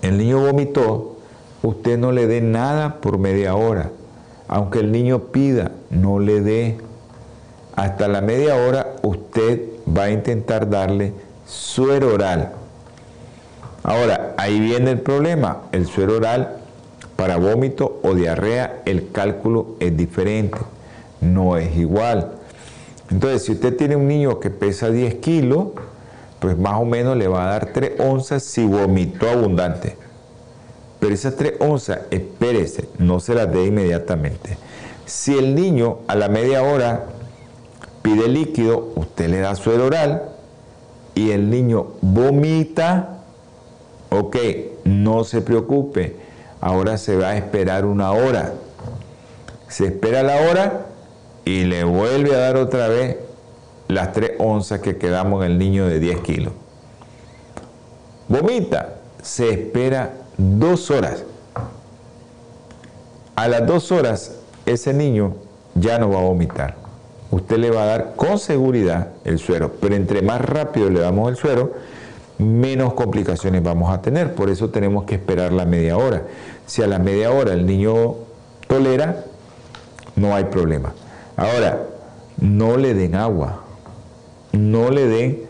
el 0.00 0.16
niño 0.16 0.40
vomitó, 0.40 1.11
usted 1.62 1.98
no 1.98 2.12
le 2.12 2.26
dé 2.26 2.40
nada 2.40 3.00
por 3.00 3.18
media 3.18 3.54
hora. 3.54 3.90
Aunque 4.48 4.80
el 4.80 4.92
niño 4.92 5.24
pida, 5.32 5.72
no 5.90 6.18
le 6.18 6.40
dé. 6.40 6.78
Hasta 7.74 8.08
la 8.08 8.20
media 8.20 8.56
hora 8.56 8.96
usted 9.02 9.62
va 9.96 10.04
a 10.04 10.10
intentar 10.10 10.68
darle 10.68 11.12
suero 11.46 12.14
oral. 12.14 12.52
Ahora, 13.82 14.34
ahí 14.36 14.60
viene 14.60 14.90
el 14.90 15.00
problema. 15.00 15.62
El 15.72 15.86
suero 15.86 16.16
oral 16.16 16.56
para 17.16 17.36
vómito 17.36 18.00
o 18.02 18.14
diarrea, 18.14 18.82
el 18.84 19.10
cálculo 19.12 19.76
es 19.80 19.96
diferente, 19.96 20.58
no 21.20 21.56
es 21.56 21.76
igual. 21.76 22.32
Entonces, 23.10 23.44
si 23.44 23.52
usted 23.52 23.76
tiene 23.76 23.96
un 23.96 24.08
niño 24.08 24.40
que 24.40 24.50
pesa 24.50 24.90
10 24.90 25.16
kilos, 25.16 25.68
pues 26.40 26.58
más 26.58 26.80
o 26.80 26.84
menos 26.84 27.16
le 27.16 27.28
va 27.28 27.44
a 27.44 27.50
dar 27.50 27.66
3 27.72 28.00
onzas 28.00 28.42
si 28.42 28.66
vomitó 28.66 29.28
abundante. 29.28 29.96
Pero 31.02 31.14
esas 31.14 31.34
3 31.34 31.54
onzas, 31.58 32.02
espérese, 32.12 32.88
no 32.98 33.18
se 33.18 33.34
las 33.34 33.52
dé 33.52 33.66
inmediatamente. 33.66 34.56
Si 35.04 35.36
el 35.36 35.56
niño 35.56 35.98
a 36.06 36.14
la 36.14 36.28
media 36.28 36.62
hora 36.62 37.06
pide 38.02 38.28
líquido, 38.28 38.92
usted 38.94 39.28
le 39.28 39.40
da 39.40 39.56
suero 39.56 39.86
oral 39.86 40.22
y 41.16 41.32
el 41.32 41.50
niño 41.50 41.94
vomita, 42.02 43.18
ok, 44.10 44.36
no 44.84 45.24
se 45.24 45.40
preocupe, 45.40 46.14
ahora 46.60 46.96
se 46.98 47.16
va 47.16 47.30
a 47.30 47.36
esperar 47.36 47.84
una 47.84 48.12
hora. 48.12 48.52
Se 49.66 49.86
espera 49.86 50.22
la 50.22 50.36
hora 50.48 50.86
y 51.44 51.64
le 51.64 51.82
vuelve 51.82 52.32
a 52.32 52.38
dar 52.38 52.56
otra 52.56 52.86
vez 52.86 53.16
las 53.88 54.12
3 54.12 54.34
onzas 54.38 54.78
que 54.78 54.98
quedamos 54.98 55.44
en 55.44 55.50
el 55.50 55.58
niño 55.58 55.88
de 55.88 55.98
10 55.98 56.20
kilos. 56.20 56.52
Vomita, 58.28 59.00
se 59.20 59.50
espera 59.50 60.21
dos 60.42 60.90
horas. 60.90 61.24
A 63.36 63.48
las 63.48 63.66
dos 63.66 63.92
horas 63.92 64.36
ese 64.66 64.92
niño 64.92 65.34
ya 65.74 65.98
no 65.98 66.10
va 66.10 66.18
a 66.18 66.22
vomitar. 66.22 66.76
Usted 67.30 67.56
le 67.58 67.70
va 67.70 67.84
a 67.84 67.86
dar 67.86 68.12
con 68.16 68.38
seguridad 68.38 69.08
el 69.24 69.38
suero, 69.38 69.72
pero 69.80 69.94
entre 69.94 70.20
más 70.20 70.40
rápido 70.40 70.90
le 70.90 71.00
damos 71.00 71.30
el 71.30 71.36
suero, 71.36 71.72
menos 72.38 72.92
complicaciones 72.94 73.62
vamos 73.62 73.92
a 73.92 74.02
tener. 74.02 74.34
Por 74.34 74.50
eso 74.50 74.68
tenemos 74.68 75.04
que 75.04 75.14
esperar 75.14 75.52
la 75.52 75.64
media 75.64 75.96
hora. 75.96 76.24
Si 76.66 76.82
a 76.82 76.86
la 76.86 76.98
media 76.98 77.30
hora 77.30 77.52
el 77.52 77.64
niño 77.64 78.16
tolera, 78.66 79.24
no 80.16 80.34
hay 80.34 80.44
problema. 80.44 80.92
Ahora, 81.36 81.86
no 82.38 82.76
le 82.76 82.92
den 82.92 83.14
agua, 83.14 83.62
no 84.52 84.90
le 84.90 85.06
den 85.06 85.42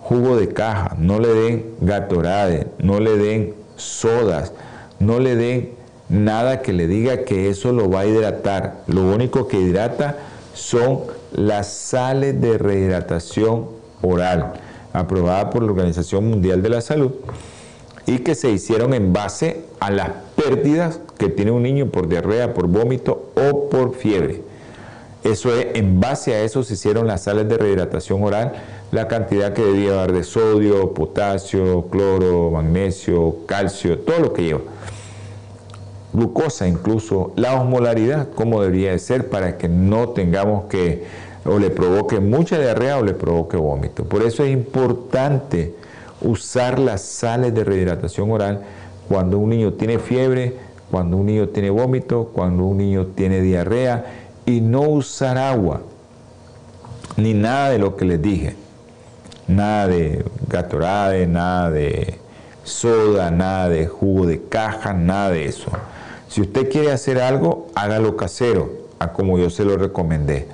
jugo 0.00 0.36
de 0.36 0.48
caja, 0.48 0.96
no 0.98 1.20
le 1.20 1.28
den 1.28 1.74
gatorade, 1.80 2.66
no 2.78 2.98
le 2.98 3.16
den 3.16 3.57
sodas, 3.78 4.52
no 4.98 5.18
le 5.18 5.34
den 5.34 5.70
nada 6.08 6.60
que 6.62 6.72
le 6.72 6.86
diga 6.86 7.24
que 7.24 7.48
eso 7.48 7.72
lo 7.72 7.90
va 7.90 8.00
a 8.00 8.06
hidratar. 8.06 8.82
Lo 8.86 9.02
único 9.02 9.48
que 9.48 9.58
hidrata 9.58 10.16
son 10.54 11.00
las 11.32 11.68
sales 11.72 12.40
de 12.40 12.58
rehidratación 12.58 13.66
oral, 14.02 14.54
aprobada 14.92 15.50
por 15.50 15.62
la 15.62 15.72
Organización 15.72 16.28
Mundial 16.28 16.62
de 16.62 16.68
la 16.68 16.80
Salud 16.80 17.12
y 18.06 18.20
que 18.20 18.34
se 18.34 18.50
hicieron 18.50 18.94
en 18.94 19.12
base 19.12 19.64
a 19.80 19.90
las 19.90 20.10
pérdidas 20.34 21.00
que 21.18 21.28
tiene 21.28 21.50
un 21.50 21.62
niño 21.62 21.86
por 21.86 22.08
diarrea, 22.08 22.54
por 22.54 22.66
vómito 22.66 23.30
o 23.34 23.68
por 23.68 23.94
fiebre. 23.94 24.42
Eso 25.24 25.54
es, 25.54 25.66
en 25.74 26.00
base 26.00 26.34
a 26.34 26.40
eso 26.40 26.62
se 26.62 26.74
hicieron 26.74 27.06
las 27.06 27.24
sales 27.24 27.48
de 27.48 27.58
rehidratación 27.58 28.22
oral, 28.22 28.54
la 28.90 29.06
cantidad 29.06 29.52
que 29.52 29.62
debía 29.62 29.92
dar 29.92 30.12
de 30.12 30.24
sodio, 30.24 30.94
potasio, 30.94 31.86
cloro, 31.90 32.50
magnesio, 32.50 33.36
calcio, 33.46 33.98
todo 33.98 34.18
lo 34.18 34.32
que 34.32 34.44
lleva. 34.44 34.60
Glucosa 36.12 36.66
incluso, 36.66 37.32
la 37.36 37.60
osmolaridad, 37.60 38.28
cómo 38.34 38.62
debería 38.62 38.92
de 38.92 38.98
ser 38.98 39.28
para 39.28 39.58
que 39.58 39.68
no 39.68 40.10
tengamos 40.10 40.64
que 40.64 41.04
o 41.44 41.58
le 41.58 41.70
provoque 41.70 42.20
mucha 42.20 42.58
diarrea 42.58 42.98
o 42.98 43.04
le 43.04 43.14
provoque 43.14 43.56
vómito. 43.56 44.04
Por 44.04 44.22
eso 44.22 44.44
es 44.44 44.50
importante 44.50 45.74
usar 46.20 46.78
las 46.78 47.02
sales 47.02 47.54
de 47.54 47.64
rehidratación 47.64 48.30
oral 48.30 48.62
cuando 49.08 49.38
un 49.38 49.50
niño 49.50 49.74
tiene 49.74 49.98
fiebre, 49.98 50.56
cuando 50.90 51.16
un 51.16 51.26
niño 51.26 51.48
tiene 51.48 51.70
vómito, 51.70 52.30
cuando 52.32 52.64
un 52.64 52.78
niño 52.78 53.06
tiene 53.14 53.40
diarrea 53.40 54.04
y 54.46 54.60
no 54.60 54.82
usar 54.82 55.38
agua, 55.38 55.82
ni 57.16 57.34
nada 57.34 57.70
de 57.70 57.78
lo 57.78 57.96
que 57.96 58.04
les 58.04 58.20
dije. 58.20 58.67
Nada 59.48 59.88
de 59.88 60.24
Gatorade, 60.46 61.26
nada 61.26 61.70
de 61.70 62.18
soda, 62.64 63.30
nada 63.30 63.68
de 63.68 63.86
jugo 63.86 64.26
de 64.26 64.42
caja, 64.42 64.92
nada 64.92 65.30
de 65.30 65.46
eso. 65.46 65.70
Si 66.28 66.42
usted 66.42 66.70
quiere 66.70 66.92
hacer 66.92 67.20
algo, 67.20 67.68
hágalo 67.74 68.16
casero, 68.16 68.70
a 68.98 69.12
como 69.12 69.38
yo 69.38 69.48
se 69.50 69.64
lo 69.64 69.76
recomendé. 69.76 70.46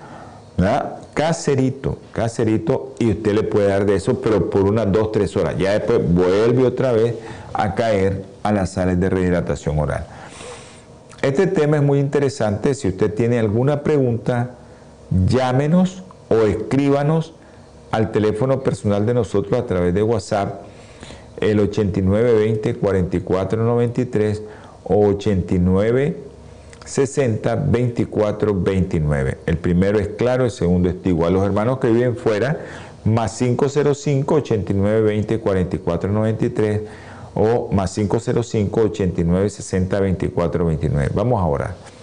¿verdad? 0.56 0.98
Caserito, 1.14 1.98
caserito, 2.12 2.94
y 2.98 3.10
usted 3.10 3.34
le 3.34 3.42
puede 3.42 3.68
dar 3.68 3.86
de 3.86 3.96
eso, 3.96 4.20
pero 4.20 4.50
por 4.50 4.62
unas 4.62 4.90
2, 4.90 5.12
3 5.12 5.36
horas. 5.36 5.54
Ya 5.58 5.72
después 5.72 6.00
vuelve 6.12 6.64
otra 6.64 6.92
vez 6.92 7.14
a 7.52 7.74
caer 7.74 8.24
a 8.42 8.52
las 8.52 8.70
sales 8.70 8.98
de 8.98 9.10
rehidratación 9.10 9.78
oral. 9.78 10.06
Este 11.22 11.46
tema 11.46 11.76
es 11.76 11.82
muy 11.82 12.00
interesante. 12.00 12.74
Si 12.74 12.88
usted 12.88 13.14
tiene 13.14 13.38
alguna 13.38 13.82
pregunta, 13.82 14.50
llámenos 15.26 16.02
o 16.28 16.34
escríbanos 16.46 17.34
al 17.94 18.10
teléfono 18.10 18.60
personal 18.60 19.06
de 19.06 19.14
nosotros 19.14 19.56
a 19.56 19.66
través 19.66 19.94
de 19.94 20.02
WhatsApp, 20.02 20.62
el 21.38 21.60
8920 21.60 22.74
4493 22.74 24.42
o 24.82 25.06
89 25.06 26.16
60 26.84 27.54
24 27.54 28.60
29. 28.62 29.38
El 29.46 29.58
primero 29.58 30.00
es 30.00 30.08
claro, 30.08 30.44
el 30.44 30.50
segundo 30.50 30.88
es 30.88 30.96
igual. 31.04 31.34
Los 31.34 31.44
hermanos 31.44 31.78
que 31.78 31.88
viven 31.88 32.16
fuera, 32.16 32.58
más 33.04 33.38
505 33.38 34.34
89 34.34 35.00
20 35.02 35.38
44 35.38 36.10
93 36.10 36.80
o 37.36 37.70
más 37.72 37.94
505 37.94 38.80
89 38.80 39.50
60 39.50 40.00
24 40.00 40.66
29. 40.66 41.10
Vamos 41.14 41.40
a 41.40 41.46
orar. 41.46 41.93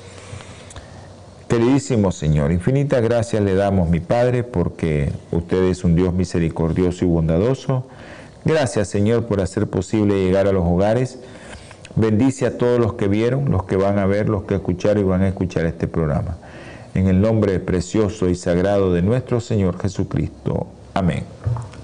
Queridísimo 1.51 2.13
Señor, 2.13 2.53
infinitas 2.53 3.01
gracias 3.01 3.43
le 3.43 3.55
damos, 3.55 3.89
mi 3.89 3.99
Padre, 3.99 4.45
porque 4.45 5.11
usted 5.33 5.61
es 5.63 5.83
un 5.83 5.97
Dios 5.97 6.13
misericordioso 6.13 7.03
y 7.03 7.09
bondadoso. 7.09 7.83
Gracias, 8.45 8.87
Señor, 8.87 9.25
por 9.25 9.41
hacer 9.41 9.67
posible 9.67 10.23
llegar 10.23 10.47
a 10.47 10.53
los 10.53 10.63
hogares. 10.65 11.19
Bendice 11.97 12.45
a 12.45 12.57
todos 12.57 12.79
los 12.79 12.93
que 12.93 13.09
vieron, 13.09 13.51
los 13.51 13.65
que 13.65 13.75
van 13.75 13.99
a 13.99 14.05
ver, 14.05 14.29
los 14.29 14.43
que 14.43 14.55
escucharon 14.55 15.03
y 15.03 15.05
van 15.05 15.23
a 15.23 15.27
escuchar 15.27 15.65
este 15.65 15.89
programa. 15.89 16.37
En 16.93 17.07
el 17.07 17.19
nombre 17.19 17.59
precioso 17.59 18.29
y 18.29 18.35
sagrado 18.35 18.93
de 18.93 19.01
nuestro 19.01 19.41
Señor 19.41 19.77
Jesucristo. 19.77 20.67
Amén. 20.93 21.25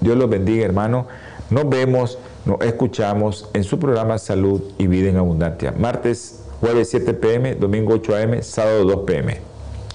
Dios 0.00 0.16
los 0.16 0.30
bendiga, 0.30 0.64
hermano. 0.64 1.08
Nos 1.50 1.68
vemos 1.68 2.18
nos 2.46 2.62
escuchamos 2.62 3.50
en 3.52 3.64
su 3.64 3.78
programa 3.78 4.16
Salud 4.16 4.62
y 4.78 4.86
Vida 4.86 5.10
en 5.10 5.18
Abundancia. 5.18 5.74
Martes, 5.78 6.40
jueves 6.58 6.88
7 6.88 7.12
pm, 7.12 7.54
domingo 7.56 7.92
8 7.92 8.16
am, 8.16 8.42
sábado 8.42 8.84
2 8.86 9.00
pm. 9.04 9.57